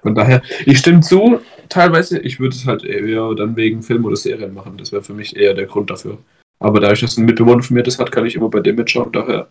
Von 0.02 0.14
daher, 0.14 0.44
ich 0.66 0.78
stimme 0.78 1.02
zu, 1.02 1.42
teilweise. 1.68 2.20
Ich 2.20 2.40
würde 2.40 2.56
es 2.56 2.68
halt 2.68 2.84
eher 2.84 3.34
dann 3.34 3.56
wegen 3.56 3.82
Film 3.82 4.06
oder 4.06 4.16
Serien 4.16 4.54
machen. 4.54 4.78
Das 4.78 4.92
wäre 4.92 5.02
für 5.02 5.14
mich 5.14 5.36
eher 5.36 5.56
der 5.56 5.66
Grund 5.66 5.90
dafür. 5.90 6.20
Aber 6.60 6.80
da 6.80 6.92
ich 6.92 7.02
das 7.02 7.18
ein 7.18 7.26
Mitbewohner 7.26 7.64
von 7.64 7.74
mir 7.74 7.84
das 7.84 7.98
hat, 7.98 8.12
kann 8.12 8.26
ich 8.26 8.36
immer 8.36 8.50
bei 8.50 8.60
dem 8.60 8.76
mitschauen. 8.76 9.12
Daher 9.12 9.48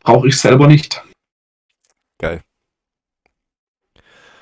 brauche 0.00 0.28
ich 0.28 0.34
es 0.34 0.42
selber 0.42 0.66
nicht. 0.66 1.02
Geil. 2.18 2.42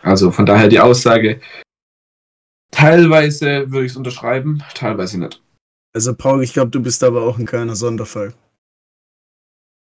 Also 0.02 0.32
von 0.32 0.46
daher 0.46 0.68
die 0.68 0.80
Aussage, 0.80 1.40
teilweise 2.72 3.70
würde 3.70 3.86
ich 3.86 3.92
es 3.92 3.96
unterschreiben, 3.96 4.64
teilweise 4.74 5.20
nicht. 5.20 5.40
Also, 5.94 6.14
Paul, 6.14 6.42
ich 6.42 6.54
glaube, 6.54 6.70
du 6.70 6.80
bist 6.80 7.04
aber 7.04 7.22
auch 7.22 7.38
ein 7.38 7.46
kleiner 7.46 7.76
Sonderfall. 7.76 8.34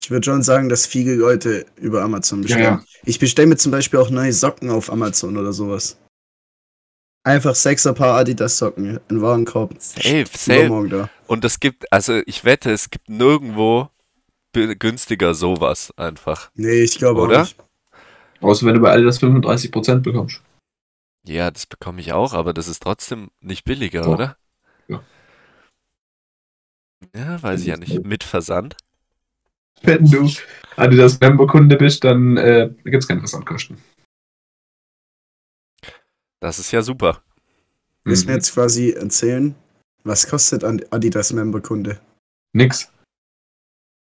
Ich 0.03 0.09
würde 0.09 0.25
schon 0.25 0.41
sagen, 0.41 0.67
dass 0.67 0.87
viele 0.87 1.15
Leute 1.15 1.65
über 1.75 2.01
Amazon 2.01 2.41
bestellen. 2.41 2.63
Ja, 2.63 2.69
ja. 2.71 2.83
Ich 3.03 3.19
bestelle 3.19 3.47
mir 3.47 3.57
zum 3.57 3.71
Beispiel 3.71 3.99
auch 3.99 4.09
neue 4.09 4.33
Socken 4.33 4.69
auf 4.71 4.91
Amazon 4.91 5.37
oder 5.37 5.53
sowas. 5.53 5.97
Einfach 7.23 7.53
sechser 7.53 7.93
Paar 7.93 8.17
Adidas 8.17 8.57
Socken 8.57 8.99
in 9.09 9.21
Warenkorb. 9.21 9.75
Safe, 9.79 10.25
safe. 10.25 10.87
Da. 10.89 11.09
Und 11.27 11.45
es 11.45 11.59
gibt, 11.59 11.91
also 11.93 12.19
ich 12.25 12.43
wette, 12.43 12.71
es 12.71 12.89
gibt 12.89 13.09
nirgendwo 13.09 13.89
günstiger 14.53 15.35
sowas 15.35 15.93
einfach. 15.97 16.49
Nee, 16.55 16.81
ich 16.81 16.97
glaube 16.97 17.21
auch 17.21 17.25
Oder? 17.25 17.41
nicht. 17.41 17.55
Außer 18.41 18.65
wenn 18.65 18.73
du 18.73 18.81
bei 18.81 18.91
Adidas 18.91 19.21
35% 19.21 19.99
bekommst. 19.99 20.41
Ja, 21.23 21.51
das 21.51 21.67
bekomme 21.67 22.01
ich 22.01 22.11
auch, 22.13 22.33
aber 22.33 22.53
das 22.53 22.67
ist 22.67 22.81
trotzdem 22.81 23.29
nicht 23.39 23.65
billiger, 23.65 24.01
Doch. 24.01 24.13
oder? 24.13 24.37
Ja. 24.87 25.03
Ja, 27.15 27.41
weiß 27.41 27.61
ich 27.61 27.67
ja 27.67 27.77
nicht. 27.77 28.03
Mit 28.03 28.23
Versand? 28.23 28.75
Wenn 29.83 30.05
du 30.05 30.29
Adidas 30.75 31.19
Member-Kunde 31.19 31.75
bist, 31.77 32.03
dann 32.03 32.37
äh, 32.37 32.69
gibt 32.83 33.03
es 33.03 33.07
keine 33.07 33.19
Versandkosten. 33.21 33.77
Das 36.39 36.59
ist 36.59 36.71
ja 36.71 36.81
super. 36.81 37.21
Du 38.03 38.11
mir 38.11 38.17
Mhm. 38.17 38.29
jetzt 38.29 38.53
quasi 38.53 38.91
erzählen, 38.91 39.55
was 40.03 40.27
kostet 40.27 40.63
ein 40.63 40.81
Adidas 40.91 41.33
Member-Kunde? 41.33 41.99
Nix. 42.53 42.91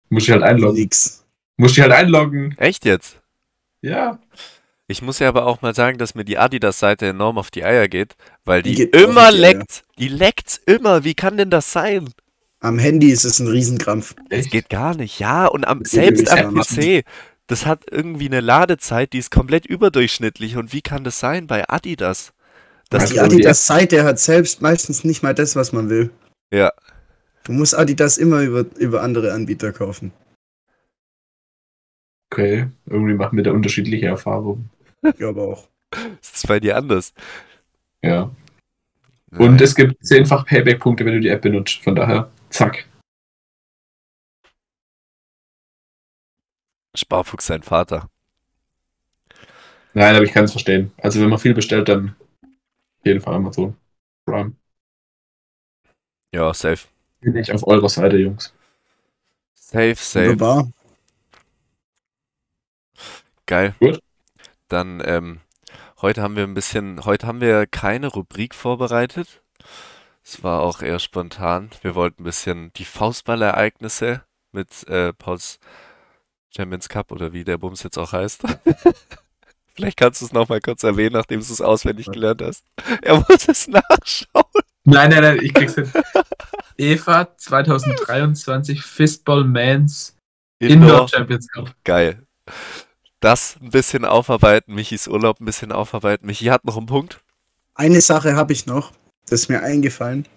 Muss 0.09 0.23
ich 0.23 0.32
halt 0.32 0.43
einloggen. 0.43 0.76
Nix. 0.82 1.26
Muss 1.57 1.71
ich 1.71 1.80
halt 1.82 1.93
einloggen. 1.93 2.55
Echt 2.57 2.86
jetzt? 2.86 3.21
Ja. 3.82 4.19
Ich 4.88 5.01
muss 5.01 5.19
ja 5.19 5.30
aber 5.30 5.45
auch 5.47 5.61
mal 5.61 5.73
sagen, 5.73 5.97
dass 5.97 6.13
mir 6.13 6.26
die 6.26 6.38
Adidas-Seite 6.38 7.07
enorm 7.07 7.38
auf 7.38 7.49
die 7.49 7.63
Eier 7.63 7.88
geht, 7.88 8.15
weil 8.43 8.61
die, 8.61 8.76
Die 8.76 8.84
immer 8.84 9.32
leckt. 9.32 9.84
Die 9.97 10.09
leckt 10.09 10.59
immer. 10.67 11.03
Wie 11.03 11.15
kann 11.15 11.38
denn 11.38 11.49
das 11.49 11.71
sein? 11.71 12.09
Am 12.66 12.80
Handy 12.80 13.11
ist 13.11 13.26
es 13.26 13.39
ein 13.39 13.47
Riesenkrampf. 13.47 14.16
Es 14.30 14.49
geht 14.49 14.70
gar 14.70 14.95
nicht. 14.95 15.20
Ja, 15.20 15.45
und 15.45 15.68
am, 15.68 15.86
selbst 15.86 16.30
am 16.30 16.55
PC, 16.55 17.05
das 17.47 17.66
hat 17.66 17.84
irgendwie 17.91 18.26
eine 18.26 18.41
Ladezeit, 18.41 19.13
die 19.13 19.20
ist 19.20 19.30
komplett 19.30 19.66
überdurchschnittlich. 19.66 20.57
Und 20.57 20.74
wie 20.74 20.82
kann 20.82 21.03
das 21.03 21.20
sein 21.20 21.45
bei 21.47 21.70
Adidas? 21.70 22.34
Das, 22.89 23.07
die 23.07 23.13
die 23.13 23.20
Adidas-Seite 23.20 24.03
hat 24.03 24.20
selbst 24.20 24.61
meistens 24.61 25.03
nicht 25.03 25.22
mal 25.22 25.36
das, 25.36 25.55
was 25.55 25.74
man 25.74 25.89
will. 25.89 26.09
ja, 26.51 26.72
Du 27.43 27.51
musst 27.51 27.78
Adidas 27.78 28.18
immer 28.18 28.41
über, 28.41 28.66
über 28.78 29.03
andere 29.03 29.32
Anbieter 29.32 29.72
kaufen. 29.72 30.11
Okay. 32.32 32.68
Irgendwie 32.88 33.13
machen 33.13 33.38
wir 33.38 33.43
da 33.43 33.51
unterschiedliche 33.51 34.07
Erfahrungen. 34.07 34.72
Ich 35.03 35.16
glaube 35.18 35.41
auch. 35.43 35.68
das 35.91 36.32
ist 36.34 36.47
bei 36.47 36.59
dir 36.59 36.76
anders. 36.76 37.13
Ja. 38.01 38.32
Und 39.32 39.59
es 39.59 39.76
gibt 39.76 40.05
zehnfach 40.05 40.45
Payback-Punkte, 40.45 41.05
wenn 41.05 41.13
du 41.13 41.19
die 41.19 41.30
App 41.30 41.41
benutzt. 41.41 41.84
Von 41.84 41.95
daher, 41.95 42.32
zack. 42.49 42.88
Sparfuchs 46.95 47.47
sein 47.47 47.61
Vater. 47.61 48.09
Nein, 49.93 50.15
aber 50.15 50.23
ich 50.23 50.32
kann 50.32 50.45
es 50.45 50.51
verstehen. 50.51 50.91
Also 50.97 51.21
wenn 51.21 51.30
man 51.30 51.39
viel 51.39 51.53
bestellt, 51.53 51.89
dann 51.89 52.15
auf 52.99 53.05
jeden 53.05 53.21
Fall 53.21 53.34
Amazon 53.34 53.76
Prime. 54.26 54.53
Ja, 56.34 56.53
safe. 56.53 56.88
Bin 57.21 57.36
ich 57.36 57.51
auf 57.51 57.65
eurer 57.65 57.89
Seite, 57.89 58.17
Jungs. 58.17 58.53
Safe, 59.53 59.95
safe. 59.95 60.26
Wunderbar. 60.26 60.71
Geil. 63.45 63.76
Gut. 63.80 64.01
Dann, 64.67 65.01
ähm, 65.05 65.41
heute 66.06 66.22
haben 66.22 66.36
wir 66.36 66.43
ein 66.43 66.53
bisschen, 66.53 67.03
heute 67.03 67.26
haben 67.26 67.41
wir 67.41 67.66
keine 67.66 68.06
Rubrik 68.06 68.53
vorbereitet. 68.53 69.41
Es 70.24 70.43
war 70.43 70.62
auch 70.62 70.84
eher 70.84 70.99
spontan. 70.99 71.72
Wir 71.82 71.95
wollten 71.95 72.22
ein 72.22 72.26
bisschen 72.26 72.72
die 72.74 72.86
Faustballereignisse 72.86 74.22
mit 74.51 74.88
äh, 74.88 75.14
Pauls 75.14 75.60
Champions 76.56 76.89
Cup 76.89 77.12
oder 77.12 77.34
wie 77.34 77.43
der 77.43 77.58
Bums 77.58 77.82
jetzt 77.82 77.97
auch 77.97 78.14
heißt. 78.14 78.43
Vielleicht 79.74 79.97
kannst 79.97 80.22
du 80.22 80.26
es 80.26 80.32
nochmal 80.32 80.62
kurz 80.62 80.84
erwähnen, 80.84 81.14
nachdem 81.14 81.39
du 81.39 81.51
es 81.51 81.60
auswendig 81.60 82.06
gelernt 82.12 82.43
hast. 82.43 82.64
Er 83.01 83.16
muss 83.16 83.47
es 83.47 83.68
nachschauen. 83.68 84.45
Nein, 84.84 85.10
nein, 85.10 85.24
nein, 85.24 85.39
ich 85.41 85.56
krieg's 85.56 85.74
hin. 85.74 85.91
Eva 86.78 87.36
2023 87.36 88.84
Fistball 88.84 89.43
Mans 89.43 90.16
Indoor 90.60 91.08
Champions 91.08 91.47
Cup. 91.47 91.74
Geil. 91.84 92.22
Das 93.26 93.55
ein 93.59 93.71
bisschen 93.71 94.05
aufarbeiten, 94.05 94.76
Michis 94.76 95.07
Urlaub 95.07 95.41
ein 95.41 95.45
bisschen 95.45 95.71
aufarbeiten. 95.71 96.28
Michi 96.28 96.45
hat 96.45 96.63
noch 96.63 96.78
einen 96.78 96.86
Punkt. 96.86 97.21
Eine 97.73 97.99
Sache 98.01 98.36
habe 98.36 98.53
ich 98.53 98.67
noch, 98.67 98.91
das 99.26 99.41
ist 99.41 99.49
mir 99.49 99.63
eingefallen. 99.63 100.28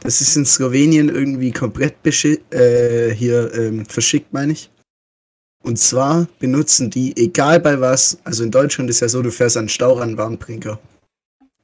Das 0.00 0.22
ist 0.22 0.34
in 0.34 0.46
Slowenien 0.46 1.10
irgendwie 1.10 1.52
komplett 1.52 1.94
äh, 2.06 3.10
hier 3.10 3.52
ähm, 3.52 3.84
verschickt, 3.84 4.32
meine 4.32 4.54
ich. 4.54 4.70
Und 5.62 5.78
zwar 5.78 6.26
benutzen 6.38 6.88
die, 6.88 7.14
egal 7.18 7.60
bei 7.60 7.82
was, 7.82 8.16
also 8.24 8.44
in 8.44 8.50
Deutschland 8.50 8.88
ist 8.88 9.00
ja 9.00 9.10
so, 9.10 9.20
du 9.20 9.30
fährst 9.30 9.58
an 9.58 9.68
Staurand 9.68 10.16
Warnblinker. 10.16 10.78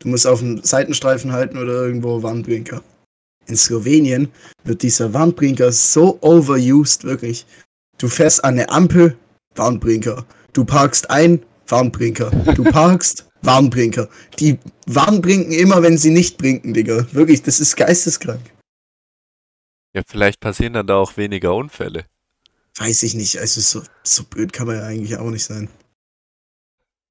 Du 0.01 0.09
musst 0.09 0.27
auf 0.27 0.41
dem 0.41 0.63
Seitenstreifen 0.63 1.33
halten 1.33 1.57
oder 1.57 1.87
irgendwo 1.87 2.23
Warnblinker. 2.23 2.83
in 3.47 3.57
Slowenien 3.57 4.29
wird 4.65 4.83
dieser 4.83 5.15
Warnblinker 5.15 5.73
so 5.73 6.19
overused, 6.21 7.05
wirklich. 7.05 7.47
Du 7.97 8.09
fährst 8.09 8.45
an 8.45 8.59
eine 8.59 8.69
Ampel, 8.69 9.17
Warnblinker. 9.55 10.27
Du 10.53 10.65
parkst 10.65 11.11
ein, 11.11 11.43
Warnblinker. 11.67 12.31
Du 12.55 12.65
parkst, 12.65 13.27
Warnblinker. 13.43 14.09
Die 14.39 14.59
Warnblinken 14.87 15.53
immer, 15.53 15.83
wenn 15.83 15.97
sie 15.97 16.11
nicht 16.11 16.37
blinken, 16.37 16.75
Digga. 16.75 17.07
Wirklich, 17.13 17.43
das 17.43 17.59
ist 17.61 17.77
geisteskrank. 17.77 18.43
Ja, 19.95 20.03
vielleicht 20.07 20.41
passieren 20.41 20.75
dann 20.75 20.87
da 20.87 20.97
auch 20.97 21.17
weniger 21.17 21.55
Unfälle. 21.55 22.05
Weiß 22.77 23.03
ich 23.03 23.15
nicht. 23.15 23.39
Also 23.39 23.61
so, 23.61 23.83
so 24.03 24.25
blöd 24.25 24.53
kann 24.53 24.67
man 24.67 24.77
ja 24.77 24.83
eigentlich 24.85 25.17
auch 25.17 25.31
nicht 25.31 25.45
sein. 25.45 25.69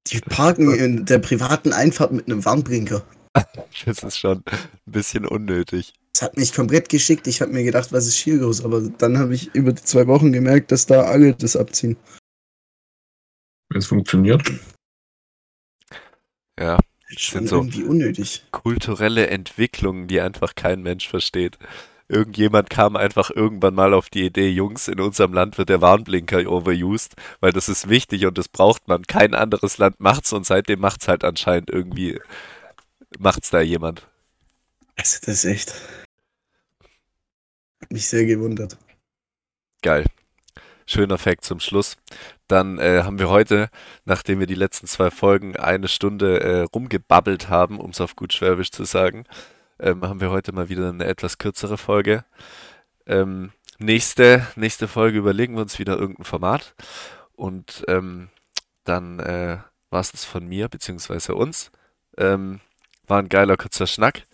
Die 0.08 0.20
parken 0.20 0.74
in 0.74 1.04
der 1.04 1.18
privaten 1.18 1.72
Einfahrt 1.72 2.12
mit 2.12 2.26
einem 2.26 2.44
Warnblinker. 2.44 3.04
Das 3.86 4.02
ist 4.02 4.18
schon 4.18 4.42
ein 4.44 4.92
bisschen 4.92 5.26
unnötig. 5.26 5.94
Das 6.12 6.22
hat 6.22 6.36
mich 6.36 6.52
komplett 6.52 6.90
geschickt. 6.90 7.26
Ich 7.26 7.40
habe 7.40 7.52
mir 7.52 7.64
gedacht, 7.64 7.90
was 7.90 8.06
ist 8.06 8.16
hier 8.16 8.36
los? 8.36 8.62
Aber 8.62 8.82
dann 8.82 9.18
habe 9.18 9.34
ich 9.34 9.54
über 9.54 9.72
die 9.72 9.82
zwei 9.82 10.06
Wochen 10.06 10.30
gemerkt, 10.30 10.70
dass 10.70 10.86
da 10.86 11.04
alle 11.04 11.32
das 11.32 11.56
abziehen. 11.56 11.96
Wenn 13.72 13.78
es 13.78 13.86
funktioniert. 13.86 14.42
Ja, 16.58 16.78
Schon 17.16 17.40
Sind 17.40 17.48
so- 17.48 17.56
irgendwie 17.56 17.82
unnötig. 17.84 18.42
kulturelle 18.52 19.26
Entwicklungen, 19.26 20.08
die 20.08 20.20
einfach 20.20 20.54
kein 20.54 20.82
Mensch 20.82 21.08
versteht. 21.08 21.58
Irgendjemand 22.08 22.68
kam 22.70 22.96
einfach 22.96 23.30
irgendwann 23.30 23.74
mal 23.74 23.92
auf 23.94 24.08
die 24.10 24.24
Idee, 24.24 24.48
Jungs, 24.50 24.88
in 24.88 24.98
unserem 25.00 25.32
Land 25.34 25.56
wird 25.58 25.68
der 25.70 25.80
Warnblinker 25.82 26.50
overused, 26.50 27.14
weil 27.40 27.52
das 27.52 27.68
ist 27.68 27.88
wichtig 27.88 28.24
und 28.26 28.36
das 28.38 28.48
braucht 28.48 28.88
man. 28.88 29.02
Kein 29.06 29.34
anderes 29.34 29.76
Land 29.78 30.00
macht's 30.00 30.32
und 30.32 30.44
seitdem 30.46 30.80
macht's 30.80 31.08
halt 31.08 31.22
anscheinend 31.24 31.70
irgendwie, 31.70 32.18
macht's 33.18 33.50
da 33.50 33.60
jemand. 33.60 34.06
Also 34.96 35.18
das 35.24 35.36
ist 35.36 35.44
echt. 35.44 35.74
Hat 37.82 37.92
mich 37.92 38.06
sehr 38.06 38.24
gewundert. 38.26 38.76
Geil. 39.82 40.04
Schöner 40.86 41.18
Fact 41.18 41.44
zum 41.44 41.60
Schluss. 41.60 41.96
Dann 42.52 42.78
äh, 42.78 43.00
haben 43.02 43.18
wir 43.18 43.30
heute, 43.30 43.70
nachdem 44.04 44.38
wir 44.38 44.46
die 44.46 44.54
letzten 44.54 44.86
zwei 44.86 45.10
Folgen 45.10 45.56
eine 45.56 45.88
Stunde 45.88 46.40
äh, 46.42 46.60
rumgebabbelt 46.64 47.48
haben, 47.48 47.80
um 47.80 47.92
es 47.92 48.00
auf 48.02 48.14
gut 48.14 48.34
Schwäbisch 48.34 48.70
zu 48.70 48.84
sagen, 48.84 49.24
ähm, 49.80 50.02
haben 50.02 50.20
wir 50.20 50.28
heute 50.28 50.52
mal 50.52 50.68
wieder 50.68 50.90
eine 50.90 51.06
etwas 51.06 51.38
kürzere 51.38 51.78
Folge. 51.78 52.26
Ähm, 53.06 53.52
nächste, 53.78 54.46
nächste 54.54 54.86
Folge 54.86 55.16
überlegen 55.16 55.54
wir 55.54 55.62
uns 55.62 55.78
wieder 55.78 55.96
irgendein 55.96 56.26
Format. 56.26 56.74
Und 57.36 57.86
ähm, 57.88 58.28
dann 58.84 59.18
äh, 59.20 59.56
war 59.88 60.00
es 60.00 60.12
das 60.12 60.26
von 60.26 60.46
mir, 60.46 60.68
beziehungsweise 60.68 61.34
uns. 61.34 61.70
Ähm, 62.18 62.60
war 63.06 63.18
ein 63.18 63.30
geiler 63.30 63.56
kurzer 63.56 63.86
Schnack. 63.86 64.26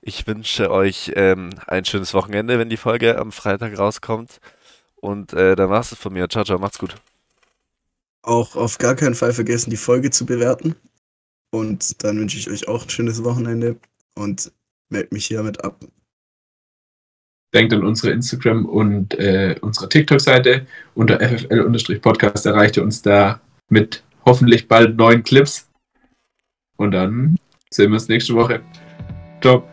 Ich 0.00 0.26
wünsche 0.26 0.70
euch 0.70 1.12
ähm, 1.14 1.50
ein 1.66 1.84
schönes 1.84 2.14
Wochenende, 2.14 2.58
wenn 2.58 2.70
die 2.70 2.78
Folge 2.78 3.18
am 3.18 3.32
Freitag 3.32 3.78
rauskommt. 3.78 4.40
Und 4.94 5.34
äh, 5.34 5.56
dann 5.56 5.68
war's 5.68 5.92
es 5.92 5.98
von 5.98 6.14
mir. 6.14 6.26
Ciao, 6.30 6.42
ciao, 6.42 6.58
macht's 6.58 6.78
gut. 6.78 6.94
Auch 8.26 8.56
auf 8.56 8.78
gar 8.78 8.96
keinen 8.96 9.14
Fall 9.14 9.32
vergessen, 9.32 9.70
die 9.70 9.76
Folge 9.76 10.10
zu 10.10 10.26
bewerten. 10.26 10.74
Und 11.52 12.02
dann 12.02 12.18
wünsche 12.18 12.36
ich 12.36 12.50
euch 12.50 12.66
auch 12.66 12.82
ein 12.82 12.90
schönes 12.90 13.22
Wochenende 13.22 13.76
und 14.16 14.52
melde 14.88 15.14
mich 15.14 15.26
hiermit 15.26 15.62
ab. 15.64 15.78
Denkt 17.54 17.72
an 17.72 17.84
unsere 17.84 18.12
Instagram- 18.12 18.66
und 18.66 19.14
äh, 19.14 19.54
unsere 19.60 19.88
TikTok-Seite. 19.88 20.66
Unter 20.94 21.20
FFL-Podcast 21.20 22.46
erreicht 22.46 22.76
ihr 22.76 22.82
uns 22.82 23.00
da 23.00 23.40
mit 23.68 24.02
hoffentlich 24.24 24.66
bald 24.66 24.96
neuen 24.96 25.22
Clips. 25.22 25.70
Und 26.76 26.90
dann 26.90 27.38
sehen 27.70 27.90
wir 27.90 27.94
uns 27.94 28.08
nächste 28.08 28.34
Woche. 28.34 28.60
Ciao. 29.40 29.64